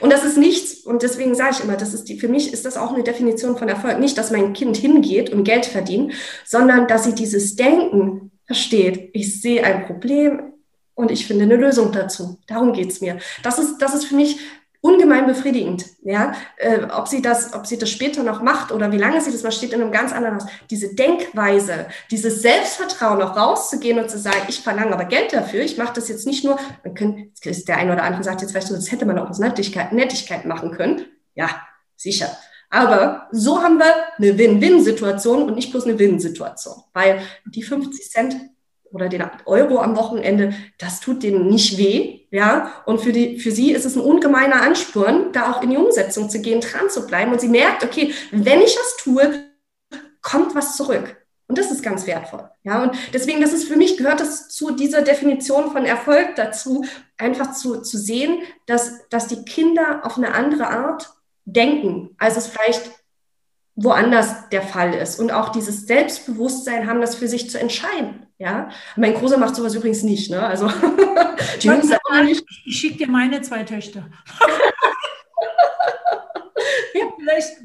und 0.01 0.12
das 0.12 0.22
ist 0.22 0.36
nichts, 0.36 0.84
und 0.84 1.03
deswegen 1.03 1.34
sage 1.34 1.57
ich 1.57 1.64
immer, 1.64 1.78
das 1.78 1.94
ist 1.94 2.05
die, 2.05 2.20
für 2.20 2.28
mich 2.28 2.53
ist 2.53 2.66
das 2.66 2.76
auch 2.76 2.92
eine 2.92 3.03
Definition 3.03 3.57
von 3.57 3.70
Erfolg. 3.70 3.99
Nicht, 3.99 4.18
dass 4.18 4.30
mein 4.30 4.53
Kind 4.53 4.76
hingeht 4.76 5.30
und 5.30 5.44
Geld 5.44 5.64
verdient, 5.64 6.12
sondern 6.44 6.86
dass 6.88 7.05
sie 7.05 7.14
dieses 7.14 7.57
Denken 7.57 8.32
versteht. 8.44 9.11
Ich 9.14 9.40
sehe 9.40 9.64
ein 9.64 9.86
Problem, 9.86 10.53
und 10.99 11.12
ich 11.12 11.28
finde 11.28 11.44
eine 11.44 11.55
Lösung 11.55 11.92
dazu. 11.92 12.40
Darum 12.49 12.72
geht's 12.72 13.01
mir. 13.01 13.18
Das 13.44 13.61
ist, 13.61 13.78
das 13.78 13.94
ist 13.94 14.07
für 14.07 14.16
mich 14.16 14.40
ungemein 14.81 15.26
befriedigend. 15.26 15.87
Ja, 16.03 16.33
äh, 16.57 16.85
ob 16.85 17.09
sie 17.09 17.20
das, 17.20 17.53
ob 17.55 17.66
sie 17.66 17.79
das 17.79 17.91
später 17.91 18.22
noch 18.22 18.43
macht 18.43 18.72
oder 18.72 18.93
wie 18.93 18.99
lange 18.99 19.20
sie 19.20 19.33
das 19.33 19.43
macht, 19.43 19.55
steht 19.55 19.72
in 19.72 19.83
einem 19.83 19.93
ganz 19.93 20.12
anderen 20.12 20.37
Haus. 20.37 20.47
Diese 20.70 20.95
Denkweise, 20.95 21.87
dieses 22.11 22.43
Selbstvertrauen, 22.43 23.22
auch 23.22 23.37
rauszugehen 23.37 23.99
und 23.99 24.11
zu 24.11 24.18
sagen, 24.18 24.43
ich 24.49 24.61
verlange 24.61 24.93
aber 24.93 25.05
Geld 25.05 25.33
dafür. 25.33 25.62
Ich 25.62 25.79
mache 25.79 25.95
das 25.95 26.09
jetzt 26.09 26.26
nicht 26.26 26.45
nur. 26.45 26.59
Man 26.85 26.95
können, 26.95 27.33
der 27.45 27.76
eine 27.76 27.93
oder 27.93 28.05
andere 28.05 28.22
sagt 28.22 28.43
jetzt 28.43 28.53
vielleicht 28.53 28.68
so, 28.68 28.74
das 28.74 28.93
hätte 28.93 29.07
man 29.07 29.18
auch 29.18 29.29
aus 29.29 29.39
Nettigkeit, 29.39 29.93
Nettigkeit 29.93 30.45
machen 30.45 30.70
können. 30.70 31.07
Ja, 31.35 31.49
sicher. 31.97 32.37
Aber 32.70 33.29
so 33.33 33.62
haben 33.62 33.79
wir 33.79 33.95
eine 34.18 34.37
Win-Win-Situation 34.37 35.45
und 35.45 35.55
nicht 35.55 35.70
bloß 35.70 35.85
eine 35.87 35.99
Win-Situation, 35.99 36.83
weil 36.93 37.22
die 37.47 37.62
50 37.62 38.11
Cent 38.11 38.37
oder 38.93 39.09
den 39.09 39.24
Euro 39.47 39.80
am 39.80 39.97
Wochenende, 39.97 40.55
das 40.78 41.01
tut 41.01 41.22
denen 41.22 41.49
nicht 41.49 41.78
weh, 41.78 42.20
ja. 42.30 42.72
Und 42.86 43.01
für 43.01 43.12
die, 43.12 43.39
für 43.39 43.51
sie 43.51 43.72
ist 43.72 43.84
es 43.84 43.97
ein 43.97 44.03
ungemeiner 44.03 44.62
Ansporn, 44.62 45.32
da 45.32 45.53
auch 45.53 45.62
in 45.62 45.70
die 45.70 45.76
Umsetzung 45.76 46.30
zu 46.30 46.41
gehen, 46.41 46.61
dran 46.61 46.91
zu 46.91 47.07
bleiben. 47.07 47.32
Und 47.32 47.41
sie 47.41 47.49
merkt, 47.49 47.84
okay, 47.84 48.12
wenn 48.30 48.61
ich 48.61 48.76
was 48.76 48.97
tue, 49.03 49.45
kommt 50.22 50.55
was 50.55 50.76
zurück. 50.76 51.16
Und 51.49 51.57
das 51.57 51.70
ist 51.70 51.82
ganz 51.82 52.07
wertvoll, 52.07 52.51
ja. 52.62 52.82
Und 52.82 52.95
deswegen, 53.14 53.41
das 53.41 53.55
ist 53.55 53.64
für 53.64 53.76
mich 53.76 53.97
gehört 53.97 54.20
das 54.20 54.49
zu 54.49 54.72
dieser 54.72 55.01
Definition 55.01 55.70
von 55.72 55.86
Erfolg 55.86 56.34
dazu, 56.36 56.84
einfach 57.16 57.53
zu, 57.53 57.80
zu 57.80 57.97
sehen, 57.97 58.43
dass, 58.66 59.09
dass 59.09 59.28
die 59.28 59.45
Kinder 59.45 60.03
auf 60.05 60.18
eine 60.18 60.34
andere 60.34 60.68
Art 60.68 61.11
denken, 61.47 62.14
als 62.18 62.36
es 62.36 62.49
vielleicht 62.49 62.91
woanders 63.81 64.49
der 64.49 64.62
Fall 64.62 64.93
ist 64.93 65.20
und 65.20 65.31
auch 65.31 65.51
dieses 65.51 65.87
Selbstbewusstsein 65.87 66.89
haben, 66.89 67.01
das 67.01 67.14
für 67.14 67.29
sich 67.29 67.49
zu 67.49 67.61
entscheiden. 67.61 68.26
Ja, 68.39 68.70
mein 68.97 69.14
Großer 69.14 69.39
macht 69.39 69.55
sowas 69.55 69.74
übrigens 69.74 70.03
nicht. 70.03 70.31
Ne? 70.31 70.41
Also 70.41 70.68
die 71.62 71.68
nicht. 71.68 72.45
Ich 72.64 72.79
schicke 72.79 72.99
dir 72.99 73.09
meine 73.09 73.41
zwei 73.43 73.62
Töchter. 73.62 74.01
ja, 76.95 77.05
vielleicht. 77.16 77.59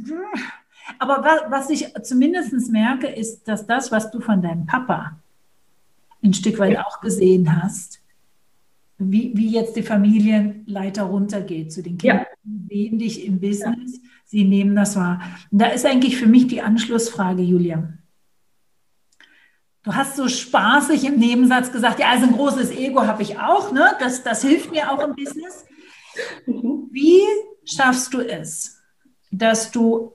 Aber 1.00 1.24
was, 1.24 1.42
was 1.50 1.70
ich 1.72 1.92
zumindest 2.04 2.54
merke, 2.72 3.08
ist, 3.08 3.48
dass 3.48 3.66
das, 3.66 3.92
was 3.92 4.12
du 4.12 4.20
von 4.20 4.42
deinem 4.42 4.66
Papa 4.68 5.18
ein 6.24 6.34
Stück 6.34 6.60
weit 6.60 6.74
ja. 6.74 6.86
auch 6.86 7.02
gesehen 7.02 7.62
hast, 7.62 8.02
wie, 9.00 9.32
wie 9.36 9.50
jetzt 9.50 9.76
die 9.76 9.84
Familienleiter 9.84 11.04
runtergeht 11.04 11.72
zu 11.74 11.82
den 11.82 11.98
Kindern, 11.98 12.26
ja. 12.44 12.52
sehen 12.70 13.00
dich 13.00 13.26
im 13.26 13.40
Business, 13.40 13.98
ja. 13.98 14.10
Sie 14.34 14.44
nehmen 14.46 14.76
das 14.76 14.96
wahr. 14.96 15.22
Und 15.52 15.62
da 15.62 15.68
ist 15.68 15.86
eigentlich 15.86 16.18
für 16.18 16.26
mich 16.26 16.48
die 16.48 16.62
Anschlussfrage, 16.62 17.44
Julia. 17.44 17.88
Du 19.84 19.94
hast 19.94 20.16
so 20.16 20.28
spaßig 20.28 21.06
im 21.06 21.20
Nebensatz 21.20 21.72
gesagt, 21.72 22.00
ja, 22.00 22.10
also 22.10 22.26
ein 22.26 22.34
großes 22.34 22.72
Ego 22.72 23.06
habe 23.06 23.22
ich 23.22 23.38
auch, 23.38 23.72
ne? 23.72 23.92
Das, 24.00 24.24
das 24.24 24.42
hilft 24.42 24.72
mir 24.72 24.92
auch 24.92 25.00
im 25.08 25.16
Business. 25.16 25.66
Wie 26.46 27.22
schaffst 27.64 28.14
du 28.16 28.22
es, 28.22 28.82
dass 29.30 29.70
du 29.70 30.14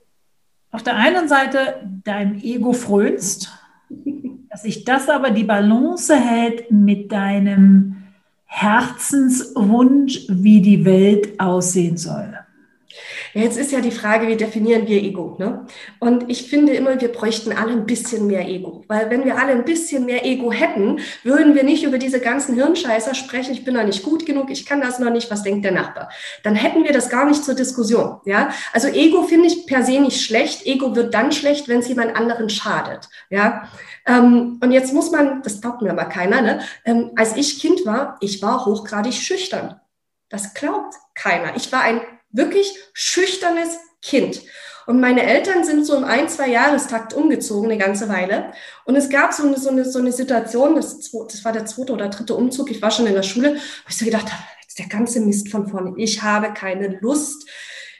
auf 0.71 0.83
der 0.83 0.97
einen 0.97 1.29
Seite 1.29 1.89
deinem 2.03 2.35
Ego 2.41 2.73
frönst, 2.73 3.53
dass 4.49 4.63
sich 4.63 4.83
das 4.83 5.07
aber 5.07 5.31
die 5.31 5.45
Balance 5.45 6.13
hält 6.13 6.71
mit 6.71 7.11
deinem 7.11 8.03
Herzenswunsch, 8.43 10.25
wie 10.27 10.61
die 10.61 10.83
Welt 10.83 11.39
aussehen 11.39 11.95
soll? 11.95 12.38
Ja, 13.33 13.41
jetzt 13.41 13.57
ist 13.57 13.71
ja 13.71 13.81
die 13.81 13.91
Frage, 13.91 14.27
wie 14.27 14.35
definieren 14.35 14.87
wir 14.87 15.01
Ego? 15.01 15.35
Ne? 15.39 15.65
Und 15.99 16.29
ich 16.29 16.49
finde 16.49 16.73
immer, 16.73 16.99
wir 16.99 17.11
bräuchten 17.11 17.51
alle 17.51 17.73
ein 17.73 17.85
bisschen 17.85 18.27
mehr 18.27 18.47
Ego. 18.47 18.83
Weil 18.87 19.09
wenn 19.09 19.25
wir 19.25 19.37
alle 19.37 19.51
ein 19.51 19.65
bisschen 19.65 20.05
mehr 20.05 20.25
Ego 20.25 20.51
hätten, 20.51 20.99
würden 21.23 21.55
wir 21.55 21.63
nicht 21.63 21.83
über 21.83 21.97
diese 21.97 22.19
ganzen 22.19 22.55
Hirnscheißer 22.55 23.13
sprechen, 23.15 23.53
ich 23.53 23.63
bin 23.65 23.75
noch 23.75 23.83
nicht 23.83 24.03
gut 24.03 24.25
genug, 24.25 24.49
ich 24.49 24.65
kann 24.65 24.81
das 24.81 24.99
noch 24.99 25.11
nicht, 25.11 25.29
was 25.29 25.43
denkt 25.43 25.65
der 25.65 25.71
Nachbar? 25.71 26.09
Dann 26.43 26.55
hätten 26.55 26.83
wir 26.83 26.91
das 26.91 27.09
gar 27.09 27.25
nicht 27.25 27.43
zur 27.43 27.55
Diskussion. 27.55 28.19
Ja? 28.25 28.49
Also 28.73 28.87
Ego 28.87 29.23
finde 29.23 29.47
ich 29.47 29.65
per 29.67 29.83
se 29.83 29.99
nicht 29.99 30.21
schlecht. 30.21 30.65
Ego 30.65 30.95
wird 30.95 31.13
dann 31.13 31.31
schlecht, 31.31 31.67
wenn 31.67 31.79
es 31.79 31.87
jemand 31.87 32.15
anderen 32.15 32.49
schadet. 32.49 33.09
Ja? 33.29 33.69
Ähm, 34.05 34.59
und 34.61 34.71
jetzt 34.71 34.93
muss 34.93 35.11
man, 35.11 35.41
das 35.43 35.61
glaubt 35.61 35.81
mir 35.81 35.91
aber 35.91 36.05
keiner, 36.05 36.41
ne? 36.41 36.61
Ähm, 36.85 37.11
als 37.15 37.35
ich 37.35 37.59
Kind 37.59 37.85
war, 37.85 38.17
ich 38.21 38.41
war 38.41 38.65
hochgradig 38.65 39.13
schüchtern. 39.13 39.79
Das 40.29 40.53
glaubt 40.53 40.95
keiner. 41.15 41.55
Ich 41.55 41.71
war 41.71 41.81
ein 41.81 42.01
wirklich 42.31 42.73
schüchternes 42.93 43.77
Kind. 44.01 44.41
Und 44.89 44.99
meine 44.99 45.21
Eltern 45.21 45.63
sind 45.63 45.85
so 45.85 45.95
im 45.95 46.03
ein, 46.03 46.27
zwei 46.29 46.47
Jahrestakt 46.47 47.13
umgezogen, 47.13 47.69
eine 47.69 47.79
ganze 47.79 48.09
Weile. 48.09 48.53
Und 48.85 48.95
es 48.95 49.09
gab 49.09 49.33
so 49.33 49.45
eine, 49.45 49.55
so 49.57 49.69
eine, 49.69 49.85
so 49.85 49.99
eine 49.99 50.11
Situation, 50.11 50.75
das, 50.75 51.11
das 51.11 51.45
war 51.45 51.51
der 51.51 51.67
zweite 51.67 51.93
oder 51.93 52.07
dritte 52.09 52.33
Umzug, 52.33 52.71
ich 52.71 52.81
war 52.81 52.89
schon 52.89 53.05
in 53.05 53.13
der 53.13 53.21
Schule, 53.21 53.53
wo 53.55 53.89
ich 53.89 53.97
so 53.97 54.05
gedacht 54.05 54.31
habe, 54.31 54.43
jetzt 54.63 54.79
der 54.79 54.87
ganze 54.87 55.19
Mist 55.19 55.49
von 55.49 55.67
vorne. 55.67 55.93
Ich 55.97 56.23
habe 56.23 56.53
keine 56.53 56.97
Lust, 57.01 57.47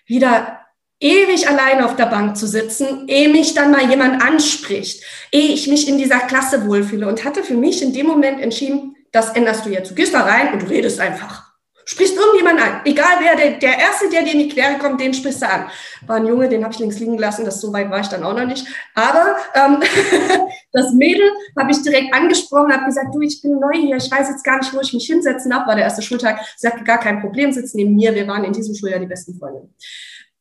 wieder 0.08 0.62
ewig 1.00 1.48
allein 1.48 1.84
auf 1.84 1.96
der 1.96 2.08
Bank 2.08 2.36
zu 2.38 2.48
sitzen, 2.48 3.08
ehe 3.08 3.30
mich 3.30 3.54
dann 3.54 3.72
mal 3.72 3.88
jemand 3.88 4.24
anspricht, 4.24 5.04
ehe 5.32 5.54
ich 5.54 5.68
mich 5.68 5.88
in 5.88 5.98
dieser 5.98 6.20
Klasse 6.22 6.66
wohlfühle 6.66 7.08
und 7.08 7.24
hatte 7.24 7.44
für 7.44 7.54
mich 7.54 7.84
in 7.84 7.94
dem 7.94 8.08
Moment 8.08 8.42
entschieden, 8.42 8.96
das 9.12 9.30
änderst 9.30 9.66
du 9.66 9.70
jetzt. 9.70 9.92
Du 9.92 9.96
gehst 9.96 10.14
da 10.14 10.22
rein 10.22 10.54
und 10.54 10.64
du 10.64 10.66
redest 10.68 11.00
einfach 11.00 11.49
sprichst 11.90 12.16
irgendjemand 12.16 12.62
an. 12.62 12.82
Egal 12.86 13.18
wer, 13.20 13.36
der, 13.36 13.58
der 13.58 13.80
Erste, 13.80 14.10
der 14.12 14.22
dir 14.22 14.34
in 14.34 14.40
die 14.40 14.50
Quere 14.50 14.78
kommt, 14.78 15.02
den 15.02 15.12
sprichst 15.12 15.42
du 15.42 15.50
an. 15.50 15.72
War 16.06 16.18
ein 16.18 16.28
Junge, 16.28 16.48
den 16.48 16.64
habe 16.64 16.72
ich 16.72 16.80
links 16.80 17.00
liegen 17.00 17.18
gelassen, 17.18 17.46
das 17.46 17.60
so 17.60 17.74
weit 17.74 17.90
war 17.90 18.00
ich 18.00 18.08
dann 18.08 18.24
auch 18.24 18.36
noch 18.36 18.46
nicht. 18.46 18.68
Aber 18.94 19.38
ähm, 19.56 19.82
das 20.72 20.94
Mädel 20.94 21.32
habe 21.58 21.72
ich 21.72 21.82
direkt 21.82 22.14
angesprochen, 22.14 22.72
habe 22.72 22.86
gesagt, 22.86 23.08
du, 23.16 23.22
ich 23.22 23.42
bin 23.42 23.60
neu 23.60 23.74
hier, 23.74 23.96
ich 23.98 24.12
weiß 24.12 24.30
jetzt 24.30 24.44
gar 24.44 24.60
nicht, 24.60 24.72
wo 24.72 24.80
ich 24.82 24.94
mich 24.94 25.08
hinsetzen 25.08 25.50
darf. 25.50 25.66
War 25.66 25.74
der 25.74 25.86
erste 25.86 26.04
Schultag. 26.04 26.40
Sie 26.58 26.68
sagte, 26.68 26.84
gar 26.84 27.00
kein 27.00 27.22
Problem, 27.22 27.52
sitzt 27.52 27.74
neben 27.74 27.96
mir. 27.96 28.14
Wir 28.14 28.28
waren 28.28 28.44
in 28.44 28.54
diesem 28.54 28.76
Schuljahr 28.76 29.00
die 29.00 29.08
besten 29.08 29.40
Freunde. 29.40 29.68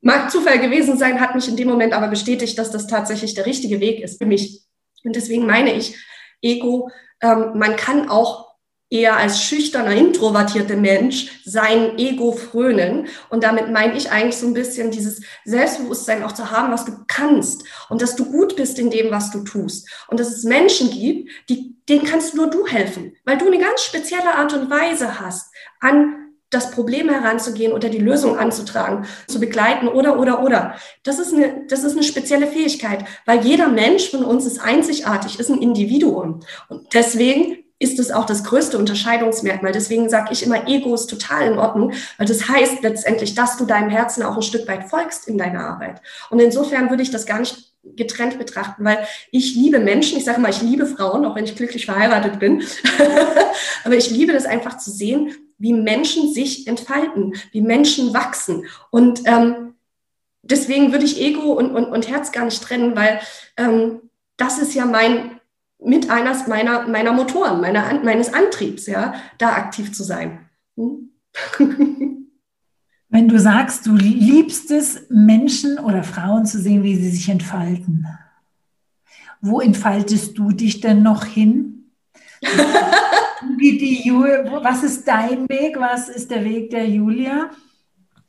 Mag 0.03 0.31
Zufall 0.31 0.59
gewesen 0.59 0.99
sein, 0.99 1.19
hat 1.19 1.35
mich 1.35 1.49
in 1.49 1.57
dem 1.57 1.69
Moment 1.69 1.95
aber 1.95 2.09
bestätigt, 2.09 2.59
dass 2.59 2.71
das 2.71 2.87
tatsächlich 2.87 3.33
der 3.33 3.47
richtige 3.47 3.81
Weg 3.81 4.01
ist 4.01 4.19
für 4.19 4.27
mich. 4.27 4.65
Und 5.03 5.17
deswegen 5.17 5.47
meine 5.47 5.73
ich, 5.73 5.97
Ego, 6.43 6.91
ähm, 7.23 7.53
man 7.55 7.77
kann 7.77 8.11
auch 8.11 8.48
eher 8.91 9.17
als 9.17 9.43
schüchterner, 9.43 9.93
introvertierter 9.93 10.77
Mensch 10.77 11.43
sein 11.45 11.99
Ego 11.99 12.33
frönen. 12.33 13.09
Und 13.29 13.45
damit 13.45 13.71
meine 13.71 13.97
ich 13.97 14.11
eigentlich 14.11 14.37
so 14.37 14.47
ein 14.47 14.55
bisschen 14.55 14.91
dieses 14.91 15.21
Selbstbewusstsein 15.45 16.23
auch 16.23 16.33
zu 16.33 16.51
haben, 16.51 16.73
was 16.73 16.85
du 16.85 16.93
kannst 17.07 17.65
und 17.89 18.01
dass 18.01 18.17
du 18.17 18.25
gut 18.31 18.57
bist 18.57 18.79
in 18.79 18.91
dem, 18.91 19.11
was 19.11 19.31
du 19.31 19.41
tust. 19.41 19.89
Und 20.09 20.19
dass 20.21 20.33
es 20.33 20.45
Menschen 20.45 20.91
gibt, 20.91 21.31
die, 21.49 21.77
denen 21.89 22.05
kannst 22.05 22.35
nur 22.35 22.49
du 22.49 22.67
helfen, 22.67 23.15
weil 23.25 23.39
du 23.39 23.47
eine 23.47 23.59
ganz 23.59 23.83
spezielle 23.83 24.35
Art 24.35 24.55
und 24.55 24.71
Weise 24.71 25.21
hast, 25.21 25.53
an 25.81 26.25
das 26.51 26.71
Problem 26.71 27.11
heranzugehen 27.11 27.73
oder 27.73 27.91
die 27.91 27.99
Lösung 27.99 28.39
anzutragen, 28.39 29.07
zu 29.27 29.39
begleiten 29.39 29.87
oder, 29.87 30.19
oder, 30.19 30.43
oder. 30.43 30.77
Das 31.03 31.19
ist 31.19 31.35
eine, 31.35 31.67
das 31.69 31.85
ist 31.85 31.93
eine 31.93 32.03
spezielle 32.03 32.47
Fähigkeit, 32.47 33.05
weil 33.27 33.45
jeder 33.45 33.69
Mensch 33.69 34.11
von 34.11 34.25
uns 34.25 34.47
ist 34.47 34.59
einzigartig, 34.59 35.39
ist 35.39 35.51
ein 35.51 35.61
Individuum. 35.61 36.41
Und 36.71 36.95
deswegen 36.95 37.59
ist 37.79 37.99
es 37.99 38.11
auch 38.11 38.27
das 38.27 38.45
größte 38.45 38.77
Unterscheidungsmerkmal. 38.79 39.73
Deswegen 39.73 40.09
sage 40.09 40.33
ich 40.33 40.43
immer, 40.43 40.67
Ego 40.67 40.95
ist 40.95 41.07
total 41.07 41.53
in 41.53 41.59
Ordnung, 41.59 41.93
weil 42.17 42.27
das 42.27 42.49
heißt 42.49 42.83
letztendlich, 42.83 43.35
dass 43.35 43.57
du 43.57 43.67
deinem 43.67 43.91
Herzen 43.91 44.23
auch 44.23 44.37
ein 44.37 44.43
Stück 44.43 44.67
weit 44.67 44.89
folgst 44.91 45.29
in 45.29 45.39
deiner 45.39 45.65
Arbeit. 45.65 46.03
Und 46.31 46.41
insofern 46.41 46.91
würde 46.91 47.03
ich 47.03 47.11
das 47.11 47.27
gar 47.27 47.39
nicht 47.39 47.69
getrennt 47.97 48.39
betrachten, 48.39 48.85
weil 48.85 49.07
ich 49.31 49.55
liebe 49.55 49.79
Menschen, 49.79 50.19
ich 50.19 50.25
sage 50.25 50.41
mal, 50.41 50.51
ich 50.51 50.61
liebe 50.61 50.87
Frauen, 50.87 51.25
auch 51.25 51.37
wenn 51.37 51.45
ich 51.45 51.57
glücklich 51.57 51.87
verheiratet 51.87 52.39
bin, 52.39 52.63
aber 53.85 53.97
ich 53.97 54.11
liebe 54.11 54.33
das 54.33 54.45
einfach 54.45 54.79
zu 54.79 54.91
sehen, 54.91 55.33
wie 55.59 55.73
Menschen 55.73 56.33
sich 56.33 56.67
entfalten, 56.67 57.35
wie 57.53 57.61
Menschen 57.61 58.13
wachsen. 58.13 58.67
Und 58.91 59.23
ähm, 59.27 59.75
deswegen 60.43 60.93
würde 60.93 61.05
ich 61.05 61.21
Ego 61.21 61.53
und, 61.53 61.71
und, 61.75 61.87
und 61.87 62.09
Herz 62.09 62.33
gar 62.33 62.45
nicht 62.45 62.63
trennen, 62.63 62.95
weil 62.97 63.21
ähm, 63.57 64.01
das 64.37 64.59
ist 64.59 64.75
ja 64.75 64.85
mein 64.85 65.38
mit 65.81 66.11
eines 66.11 66.47
meiner, 66.47 66.89
meiner 66.89 67.13
Motoren, 67.13 67.61
meiner, 67.61 68.01
meines 68.03 68.33
Antriebs, 68.33 68.87
ja, 68.87 69.15
da 69.39 69.53
aktiv 69.53 69.93
zu 69.93 70.03
sein. 70.03 70.49
Hm? 70.77 71.11
Wenn 73.11 73.29
du 73.29 73.39
sagst, 73.39 73.87
du 73.87 73.95
liebst 73.95 74.71
es, 74.71 75.07
Menschen 75.09 75.79
oder 75.79 76.03
Frauen 76.03 76.45
zu 76.45 76.59
sehen, 76.59 76.83
wie 76.83 76.97
sie 76.97 77.11
sich 77.11 77.29
entfalten, 77.29 78.07
wo 79.41 79.61
entfaltest 79.61 80.37
du 80.37 80.51
dich 80.51 80.81
denn 80.81 81.03
noch 81.03 81.25
hin? 81.25 81.93
wie 83.57 83.79
die 83.79 84.07
Julia, 84.07 84.63
was 84.63 84.83
ist 84.83 85.07
dein 85.07 85.49
Weg? 85.49 85.79
Was 85.79 86.09
ist 86.09 86.31
der 86.31 86.45
Weg 86.45 86.71
der 86.71 86.89
Julia? 86.89 87.51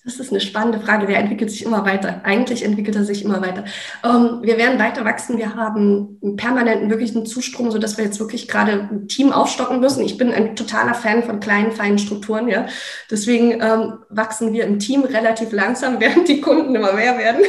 Das 0.10 0.20
ist 0.20 0.32
eine 0.32 0.42
spannende 0.42 0.80
Frage. 0.80 1.06
Der 1.06 1.20
entwickelt 1.20 1.52
sich 1.52 1.64
immer 1.64 1.86
weiter. 1.86 2.22
Eigentlich 2.24 2.66
entwickelt 2.66 2.96
er 2.96 3.04
sich 3.04 3.24
immer 3.24 3.42
weiter. 3.42 3.64
Ähm, 4.04 4.40
wir 4.42 4.58
werden 4.58 4.80
weiter 4.80 5.06
wachsen. 5.06 5.38
Wir 5.38 5.54
haben 5.54 6.18
einen 6.24 6.36
permanenten, 6.36 6.90
wirklichen 6.90 7.28
Zustrom, 7.28 7.70
sodass 7.70 7.98
wir 7.98 8.06
jetzt 8.06 8.20
wirklich 8.20 8.48
gerade 8.48 8.72
ein 8.72 9.08
Team 9.08 9.32
aufstocken 9.32 9.80
müssen. 9.80 10.04
Ich 10.04 10.18
bin 10.18 10.34
ein 10.34 10.56
totaler 10.56 10.96
Fan 10.96 11.22
von 11.22 11.40
kleinen, 11.40 11.74
feinen 11.74 12.00
Strukturen. 12.00 12.48
Ja. 12.48 12.66
Deswegen 13.12 13.62
ähm, 13.62 14.00
wachsen 14.10 14.52
wir 14.52 14.64
im 14.64 14.80
Team 14.80 15.04
relativ 15.04 15.52
langsam, 15.52 15.96
während 16.00 16.28
die 16.28 16.42
Kunden 16.42 16.74
immer 16.74 16.94
mehr 16.94 17.16
werden. 17.20 17.42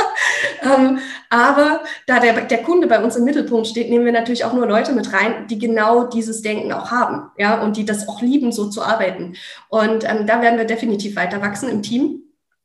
ähm, 0.62 0.98
aber 1.30 1.80
da 2.06 2.20
der, 2.20 2.40
der 2.40 2.62
Kunde 2.62 2.86
bei 2.86 3.02
uns 3.02 3.16
im 3.16 3.24
Mittelpunkt 3.24 3.66
steht, 3.66 3.90
nehmen 3.90 4.06
wir 4.06 4.12
natürlich 4.12 4.46
auch 4.46 4.54
nur 4.54 4.66
Leute 4.66 4.92
mit 4.92 5.12
rein, 5.12 5.46
die 5.48 5.58
genau 5.58 6.04
dieses 6.04 6.40
Denken 6.40 6.72
auch 6.72 6.90
haben. 6.90 7.30
Ja, 7.36 7.60
und 7.60 7.76
die 7.76 7.84
das 7.84 8.08
auch 8.08 8.22
lieben, 8.22 8.50
so 8.50 8.70
zu 8.70 8.82
arbeiten. 8.82 9.34
Und 9.68 10.04
ähm, 10.04 10.26
da 10.26 10.40
werden 10.40 10.58
wir 10.58 10.64
definitiv 10.64 11.16
weiter 11.16 11.42
wachsen 11.42 11.68
im 11.68 11.82
Team. 11.82 11.97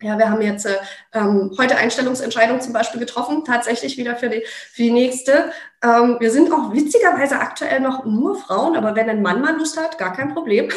Ja, 0.03 0.17
wir 0.17 0.29
haben 0.29 0.41
jetzt 0.41 0.65
äh, 0.65 0.75
ähm, 1.13 1.51
heute 1.57 1.77
Einstellungsentscheidung 1.77 2.59
zum 2.59 2.73
Beispiel 2.73 2.99
getroffen, 2.99 3.45
tatsächlich 3.45 3.97
wieder 3.97 4.17
für 4.17 4.27
die, 4.27 4.43
für 4.45 4.84
die 4.84 4.91
nächste. 4.91 5.53
Ähm, 5.81 6.17
wir 6.19 6.29
sind 6.29 6.51
auch 6.51 6.73
witzigerweise 6.73 7.39
aktuell 7.39 7.79
noch 7.79 8.03
nur 8.03 8.36
Frauen, 8.36 8.75
aber 8.75 8.97
wenn 8.97 9.09
ein 9.09 9.21
Mann 9.21 9.39
mal 9.39 9.55
Lust 9.55 9.79
hat, 9.79 9.97
gar 9.97 10.13
kein 10.13 10.34
Problem. 10.34 10.69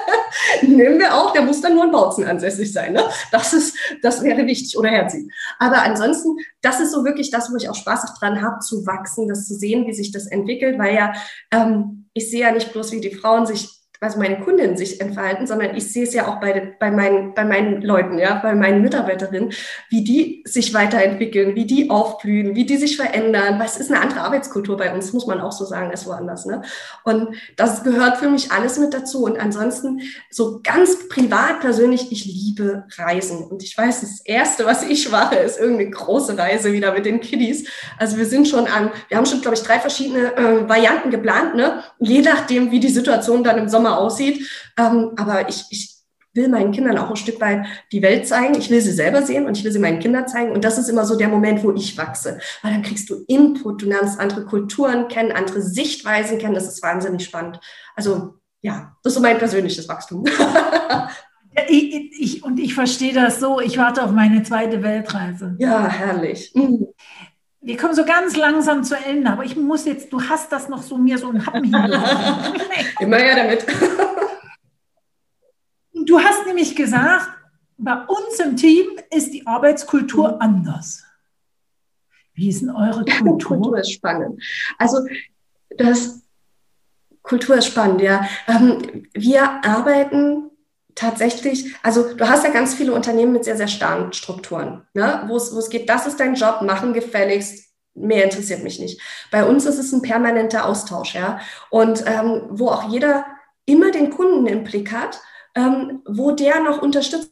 Nehmen 0.62 0.98
wir 0.98 1.14
auch, 1.14 1.34
der 1.34 1.42
muss 1.42 1.60
dann 1.60 1.74
nur 1.74 1.84
in 1.84 1.90
Bautzen 1.90 2.24
ansässig 2.24 2.72
sein. 2.72 2.94
Ne? 2.94 3.04
Das, 3.30 3.52
ist, 3.52 3.76
das 4.00 4.22
wäre 4.22 4.46
wichtig 4.46 4.78
oder 4.78 4.88
herzig. 4.88 5.30
Aber 5.58 5.82
ansonsten, 5.82 6.38
das 6.62 6.80
ist 6.80 6.92
so 6.92 7.04
wirklich 7.04 7.30
das, 7.30 7.52
wo 7.52 7.56
ich 7.56 7.68
auch 7.68 7.74
Spaß 7.74 8.14
dran 8.18 8.40
habe, 8.40 8.60
zu 8.60 8.86
wachsen, 8.86 9.28
das 9.28 9.46
zu 9.46 9.54
sehen, 9.54 9.86
wie 9.86 9.92
sich 9.92 10.12
das 10.12 10.26
entwickelt, 10.26 10.78
weil 10.78 10.94
ja, 10.94 11.12
ähm, 11.50 12.08
ich 12.14 12.30
sehe 12.30 12.40
ja 12.40 12.52
nicht 12.52 12.72
bloß, 12.72 12.92
wie 12.92 13.02
die 13.02 13.14
Frauen 13.14 13.44
sich 13.44 13.81
also 14.02 14.18
meine 14.18 14.40
Kundinnen 14.40 14.76
sich 14.76 15.00
entfalten, 15.00 15.46
sondern 15.46 15.76
ich 15.76 15.92
sehe 15.92 16.02
es 16.02 16.12
ja 16.12 16.26
auch 16.26 16.40
bei, 16.40 16.74
bei, 16.78 16.90
meinen, 16.90 17.34
bei 17.34 17.44
meinen 17.44 17.82
Leuten, 17.82 18.18
ja, 18.18 18.40
bei 18.42 18.54
meinen 18.54 18.82
Mitarbeiterinnen, 18.82 19.52
wie 19.90 20.02
die 20.02 20.42
sich 20.44 20.74
weiterentwickeln, 20.74 21.54
wie 21.54 21.66
die 21.66 21.88
aufblühen, 21.88 22.56
wie 22.56 22.66
die 22.66 22.76
sich 22.76 22.96
verändern. 22.96 23.60
Was 23.60 23.76
ist 23.76 23.92
eine 23.92 24.00
andere 24.00 24.22
Arbeitskultur 24.22 24.76
bei 24.76 24.92
uns, 24.92 25.12
muss 25.12 25.26
man 25.26 25.40
auch 25.40 25.52
so 25.52 25.64
sagen, 25.64 25.90
als 25.90 26.06
woanders. 26.06 26.46
Ne? 26.46 26.62
Und 27.04 27.36
das 27.56 27.84
gehört 27.84 28.16
für 28.16 28.28
mich 28.28 28.50
alles 28.50 28.78
mit 28.78 28.92
dazu. 28.92 29.24
Und 29.24 29.38
ansonsten 29.38 30.00
so 30.30 30.60
ganz 30.62 31.08
privat 31.08 31.60
persönlich, 31.60 32.10
ich 32.10 32.24
liebe 32.24 32.84
Reisen. 32.96 33.44
Und 33.44 33.62
ich 33.62 33.78
weiß, 33.78 34.00
das 34.00 34.20
Erste, 34.24 34.66
was 34.66 34.82
ich 34.82 35.10
mache, 35.10 35.36
ist 35.36 35.60
irgendeine 35.60 35.90
große 35.90 36.36
Reise 36.36 36.72
wieder 36.72 36.92
mit 36.92 37.06
den 37.06 37.20
Kiddies. 37.20 37.68
Also 37.98 38.16
wir 38.16 38.26
sind 38.26 38.48
schon 38.48 38.66
an, 38.66 38.90
wir 39.08 39.16
haben 39.16 39.26
schon, 39.26 39.40
glaube 39.40 39.56
ich, 39.56 39.62
drei 39.62 39.78
verschiedene 39.78 40.36
äh, 40.36 40.68
Varianten 40.68 41.10
geplant, 41.10 41.54
ne? 41.54 41.84
je 42.00 42.20
nachdem, 42.20 42.72
wie 42.72 42.80
die 42.80 42.88
Situation 42.88 43.44
dann 43.44 43.58
im 43.58 43.68
Sommer 43.68 43.91
aussieht. 43.98 44.48
Ähm, 44.78 45.12
aber 45.16 45.48
ich, 45.48 45.64
ich 45.70 45.92
will 46.34 46.48
meinen 46.48 46.72
Kindern 46.72 46.98
auch 46.98 47.10
ein 47.10 47.16
Stück 47.16 47.40
weit 47.40 47.66
die 47.92 48.02
Welt 48.02 48.26
zeigen. 48.26 48.54
Ich 48.54 48.70
will 48.70 48.80
sie 48.80 48.92
selber 48.92 49.22
sehen 49.22 49.46
und 49.46 49.56
ich 49.56 49.64
will 49.64 49.72
sie 49.72 49.78
meinen 49.78 50.00
Kindern 50.00 50.26
zeigen. 50.26 50.52
Und 50.52 50.64
das 50.64 50.78
ist 50.78 50.88
immer 50.88 51.04
so 51.04 51.16
der 51.16 51.28
Moment, 51.28 51.62
wo 51.62 51.72
ich 51.72 51.96
wachse. 51.98 52.38
Weil 52.62 52.72
dann 52.72 52.82
kriegst 52.82 53.10
du 53.10 53.24
Input, 53.28 53.82
du 53.82 53.86
lernst 53.86 54.18
andere 54.18 54.44
Kulturen 54.44 55.08
kennen, 55.08 55.32
andere 55.32 55.60
Sichtweisen 55.60 56.38
kennen. 56.38 56.54
Das 56.54 56.66
ist 56.66 56.82
wahnsinnig 56.82 57.24
spannend. 57.24 57.60
Also 57.94 58.34
ja, 58.62 58.96
das 59.02 59.12
ist 59.12 59.16
so 59.16 59.22
mein 59.22 59.38
persönliches 59.38 59.88
Wachstum. 59.88 60.24
Ich, 61.68 62.18
ich, 62.18 62.44
und 62.44 62.58
ich 62.58 62.72
verstehe 62.72 63.12
das 63.12 63.38
so, 63.38 63.60
ich 63.60 63.76
warte 63.76 64.02
auf 64.02 64.10
meine 64.10 64.42
zweite 64.42 64.82
Weltreise. 64.82 65.54
Ja, 65.58 65.86
herrlich. 65.86 66.50
Mhm. 66.54 66.86
Wir 67.64 67.76
kommen 67.76 67.94
so 67.94 68.04
ganz 68.04 68.36
langsam 68.36 68.82
zu 68.82 68.96
Ende, 68.96 69.30
aber 69.30 69.44
ich 69.44 69.56
muss 69.56 69.84
jetzt, 69.84 70.12
du 70.12 70.20
hast 70.20 70.50
das 70.50 70.68
noch 70.68 70.82
so 70.82 70.98
mir 70.98 71.16
so 71.16 71.28
ein 71.28 71.46
Happen 71.46 71.62
hingehauen. 71.62 72.60
Immer 73.00 73.18
her 73.18 73.36
damit. 73.36 73.64
du 76.06 76.18
hast 76.18 76.44
nämlich 76.44 76.74
gesagt, 76.74 77.28
bei 77.78 77.94
uns 77.94 78.40
im 78.44 78.56
Team 78.56 78.86
ist 79.10 79.32
die 79.32 79.46
Arbeitskultur 79.46 80.32
mhm. 80.32 80.40
anders. 80.40 81.04
Wie 82.34 82.48
ist 82.48 82.62
denn 82.62 82.70
eure 82.70 83.04
Kultur? 83.04 83.48
Kultur 83.48 83.78
ist 83.78 83.92
spannend. 83.92 84.42
Also 84.78 85.06
das 85.76 86.22
Kultur 87.22 87.56
ist 87.56 87.66
spannend, 87.66 88.00
ja. 88.00 88.26
Ähm, 88.48 89.06
wir 89.12 89.42
arbeiten 89.64 90.50
tatsächlich, 90.94 91.74
also 91.82 92.14
du 92.14 92.28
hast 92.28 92.44
ja 92.44 92.50
ganz 92.50 92.74
viele 92.74 92.92
Unternehmen 92.92 93.32
mit 93.32 93.44
sehr, 93.44 93.56
sehr 93.56 93.68
starren 93.68 94.12
Strukturen, 94.12 94.86
ne? 94.94 95.24
wo 95.26 95.36
es 95.36 95.70
geht, 95.70 95.88
das 95.88 96.06
ist 96.06 96.20
dein 96.20 96.34
Job, 96.34 96.62
machen 96.62 96.92
gefälligst, 96.92 97.72
mehr 97.94 98.24
interessiert 98.24 98.62
mich 98.62 98.78
nicht. 98.78 99.00
Bei 99.30 99.44
uns 99.44 99.66
ist 99.66 99.78
es 99.78 99.92
ein 99.92 100.02
permanenter 100.02 100.66
Austausch, 100.66 101.14
ja, 101.14 101.40
und 101.70 102.04
ähm, 102.06 102.42
wo 102.50 102.68
auch 102.68 102.88
jeder 102.90 103.26
immer 103.66 103.90
den 103.90 104.10
Kunden 104.10 104.46
im 104.46 104.64
Blick 104.64 104.92
hat, 104.92 105.20
ähm, 105.54 106.02
wo 106.06 106.30
der 106.32 106.60
noch 106.60 106.80
unterstützt 106.80 107.31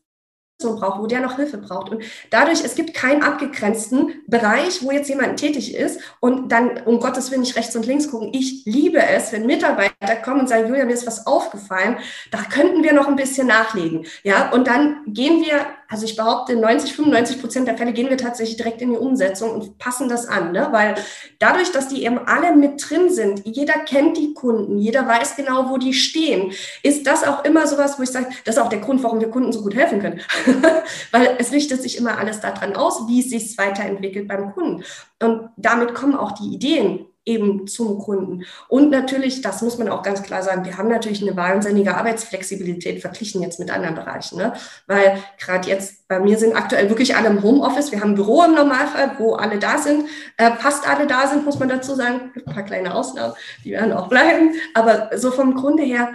braucht, 0.68 1.00
wo 1.00 1.06
der 1.06 1.20
noch 1.20 1.36
Hilfe 1.36 1.58
braucht. 1.58 1.90
Und 1.90 2.02
dadurch, 2.30 2.64
es 2.64 2.74
gibt 2.74 2.94
keinen 2.94 3.22
abgegrenzten 3.22 4.22
Bereich, 4.26 4.82
wo 4.82 4.90
jetzt 4.90 5.08
jemand 5.08 5.38
tätig 5.38 5.74
ist 5.74 6.00
und 6.20 6.52
dann 6.52 6.82
um 6.84 7.00
Gottes 7.00 7.30
Willen 7.30 7.40
nicht 7.40 7.56
rechts 7.56 7.74
und 7.76 7.86
links 7.86 8.11
gucken. 8.11 8.30
Ich 8.32 8.64
liebe 8.64 8.98
es, 9.02 9.32
wenn 9.32 9.46
Mitarbeiter 9.46 10.16
kommen 10.22 10.40
und 10.40 10.48
sagen, 10.48 10.68
Julia, 10.68 10.84
mir 10.84 10.92
ist 10.92 11.06
was 11.06 11.26
aufgefallen, 11.26 11.96
da 12.30 12.38
könnten 12.38 12.82
wir 12.82 12.92
noch 12.92 13.08
ein 13.08 13.16
bisschen 13.16 13.46
nachlegen. 13.46 14.06
Ja, 14.22 14.50
und 14.50 14.66
dann 14.66 15.00
gehen 15.06 15.42
wir 15.42 15.66
also 15.91 16.05
ich 16.05 16.16
behaupte, 16.16 16.55
90, 16.55 16.93
95 16.93 17.41
Prozent 17.41 17.68
der 17.68 17.76
Fälle 17.76 17.93
gehen 17.93 18.09
wir 18.09 18.16
tatsächlich 18.16 18.57
direkt 18.57 18.80
in 18.80 18.91
die 18.91 18.97
Umsetzung 18.97 19.51
und 19.51 19.78
passen 19.78 20.09
das 20.09 20.26
an, 20.26 20.53
ne? 20.53 20.68
weil 20.70 20.95
dadurch, 21.41 21.72
dass 21.72 21.88
die 21.88 22.05
eben 22.05 22.18
alle 22.18 22.55
mit 22.55 22.88
drin 22.88 23.11
sind, 23.11 23.43
jeder 23.45 23.74
kennt 23.80 24.16
die 24.16 24.32
Kunden, 24.32 24.78
jeder 24.78 25.07
weiß 25.07 25.34
genau, 25.34 25.68
wo 25.68 25.78
die 25.78 25.93
stehen, 25.93 26.53
ist 26.84 27.09
das 27.09 27.24
auch 27.24 27.45
immer 27.45 27.66
sowas, 27.66 27.99
wo 27.99 28.05
ich 28.05 28.11
sage, 28.11 28.28
das 28.45 28.57
ist 28.57 28.62
auch 28.62 28.68
der 28.68 28.78
Grund, 28.78 29.03
warum 29.03 29.20
wir 29.20 29.30
Kunden 29.30 29.53
so 29.53 29.62
gut 29.62 29.74
helfen 29.74 30.01
können, 30.01 30.20
weil 31.11 31.36
es 31.38 31.51
richtet 31.51 31.82
sich 31.82 31.99
immer 31.99 32.18
alles 32.18 32.41
daran 32.41 32.76
aus, 32.76 33.09
wie 33.09 33.20
es 33.20 33.30
sich 33.30 33.59
weiterentwickelt 33.59 34.28
beim 34.28 34.53
Kunden. 34.53 34.84
Und 35.20 35.51
damit 35.57 35.95
kommen 35.95 36.14
auch 36.14 36.32
die 36.32 36.55
Ideen 36.55 37.07
eben 37.31 37.66
zum 37.66 37.99
Kunden. 37.99 38.45
Und 38.68 38.91
natürlich, 38.91 39.41
das 39.41 39.62
muss 39.62 39.78
man 39.78 39.89
auch 39.89 40.03
ganz 40.03 40.22
klar 40.22 40.43
sagen, 40.43 40.64
wir 40.64 40.76
haben 40.76 40.89
natürlich 40.89 41.22
eine 41.22 41.37
wahnsinnige 41.37 41.97
Arbeitsflexibilität 41.97 43.01
verglichen 43.01 43.43
jetzt 43.43 43.61
mit 43.61 43.70
anderen 43.70 43.95
Bereichen. 43.95 44.39
Ne? 44.39 44.53
Weil 44.87 45.22
gerade 45.39 45.68
jetzt 45.68 46.09
bei 46.09 46.18
mir 46.18 46.39
sind 46.39 46.57
aktuell 46.57 46.89
wirklich 46.89 47.16
alle 47.16 47.28
im 47.28 47.43
Homeoffice. 47.43 47.93
Wir 47.93 48.01
haben 48.01 48.11
ein 48.11 48.16
Büro 48.16 48.43
im 48.43 48.55
Normalfall, 48.55 49.12
wo 49.18 49.35
alle 49.35 49.59
da 49.59 49.78
sind. 49.78 50.05
Äh, 50.37 50.53
fast 50.57 50.89
alle 50.89 51.07
da 51.07 51.28
sind, 51.28 51.45
muss 51.45 51.59
man 51.59 51.68
dazu 51.68 51.95
sagen. 51.95 52.33
Ein 52.35 52.53
paar 52.53 52.64
kleine 52.64 52.95
Ausnahmen, 52.95 53.35
die 53.64 53.70
werden 53.70 53.93
auch 53.93 54.09
bleiben. 54.09 54.55
Aber 54.74 55.11
so 55.16 55.31
vom 55.31 55.55
Grunde 55.55 55.85
her, 55.85 56.14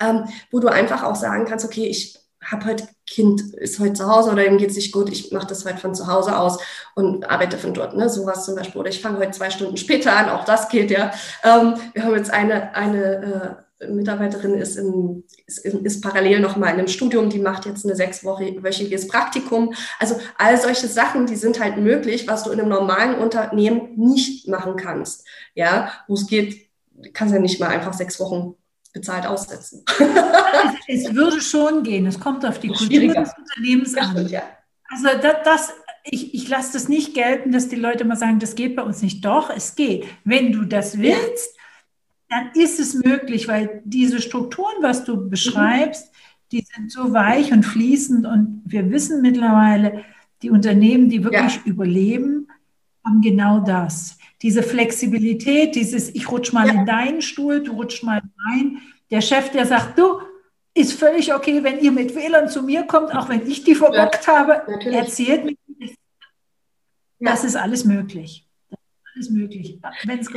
ähm, 0.00 0.24
wo 0.50 0.60
du 0.60 0.68
einfach 0.68 1.02
auch 1.02 1.16
sagen 1.16 1.44
kannst, 1.46 1.64
okay, 1.64 1.86
ich 1.86 2.19
habe 2.42 2.64
heute 2.66 2.88
Kind 3.06 3.54
ist 3.54 3.78
heute 3.80 3.94
zu 3.94 4.06
Hause 4.06 4.30
oder 4.30 4.46
ihm 4.46 4.56
geht 4.56 4.70
es 4.70 4.76
nicht 4.76 4.92
gut, 4.92 5.10
ich 5.10 5.32
mache 5.32 5.46
das 5.46 5.64
halt 5.64 5.80
von 5.80 5.94
zu 5.94 6.06
Hause 6.06 6.38
aus 6.38 6.58
und 6.94 7.28
arbeite 7.28 7.58
von 7.58 7.74
dort, 7.74 7.96
ne? 7.96 8.08
Sowas 8.08 8.44
zum 8.44 8.54
Beispiel. 8.54 8.80
Oder 8.80 8.90
ich 8.90 9.02
fange 9.02 9.18
heute 9.18 9.32
zwei 9.32 9.50
Stunden 9.50 9.76
später 9.76 10.16
an, 10.16 10.28
auch 10.28 10.44
das 10.44 10.68
geht 10.68 10.90
ja. 10.90 11.12
Ähm, 11.42 11.74
wir 11.92 12.04
haben 12.04 12.14
jetzt 12.14 12.32
eine, 12.32 12.74
eine 12.74 13.64
Mitarbeiterin 13.88 14.54
ist, 14.54 14.76
in, 14.76 15.24
ist, 15.46 15.64
ist 15.64 16.02
parallel 16.02 16.40
noch 16.40 16.56
mal 16.56 16.68
in 16.68 16.78
einem 16.78 16.88
Studium, 16.88 17.30
die 17.30 17.38
macht 17.38 17.64
jetzt 17.66 17.84
ein 17.84 17.94
sechswöchiges 17.94 19.08
Praktikum. 19.08 19.74
Also 19.98 20.16
all 20.36 20.60
solche 20.60 20.86
Sachen, 20.86 21.26
die 21.26 21.36
sind 21.36 21.60
halt 21.60 21.78
möglich, 21.78 22.28
was 22.28 22.44
du 22.44 22.50
in 22.50 22.60
einem 22.60 22.68
normalen 22.68 23.16
Unternehmen 23.16 23.96
nicht 23.96 24.48
machen 24.48 24.76
kannst. 24.76 25.26
Ja, 25.54 25.90
wo 26.08 26.14
es 26.14 26.26
geht, 26.26 26.68
kannst 27.14 27.32
ja 27.32 27.40
nicht 27.40 27.58
mal 27.58 27.68
einfach 27.68 27.94
sechs 27.94 28.20
Wochen 28.20 28.54
bezahlt 28.92 29.26
aussetzen. 29.26 29.84
es, 30.88 31.06
es, 31.06 31.14
würde 31.14 31.40
schon 31.40 31.82
gehen. 31.82 32.06
Es 32.06 32.18
kommt 32.18 32.44
auf 32.44 32.58
die 32.58 32.68
Kultur 32.68 33.14
des 33.14 33.30
Unternehmens 33.36 33.96
an. 33.96 34.26
Ja. 34.28 34.42
Also 34.88 35.08
das, 35.20 35.34
das 35.44 35.72
ich, 36.04 36.34
ich 36.34 36.48
lasse 36.48 36.72
das 36.72 36.88
nicht 36.88 37.14
gelten, 37.14 37.52
dass 37.52 37.68
die 37.68 37.76
Leute 37.76 38.04
immer 38.04 38.16
sagen, 38.16 38.38
das 38.38 38.54
geht 38.54 38.76
bei 38.76 38.82
uns 38.82 39.02
nicht. 39.02 39.24
Doch, 39.24 39.50
es 39.50 39.74
geht. 39.74 40.06
Wenn 40.24 40.52
du 40.52 40.64
das 40.64 40.98
willst, 40.98 41.56
dann 42.28 42.50
ist 42.54 42.80
es 42.80 42.94
möglich, 42.94 43.48
weil 43.48 43.82
diese 43.84 44.20
Strukturen, 44.20 44.82
was 44.82 45.04
du 45.04 45.28
beschreibst, 45.28 46.10
die 46.52 46.64
sind 46.74 46.90
so 46.90 47.12
weich 47.12 47.52
und 47.52 47.64
fließend 47.64 48.26
und 48.26 48.62
wir 48.64 48.90
wissen 48.90 49.22
mittlerweile, 49.22 50.04
die 50.42 50.50
Unternehmen, 50.50 51.08
die 51.08 51.22
wirklich 51.22 51.56
ja. 51.56 51.62
überleben, 51.64 52.48
haben 53.04 53.20
genau 53.20 53.60
das. 53.60 54.16
Diese 54.42 54.62
Flexibilität, 54.62 55.74
dieses, 55.74 56.14
ich 56.14 56.30
rutsch 56.30 56.52
mal 56.52 56.66
ja. 56.66 56.72
in 56.72 56.86
deinen 56.86 57.22
Stuhl, 57.22 57.62
du 57.62 57.72
rutschst 57.72 58.04
mal 58.04 58.22
rein. 58.48 58.78
Der 59.10 59.20
Chef, 59.20 59.50
der 59.50 59.66
sagt, 59.66 59.98
du, 59.98 60.20
ist 60.74 60.92
völlig 60.92 61.34
okay, 61.34 61.62
wenn 61.62 61.80
ihr 61.80 61.92
mit 61.92 62.14
Wählern 62.14 62.48
zu 62.48 62.62
mir 62.62 62.84
kommt, 62.84 63.14
auch 63.14 63.28
wenn 63.28 63.46
ich 63.46 63.64
die 63.64 63.74
verbockt 63.74 64.26
ja, 64.26 64.38
habe, 64.38 64.62
natürlich. 64.66 64.98
erzählt 64.98 65.44
mir, 65.44 65.56
das 67.18 67.44
ist 67.44 67.56
alles 67.56 67.84
möglich. 67.84 68.46
Das 68.70 69.26
ist 69.26 69.32
möglich, 69.32 69.78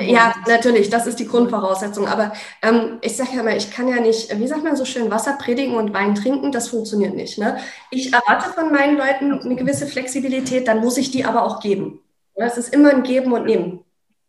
Ja, 0.10 0.32
ist. 0.32 0.47
natürlich, 0.47 0.89
das 0.89 1.08
ist 1.08 1.20
die 1.20 1.28
Grundvoraussetzung. 1.28 2.08
Aber 2.08 2.34
ähm, 2.62 2.97
ich 3.01 3.16
sage 3.16 3.30
ja 3.36 3.43
mal, 3.43 3.56
ich 3.56 3.72
kann 3.72 3.88
ja 3.88 4.01
nicht, 4.01 4.38
wie 4.38 4.47
sagt 4.47 4.64
man 4.64 4.76
so 4.76 4.84
schön, 4.84 5.12
Wasser 5.12 5.34
predigen 5.34 5.76
und 5.76 5.93
Wein 5.93 6.16
trinken, 6.16 6.51
das 6.51 6.70
funktioniert 6.70 7.16
nicht. 7.16 7.38
Ne? 7.38 7.60
Ich 7.91 8.12
erwarte 8.12 8.49
von 8.49 8.72
meinen 8.72 8.97
Leuten 8.97 9.32
eine 9.39 9.56
gewisse 9.56 9.86
Flexibilität, 9.86 10.68
dann 10.68 10.82
muss 10.82 10.97
ich 10.97 11.12
die 11.12 11.24
aber 11.24 11.43
auch 11.43 11.62
geben. 11.62 11.99
Es 12.36 12.58
ist 12.58 12.74
immer 12.74 12.89
ein 12.89 13.04
Geben 13.04 13.32
und 13.32 13.45
Nehmen. 13.45 13.86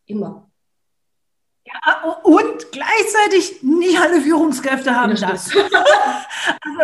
Immer. 0.06 0.50
Ja, 1.66 2.18
und 2.22 2.72
gleichzeitig 2.72 3.62
nicht 3.62 3.98
alle 3.98 4.20
Führungskräfte 4.20 4.94
haben 4.94 5.16
ja, 5.16 5.30
das. 5.30 5.50
also, 5.56 6.80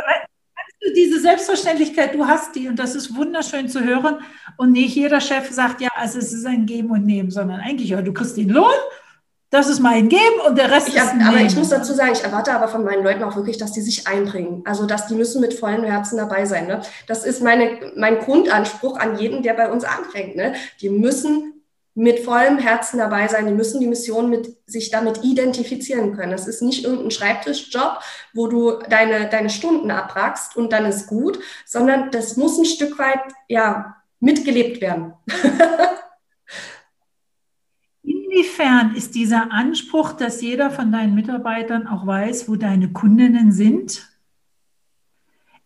diese 0.96 1.20
Selbstverständlichkeit, 1.20 2.14
du 2.14 2.26
hast 2.26 2.54
die 2.54 2.68
und 2.68 2.78
das 2.78 2.94
ist 2.94 3.14
wunderschön 3.14 3.68
zu 3.68 3.84
hören. 3.84 4.20
Und 4.56 4.72
nicht 4.72 4.94
jeder 4.94 5.20
Chef 5.20 5.50
sagt, 5.50 5.82
ja, 5.82 5.90
also 5.94 6.18
es 6.18 6.32
ist 6.32 6.46
ein 6.46 6.64
Geben 6.64 6.90
und 6.90 7.04
Nehmen, 7.04 7.30
sondern 7.30 7.60
eigentlich, 7.60 7.90
ja, 7.90 8.00
du 8.00 8.12
kriegst 8.12 8.38
den 8.38 8.48
Lohn, 8.48 8.72
das 9.50 9.68
ist 9.68 9.80
mein 9.80 10.08
Geben 10.08 10.40
und 10.46 10.56
der 10.56 10.70
Rest 10.70 10.88
ich, 10.88 10.94
ist 10.94 11.08
ein 11.08 11.22
Aber 11.22 11.36
Nehmen. 11.36 11.46
ich 11.48 11.56
muss 11.56 11.68
dazu 11.68 11.92
sagen, 11.92 12.12
ich 12.12 12.22
erwarte 12.22 12.52
aber 12.52 12.68
von 12.68 12.84
meinen 12.84 13.02
Leuten 13.02 13.24
auch 13.24 13.34
wirklich, 13.34 13.58
dass 13.58 13.72
die 13.72 13.80
sich 13.80 14.06
einbringen. 14.06 14.62
Also, 14.64 14.86
dass 14.86 15.08
die 15.08 15.14
müssen 15.14 15.40
mit 15.40 15.54
vollem 15.54 15.82
Herzen 15.82 16.16
dabei 16.16 16.46
sein. 16.46 16.68
Ne? 16.68 16.82
Das 17.08 17.24
ist 17.24 17.42
meine, 17.42 17.92
mein 17.96 18.20
Grundanspruch 18.20 18.96
an 18.96 19.18
jeden, 19.18 19.42
der 19.42 19.54
bei 19.54 19.70
uns 19.70 19.82
anfängt. 19.84 20.36
Ne? 20.36 20.54
Die 20.80 20.88
müssen 20.88 21.59
mit 21.94 22.20
vollem 22.20 22.58
Herzen 22.58 22.98
dabei 22.98 23.28
sein. 23.28 23.46
Die 23.46 23.52
müssen 23.52 23.80
die 23.80 23.86
Mission 23.86 24.30
mit 24.30 24.56
sich 24.66 24.90
damit 24.90 25.24
identifizieren 25.24 26.14
können. 26.14 26.32
Das 26.32 26.46
ist 26.46 26.62
nicht 26.62 26.84
irgendein 26.84 27.10
Schreibtischjob, 27.10 28.00
wo 28.32 28.46
du 28.46 28.78
deine, 28.88 29.28
deine 29.28 29.50
Stunden 29.50 29.90
abbrackst 29.90 30.56
und 30.56 30.72
dann 30.72 30.84
ist 30.86 31.08
gut, 31.08 31.38
sondern 31.66 32.10
das 32.10 32.36
muss 32.36 32.58
ein 32.58 32.64
Stück 32.64 32.98
weit, 32.98 33.20
ja, 33.48 33.96
mitgelebt 34.20 34.80
werden. 34.80 35.14
Inwiefern 38.02 38.94
ist 38.94 39.14
dieser 39.14 39.50
Anspruch, 39.50 40.12
dass 40.12 40.40
jeder 40.40 40.70
von 40.70 40.92
deinen 40.92 41.14
Mitarbeitern 41.14 41.86
auch 41.86 42.06
weiß, 42.06 42.48
wo 42.48 42.56
deine 42.56 42.92
Kundinnen 42.92 43.52
sind, 43.52 44.08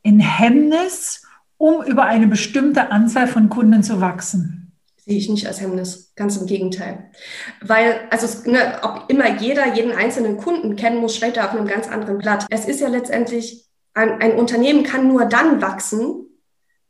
ein 0.04 0.20
Hemmnis, 0.20 1.26
um 1.56 1.82
über 1.84 2.04
eine 2.04 2.26
bestimmte 2.26 2.90
Anzahl 2.90 3.26
von 3.26 3.48
Kunden 3.48 3.82
zu 3.82 4.00
wachsen? 4.00 4.63
Sehe 5.04 5.18
ich 5.18 5.28
nicht 5.28 5.46
als 5.46 5.60
Hemmnis. 5.60 6.12
Ganz 6.16 6.36
im 6.36 6.46
Gegenteil. 6.46 7.10
Weil, 7.60 8.00
also, 8.10 8.50
ne, 8.50 8.78
ob 8.82 9.04
immer 9.08 9.38
jeder 9.40 9.74
jeden 9.74 9.92
einzelnen 9.92 10.38
Kunden 10.38 10.76
kennen 10.76 11.00
muss, 11.00 11.16
steht 11.16 11.36
da 11.36 11.46
auf 11.46 11.52
einem 11.52 11.66
ganz 11.66 11.88
anderen 11.88 12.18
Blatt. 12.18 12.46
Es 12.50 12.64
ist 12.64 12.80
ja 12.80 12.88
letztendlich, 12.88 13.66
ein, 13.92 14.20
ein 14.20 14.36
Unternehmen 14.36 14.82
kann 14.82 15.08
nur 15.08 15.26
dann 15.26 15.60
wachsen, 15.60 16.26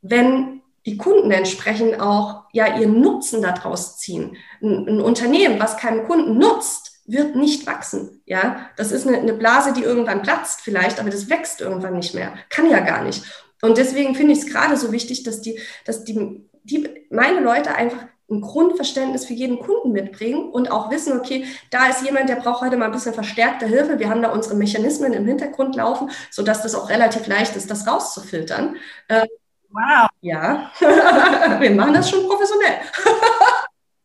wenn 0.01 0.61
die 0.85 0.97
Kunden 0.97 1.31
entsprechend 1.31 1.99
auch 1.99 2.43
ja 2.53 2.77
ihren 2.77 3.01
Nutzen 3.01 3.41
daraus 3.41 3.97
ziehen. 3.97 4.37
Ein, 4.61 4.87
ein 4.87 5.01
Unternehmen, 5.01 5.59
was 5.59 5.77
keinen 5.77 6.05
Kunden 6.05 6.37
nutzt, 6.37 7.01
wird 7.07 7.35
nicht 7.35 7.67
wachsen. 7.67 8.21
Ja, 8.25 8.69
das 8.77 8.91
ist 8.91 9.07
eine, 9.07 9.17
eine 9.17 9.33
Blase, 9.33 9.73
die 9.73 9.83
irgendwann 9.83 10.21
platzt 10.21 10.61
vielleicht, 10.61 10.99
aber 10.99 11.09
das 11.09 11.29
wächst 11.29 11.61
irgendwann 11.61 11.95
nicht 11.95 12.15
mehr. 12.15 12.33
Kann 12.49 12.69
ja 12.69 12.79
gar 12.79 13.03
nicht. 13.03 13.23
Und 13.61 13.77
deswegen 13.77 14.15
finde 14.15 14.33
ich 14.33 14.39
es 14.39 14.47
gerade 14.47 14.77
so 14.77 14.91
wichtig, 14.91 15.23
dass 15.23 15.41
die, 15.41 15.59
dass 15.85 16.03
die 16.03 16.47
die, 16.65 16.89
meine 17.09 17.39
Leute 17.39 17.75
einfach 17.75 18.05
ein 18.29 18.41
Grundverständnis 18.41 19.25
für 19.25 19.33
jeden 19.33 19.59
Kunden 19.59 19.91
mitbringen 19.91 20.49
und 20.49 20.71
auch 20.71 20.89
wissen, 20.89 21.19
okay, 21.19 21.45
da 21.69 21.87
ist 21.87 22.03
jemand, 22.03 22.27
der 22.27 22.37
braucht 22.37 22.61
heute 22.61 22.75
mal 22.75 22.85
ein 22.85 22.91
bisschen 22.91 23.13
verstärkte 23.13 23.67
Hilfe. 23.67 23.99
Wir 23.99 24.09
haben 24.09 24.23
da 24.23 24.31
unsere 24.31 24.55
Mechanismen 24.55 25.13
im 25.13 25.25
Hintergrund 25.25 25.75
laufen, 25.75 26.09
sodass 26.31 26.63
das 26.63 26.73
auch 26.73 26.89
relativ 26.89 27.27
leicht 27.27 27.55
ist, 27.55 27.69
das 27.69 27.87
rauszufiltern. 27.87 28.77
Ähm, 29.09 29.27
wow. 29.69 30.07
Ja, 30.21 30.71
wir 31.59 31.71
machen 31.71 31.93
das 31.93 32.09
schon 32.09 32.27
professionell. 32.27 32.79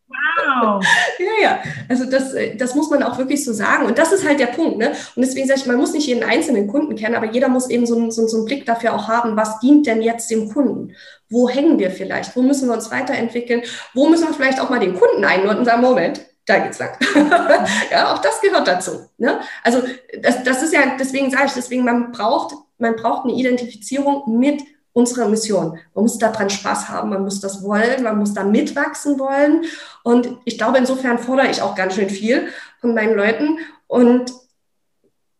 Wow. 0.09 0.85
ja, 1.19 1.43
ja. 1.43 1.63
Also 1.89 2.05
das, 2.05 2.35
äh, 2.35 2.57
das 2.57 2.75
muss 2.75 2.91
man 2.91 3.03
auch 3.03 3.17
wirklich 3.17 3.43
so 3.43 3.55
sagen. 3.55 3.87
Und 3.87 3.97
das 3.97 4.13
ist 4.13 4.27
halt 4.27 4.39
der 4.39 4.47
Punkt. 4.47 4.77
Ne? 4.77 4.91
Und 5.17 5.23
deswegen 5.23 5.47
sage 5.47 5.61
ich, 5.61 5.67
man 5.67 5.77
muss 5.77 5.95
nicht 5.95 6.07
jeden 6.07 6.25
einzelnen 6.25 6.67
Kunden 6.67 6.95
kennen, 6.95 7.15
aber 7.15 7.27
jeder 7.27 7.49
muss 7.49 7.71
eben 7.71 7.87
so, 7.87 8.11
so, 8.11 8.27
so 8.27 8.37
einen 8.37 8.47
Blick 8.47 8.67
dafür 8.67 8.93
auch 8.93 9.09
haben, 9.09 9.37
was 9.37 9.61
dient 9.61 9.87
denn 9.87 10.03
jetzt 10.03 10.31
dem 10.31 10.53
Kunden? 10.53 10.95
Wo 11.31 11.49
hängen 11.49 11.79
wir 11.79 11.91
vielleicht? 11.91 12.35
Wo 12.37 12.43
müssen 12.43 12.69
wir 12.69 12.75
uns 12.75 12.91
weiterentwickeln? 12.91 13.63
Wo 13.95 14.09
müssen 14.09 14.27
wir 14.27 14.35
vielleicht 14.35 14.61
auch 14.61 14.69
mal 14.69 14.81
den 14.81 14.99
Kunden 14.99 15.25
einordnen 15.25 15.61
und 15.61 15.65
sagen, 15.65 15.81
Moment, 15.81 16.21
da 16.51 16.59
geht's 16.59 16.79
lang. 16.79 16.97
ja, 17.91 18.13
auch 18.13 18.19
das 18.19 18.41
gehört 18.41 18.67
dazu. 18.67 19.09
Ne? 19.19 19.41
Also 19.63 19.83
das, 20.21 20.43
das 20.43 20.63
ist 20.63 20.75
ja, 20.75 20.97
deswegen 20.99 21.31
sage 21.31 21.47
ich, 21.47 21.53
deswegen 21.53 21.85
man 21.85 22.11
braucht, 22.13 22.55
man 22.79 22.97
braucht 22.97 23.25
eine 23.25 23.35
Identifizierung 23.35 24.39
mit 24.39 24.61
unserer 24.93 25.29
Mission. 25.29 25.79
Man 25.95 26.03
muss 26.03 26.19
daran 26.19 26.51
Spaß 26.51 26.89
haben, 26.89 27.11
man 27.11 27.23
muss 27.23 27.41
das 27.41 27.63
wollen, 27.63 28.03
man 28.03 28.19
muss 28.19 28.35
da 28.35 28.43
mitwachsen 28.43 29.19
wollen. 29.19 29.65
Und 30.03 30.37
ich 30.45 30.59
glaube, 30.59 30.79
insofern 30.79 31.19
fordere 31.19 31.51
ich 31.51 31.63
auch 31.63 31.77
ganz 31.77 31.95
schön 31.95 32.11
viel 32.11 32.49
von 32.81 32.95
meinen 32.95 33.15
Leuten. 33.15 33.59
Und 33.87 34.33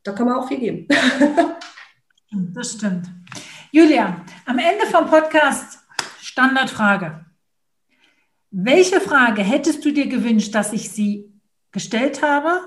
da 0.05 0.13
kann 0.13 0.27
man 0.27 0.37
auch 0.37 0.49
viel 0.49 0.59
geben. 0.59 0.89
das 2.55 2.73
stimmt. 2.73 3.07
Julia, 3.73 4.25
am 4.47 4.59
Ende 4.59 4.87
vom 4.87 5.09
Podcast 5.09 5.80
Standardfrage. 6.41 7.27
Welche 8.51 8.99
Frage 9.01 9.43
hättest 9.43 9.85
du 9.85 9.93
dir 9.93 10.07
gewünscht, 10.07 10.55
dass 10.55 10.73
ich 10.73 10.91
sie 10.91 11.31
gestellt 11.71 12.23
habe? 12.23 12.63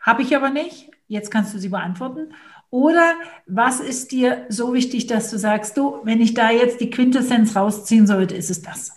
Habe 0.00 0.22
ich 0.22 0.36
aber 0.36 0.50
nicht. 0.50 0.88
Jetzt 1.08 1.32
kannst 1.32 1.52
du 1.52 1.58
sie 1.58 1.68
beantworten. 1.68 2.32
Oder 2.70 3.14
was 3.46 3.80
ist 3.80 4.12
dir 4.12 4.46
so 4.48 4.72
wichtig, 4.72 5.08
dass 5.08 5.30
du 5.30 5.38
sagst, 5.38 5.76
du, 5.76 5.98
wenn 6.04 6.20
ich 6.20 6.34
da 6.34 6.52
jetzt 6.52 6.80
die 6.80 6.90
Quintessenz 6.90 7.56
rausziehen 7.56 8.06
sollte, 8.06 8.36
ist 8.36 8.50
es 8.50 8.62
das? 8.62 8.92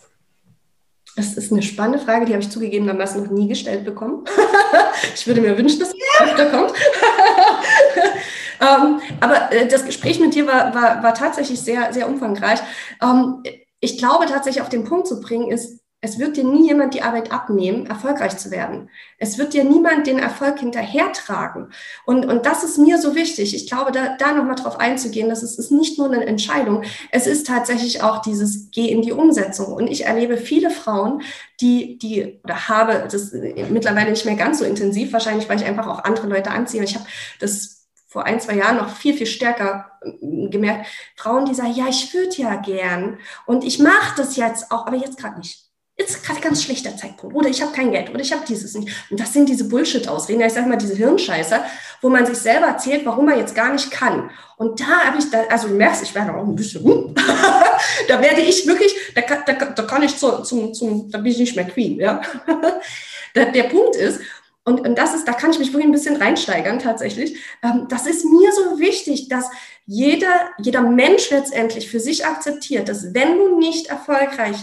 Das 1.16 1.34
ist 1.34 1.50
eine 1.50 1.62
spannende 1.62 1.98
Frage, 1.98 2.26
die 2.26 2.32
habe 2.32 2.42
ich 2.44 2.50
zugegebenermaßen 2.50 3.24
noch 3.24 3.30
nie 3.32 3.48
gestellt 3.48 3.84
bekommen. 3.84 4.24
ich 5.14 5.26
würde 5.26 5.40
mir 5.40 5.58
wünschen, 5.58 5.80
dass 5.80 5.90
sie 5.90 5.98
öfter 6.20 6.46
kommt. 6.46 6.72
ähm, 8.60 9.00
aber 9.20 9.52
äh, 9.52 9.66
das 9.66 9.84
Gespräch 9.84 10.20
mit 10.20 10.34
dir 10.34 10.46
war, 10.46 10.72
war, 10.72 11.02
war 11.02 11.14
tatsächlich 11.14 11.60
sehr, 11.60 11.92
sehr 11.92 12.08
umfangreich. 12.08 12.60
Ähm, 13.02 13.42
ich 13.84 13.98
glaube 13.98 14.26
tatsächlich 14.26 14.62
auf 14.62 14.68
den 14.68 14.84
Punkt 14.84 15.06
zu 15.06 15.20
bringen 15.20 15.50
ist, 15.50 15.80
es 16.04 16.18
wird 16.18 16.36
dir 16.36 16.44
nie 16.44 16.66
jemand 16.66 16.92
die 16.92 17.00
Arbeit 17.00 17.32
abnehmen, 17.32 17.86
erfolgreich 17.86 18.36
zu 18.36 18.50
werden. 18.50 18.90
Es 19.16 19.38
wird 19.38 19.54
dir 19.54 19.64
niemand 19.64 20.06
den 20.06 20.18
Erfolg 20.18 20.58
hinterhertragen. 20.58 21.72
Und, 22.04 22.26
und 22.26 22.44
das 22.44 22.62
ist 22.62 22.76
mir 22.76 22.98
so 22.98 23.14
wichtig. 23.14 23.56
Ich 23.56 23.66
glaube, 23.66 23.90
da, 23.90 24.14
da 24.18 24.32
nochmal 24.32 24.56
drauf 24.56 24.78
einzugehen, 24.78 25.30
dass 25.30 25.42
es 25.42 25.58
ist 25.58 25.72
nicht 25.72 25.96
nur 25.96 26.12
eine 26.12 26.26
Entscheidung. 26.26 26.82
Es 27.10 27.26
ist 27.26 27.46
tatsächlich 27.46 28.02
auch 28.02 28.20
dieses 28.20 28.70
Geh 28.70 28.88
in 28.90 29.00
die 29.00 29.12
Umsetzung. 29.12 29.72
Und 29.72 29.86
ich 29.86 30.04
erlebe 30.04 30.36
viele 30.36 30.68
Frauen, 30.68 31.22
die, 31.62 31.96
die, 31.98 32.38
oder 32.44 32.68
habe 32.68 33.08
das 33.10 33.32
mittlerweile 33.70 34.10
nicht 34.10 34.26
mehr 34.26 34.36
ganz 34.36 34.58
so 34.58 34.66
intensiv, 34.66 35.10
wahrscheinlich, 35.14 35.48
weil 35.48 35.58
ich 35.58 35.64
einfach 35.64 35.86
auch 35.86 36.04
andere 36.04 36.26
Leute 36.26 36.50
anziehe. 36.50 36.84
Ich 36.84 36.96
habe 36.96 37.06
das 37.40 37.73
vor 38.14 38.24
ein, 38.26 38.40
zwei 38.40 38.54
Jahren 38.54 38.76
noch 38.76 38.96
viel, 38.96 39.12
viel 39.14 39.26
stärker 39.26 39.90
äh, 40.02 40.48
gemerkt. 40.48 40.86
Frauen, 41.16 41.46
die 41.46 41.54
sagen, 41.54 41.74
ja, 41.74 41.88
ich 41.88 42.14
würde 42.14 42.36
ja 42.36 42.54
gern 42.54 43.18
und 43.44 43.64
ich 43.64 43.80
mache 43.80 44.14
das 44.16 44.36
jetzt 44.36 44.70
auch, 44.70 44.86
aber 44.86 44.96
jetzt 44.96 45.18
gerade 45.18 45.38
nicht 45.38 45.64
ist 45.96 46.24
gerade 46.24 46.40
ganz 46.40 46.64
schlechter 46.64 46.96
Zeitpunkt 46.96 47.36
oder 47.36 47.48
ich 47.48 47.62
habe 47.62 47.72
kein 47.72 47.92
Geld 47.92 48.10
oder 48.10 48.18
ich 48.18 48.32
habe 48.32 48.44
dieses 48.48 48.74
nicht. 48.74 48.92
Und 49.10 49.20
das 49.20 49.32
sind 49.32 49.48
diese 49.48 49.68
Bullshit-Ausreden, 49.68 50.40
ich 50.40 50.52
sage 50.52 50.68
mal 50.68 50.76
diese 50.76 50.96
Hirnscheiße, 50.96 51.60
wo 52.02 52.08
man 52.08 52.26
sich 52.26 52.36
selber 52.38 52.66
erzählt, 52.66 53.06
warum 53.06 53.26
man 53.26 53.38
jetzt 53.38 53.54
gar 53.54 53.72
nicht 53.72 53.92
kann. 53.92 54.28
Und 54.56 54.80
da 54.80 55.04
habe 55.04 55.18
ich, 55.18 55.30
da, 55.30 55.42
also 55.48 55.68
du 55.68 55.74
merkst, 55.74 56.02
ich 56.02 56.14
werde 56.14 56.34
auch 56.34 56.42
ein 56.42 56.56
bisschen, 56.56 56.84
hm? 56.84 57.14
da 58.08 58.20
werde 58.20 58.40
ich 58.40 58.66
wirklich, 58.66 58.92
da, 59.14 59.20
da, 59.46 59.52
da 59.52 59.82
kann 59.84 60.02
ich 60.02 60.16
zu, 60.16 60.42
zum, 60.42 60.74
zum, 60.74 61.10
da 61.12 61.18
bin 61.18 61.30
ich 61.30 61.38
nicht 61.38 61.54
mehr 61.54 61.66
Queen. 61.66 62.00
Ja? 62.00 62.20
der 63.36 63.64
Punkt 63.64 63.94
ist, 63.94 64.20
und, 64.64 64.80
und 64.80 64.96
das 64.96 65.14
ist, 65.14 65.28
da 65.28 65.32
kann 65.32 65.50
ich 65.50 65.58
mich 65.58 65.68
wirklich 65.68 65.86
ein 65.86 65.92
bisschen 65.92 66.16
reinsteigern 66.16 66.78
tatsächlich. 66.78 67.38
Ähm, 67.62 67.86
das 67.88 68.06
ist 68.06 68.24
mir 68.24 68.50
so 68.52 68.78
wichtig, 68.78 69.28
dass 69.28 69.50
jeder, 69.84 70.50
jeder 70.58 70.80
Mensch 70.80 71.30
letztendlich 71.30 71.90
für 71.90 72.00
sich 72.00 72.24
akzeptiert, 72.24 72.88
dass 72.88 73.12
wenn 73.12 73.36
du 73.36 73.58
nicht 73.58 73.88
erfolgreich 73.88 74.56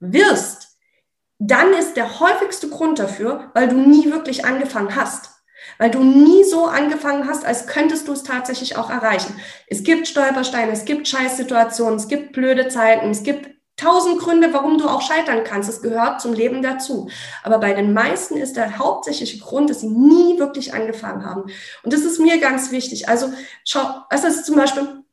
wirst, 0.00 0.76
dann 1.38 1.72
ist 1.72 1.94
der 1.94 2.20
häufigste 2.20 2.68
Grund 2.68 2.98
dafür, 2.98 3.50
weil 3.54 3.68
du 3.68 3.76
nie 3.76 4.10
wirklich 4.10 4.44
angefangen 4.44 4.94
hast. 4.96 5.30
Weil 5.78 5.90
du 5.90 6.02
nie 6.02 6.44
so 6.44 6.66
angefangen 6.66 7.28
hast, 7.28 7.44
als 7.44 7.66
könntest 7.66 8.08
du 8.08 8.12
es 8.12 8.24
tatsächlich 8.24 8.76
auch 8.76 8.90
erreichen. 8.90 9.38
Es 9.66 9.82
gibt 9.82 10.08
Stolpersteine, 10.08 10.72
es 10.72 10.84
gibt 10.84 11.08
Scheißsituationen, 11.08 11.96
es 11.96 12.08
gibt 12.08 12.32
blöde 12.32 12.68
Zeiten, 12.68 13.10
es 13.10 13.22
gibt 13.22 13.57
tausend 13.78 14.18
Gründe, 14.18 14.52
warum 14.52 14.76
du 14.76 14.86
auch 14.88 15.00
scheitern 15.00 15.44
kannst. 15.44 15.70
Es 15.70 15.80
gehört 15.80 16.20
zum 16.20 16.34
Leben 16.34 16.62
dazu. 16.62 17.08
Aber 17.42 17.58
bei 17.58 17.72
den 17.72 17.94
meisten 17.94 18.36
ist 18.36 18.56
der 18.56 18.78
hauptsächliche 18.78 19.38
Grund, 19.38 19.70
dass 19.70 19.80
sie 19.80 19.88
nie 19.88 20.38
wirklich 20.38 20.74
angefangen 20.74 21.24
haben. 21.24 21.44
Und 21.82 21.92
das 21.92 22.02
ist 22.02 22.18
mir 22.20 22.38
ganz 22.38 22.70
wichtig. 22.70 23.08
Also 23.08 23.32
schau, 23.64 23.80
es 24.10 24.24
ist 24.24 24.44
zum 24.44 24.56
Beispiel, 24.56 25.04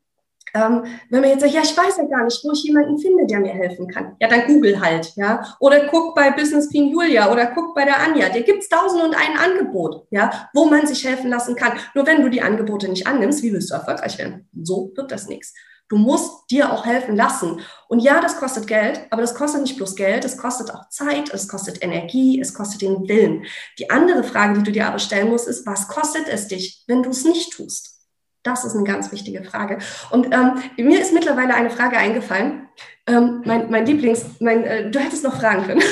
ähm, 0.56 0.86
wenn 1.10 1.22
man 1.22 1.30
jetzt 1.30 1.42
sagt, 1.42 1.54
ja, 1.54 1.62
ich 1.62 1.78
weiß 1.78 1.98
ja 1.98 2.06
gar 2.06 2.24
nicht, 2.24 2.44
wo 2.44 2.52
ich 2.54 2.64
jemanden 2.64 2.98
finde, 2.98 3.26
der 3.28 3.40
mir 3.40 3.54
helfen 3.54 3.88
kann. 3.88 4.16
Ja, 4.20 4.30
dann 4.30 4.48
google 4.48 4.80
halt, 4.80 5.14
ja. 5.16 5.56
Oder 5.60 5.88
guck 5.88 6.16
bei 6.16 6.32
Business 6.32 6.70
Queen 6.70 6.92
Julia 6.92 7.32
oder 7.32 7.48
guck 7.48 7.76
bei 7.76 7.86
der 7.86 8.00
Anja. 8.00 8.30
Dir 8.30 8.44
gibt's 8.44 8.70
tausend 8.70 9.04
und 9.04 9.16
ein 9.16 9.38
Angebot, 9.38 10.08
ja, 10.12 10.50
wo 10.54 10.66
man 10.66 10.88
sich 10.88 11.04
helfen 11.06 11.30
lassen 11.30 11.56
kann. 11.56 11.74
Nur 11.94 12.08
wenn 12.08 12.22
du 12.22 12.30
die 12.30 12.42
Angebote 12.42 12.88
nicht 12.88 13.06
annimmst, 13.06 13.44
wie 13.44 13.52
willst 13.52 13.70
du 13.70 13.76
erfolgreich 13.76 14.18
werden? 14.18 14.48
So 14.60 14.92
wird 14.96 15.12
das 15.12 15.28
nichts. 15.28 15.54
Du 15.88 15.98
musst 15.98 16.50
dir 16.50 16.72
auch 16.72 16.86
helfen 16.86 17.16
lassen. 17.16 17.62
Und 17.88 18.00
ja, 18.00 18.20
das 18.20 18.38
kostet 18.38 18.66
Geld, 18.66 19.02
aber 19.12 19.22
das 19.22 19.36
kostet 19.36 19.62
nicht 19.62 19.78
bloß 19.78 19.96
Geld, 19.96 20.26
es 20.26 20.38
kostet 20.38 20.74
auch 20.74 20.90
Zeit, 20.90 21.32
es 21.32 21.48
kostet 21.48 21.84
Energie, 21.84 22.40
es 22.40 22.54
kostet 22.54 22.82
den 22.82 23.08
Willen. 23.08 23.46
Die 23.78 23.92
andere 23.92 24.24
Frage, 24.24 24.56
die 24.56 24.64
du 24.64 24.72
dir 24.72 24.88
aber 24.88 25.00
stellen 25.00 25.30
musst, 25.30 25.48
ist, 25.48 25.68
was 25.68 25.88
kostet 25.88 26.28
es 26.28 26.48
dich, 26.48 26.84
wenn 26.88 27.04
du 27.04 27.12
es 27.12 27.24
nicht 27.24 27.54
tust? 27.54 27.96
Das 28.42 28.64
ist 28.64 28.76
eine 28.76 28.84
ganz 28.84 29.12
wichtige 29.12 29.44
Frage. 29.44 29.80
Und 30.12 30.34
ähm, 30.34 30.62
mir 30.78 31.02
ist 31.02 31.14
mittlerweile 31.14 31.56
eine 31.56 31.72
Frage 31.72 31.98
eingefallen. 31.98 32.68
Ähm, 33.08 33.42
mein, 33.46 33.70
mein 33.70 33.86
Lieblings, 33.86 34.26
mein, 34.40 34.64
äh, 34.64 34.90
du 34.90 35.00
hättest 35.00 35.24
noch 35.24 35.40
fragen 35.40 35.66
können. 35.66 35.84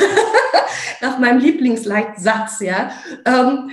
Nach 1.01 1.19
meinem 1.19 1.39
Lieblingsleitsatz, 1.39 2.59
ja. 2.59 2.91
Ähm, 3.25 3.71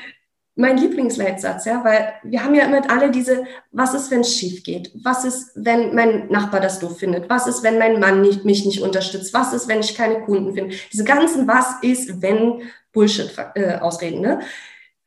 mein 0.60 0.76
Lieblingsleitsatz, 0.76 1.64
ja, 1.64 1.82
weil 1.84 2.12
wir 2.22 2.44
haben 2.44 2.54
ja 2.54 2.66
immer 2.66 2.88
alle 2.90 3.10
diese, 3.10 3.44
was 3.72 3.94
ist, 3.94 4.10
wenn 4.10 4.20
es 4.20 4.36
schief 4.36 4.62
geht? 4.62 4.92
Was 5.02 5.24
ist, 5.24 5.52
wenn 5.54 5.94
mein 5.94 6.28
Nachbar 6.28 6.60
das 6.60 6.78
doof 6.78 6.98
findet? 6.98 7.28
Was 7.30 7.46
ist, 7.46 7.62
wenn 7.62 7.78
mein 7.78 7.98
Mann 7.98 8.20
nicht, 8.20 8.44
mich 8.44 8.64
nicht 8.64 8.82
unterstützt? 8.82 9.32
Was 9.32 9.52
ist, 9.52 9.68
wenn 9.68 9.80
ich 9.80 9.96
keine 9.96 10.20
Kunden 10.20 10.54
finde? 10.54 10.76
Diese 10.92 11.04
ganzen 11.04 11.48
Was 11.48 11.82
ist, 11.82 12.20
wenn 12.22 12.62
Bullshit-Ausreden, 12.92 14.24
äh, 14.24 14.28
ne? 14.28 14.40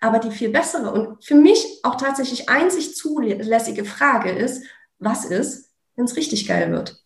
Aber 0.02 0.20
die 0.20 0.32
viel 0.32 0.50
bessere 0.50 0.92
und 0.92 1.24
für 1.24 1.36
mich 1.36 1.80
auch 1.84 1.96
tatsächlich 1.96 2.50
einzig 2.50 2.96
zulässige 2.96 3.86
Frage 3.86 4.32
ist, 4.32 4.66
was 5.00 5.24
ist, 5.24 5.72
wenn 5.96 6.06
es 6.06 6.18
richtig 6.18 6.46
geil 6.48 6.72
wird? 6.72 7.02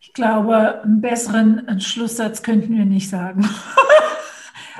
ich 0.00 0.12
glaube, 0.14 0.82
einen 0.82 1.02
besseren 1.02 1.80
Schlusssatz 1.80 2.42
könnten 2.42 2.74
wir 2.74 2.86
nicht 2.86 3.10
sagen. 3.10 3.46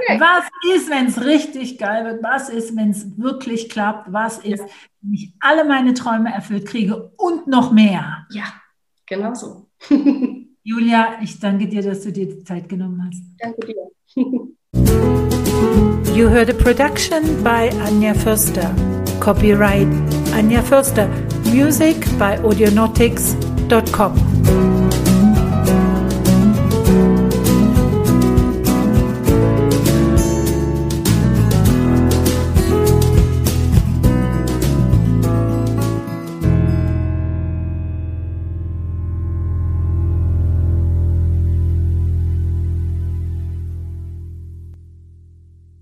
Was 0.09 0.44
ist, 0.74 0.90
wenn 0.90 1.07
es 1.07 1.24
richtig 1.24 1.78
geil 1.78 2.04
wird? 2.04 2.22
Was 2.22 2.48
ist, 2.48 2.76
wenn 2.76 2.90
es 2.90 3.18
wirklich 3.18 3.68
klappt? 3.68 4.12
Was 4.12 4.38
ist, 4.38 4.64
wenn 5.00 5.14
ich 5.14 5.32
alle 5.40 5.64
meine 5.64 5.94
Träume 5.94 6.32
erfüllt 6.32 6.66
kriege 6.66 7.11
und 7.16 7.46
noch 7.46 7.72
mehr? 7.72 8.26
Ja, 8.30 8.44
genau 9.07 9.34
so. 9.34 9.68
Julia, 10.62 11.18
ich 11.22 11.38
danke 11.38 11.68
dir, 11.68 11.82
dass 11.82 12.02
du 12.02 12.12
dir 12.12 12.26
die 12.26 12.44
Zeit 12.44 12.68
genommen 12.68 13.02
hast. 13.07 13.22
Danke 13.38 13.66
dir. 13.66 13.90
you 16.14 16.28
heard 16.28 16.50
a 16.50 16.54
production 16.54 17.42
by 17.44 17.70
Anja 17.84 18.14
Förster. 18.14 18.74
Copyright 19.20 19.88
Anja 20.34 20.62
Förster. 20.62 21.09
Music 21.52 21.96
by 22.18 22.38
audionautics.com. 22.42 24.26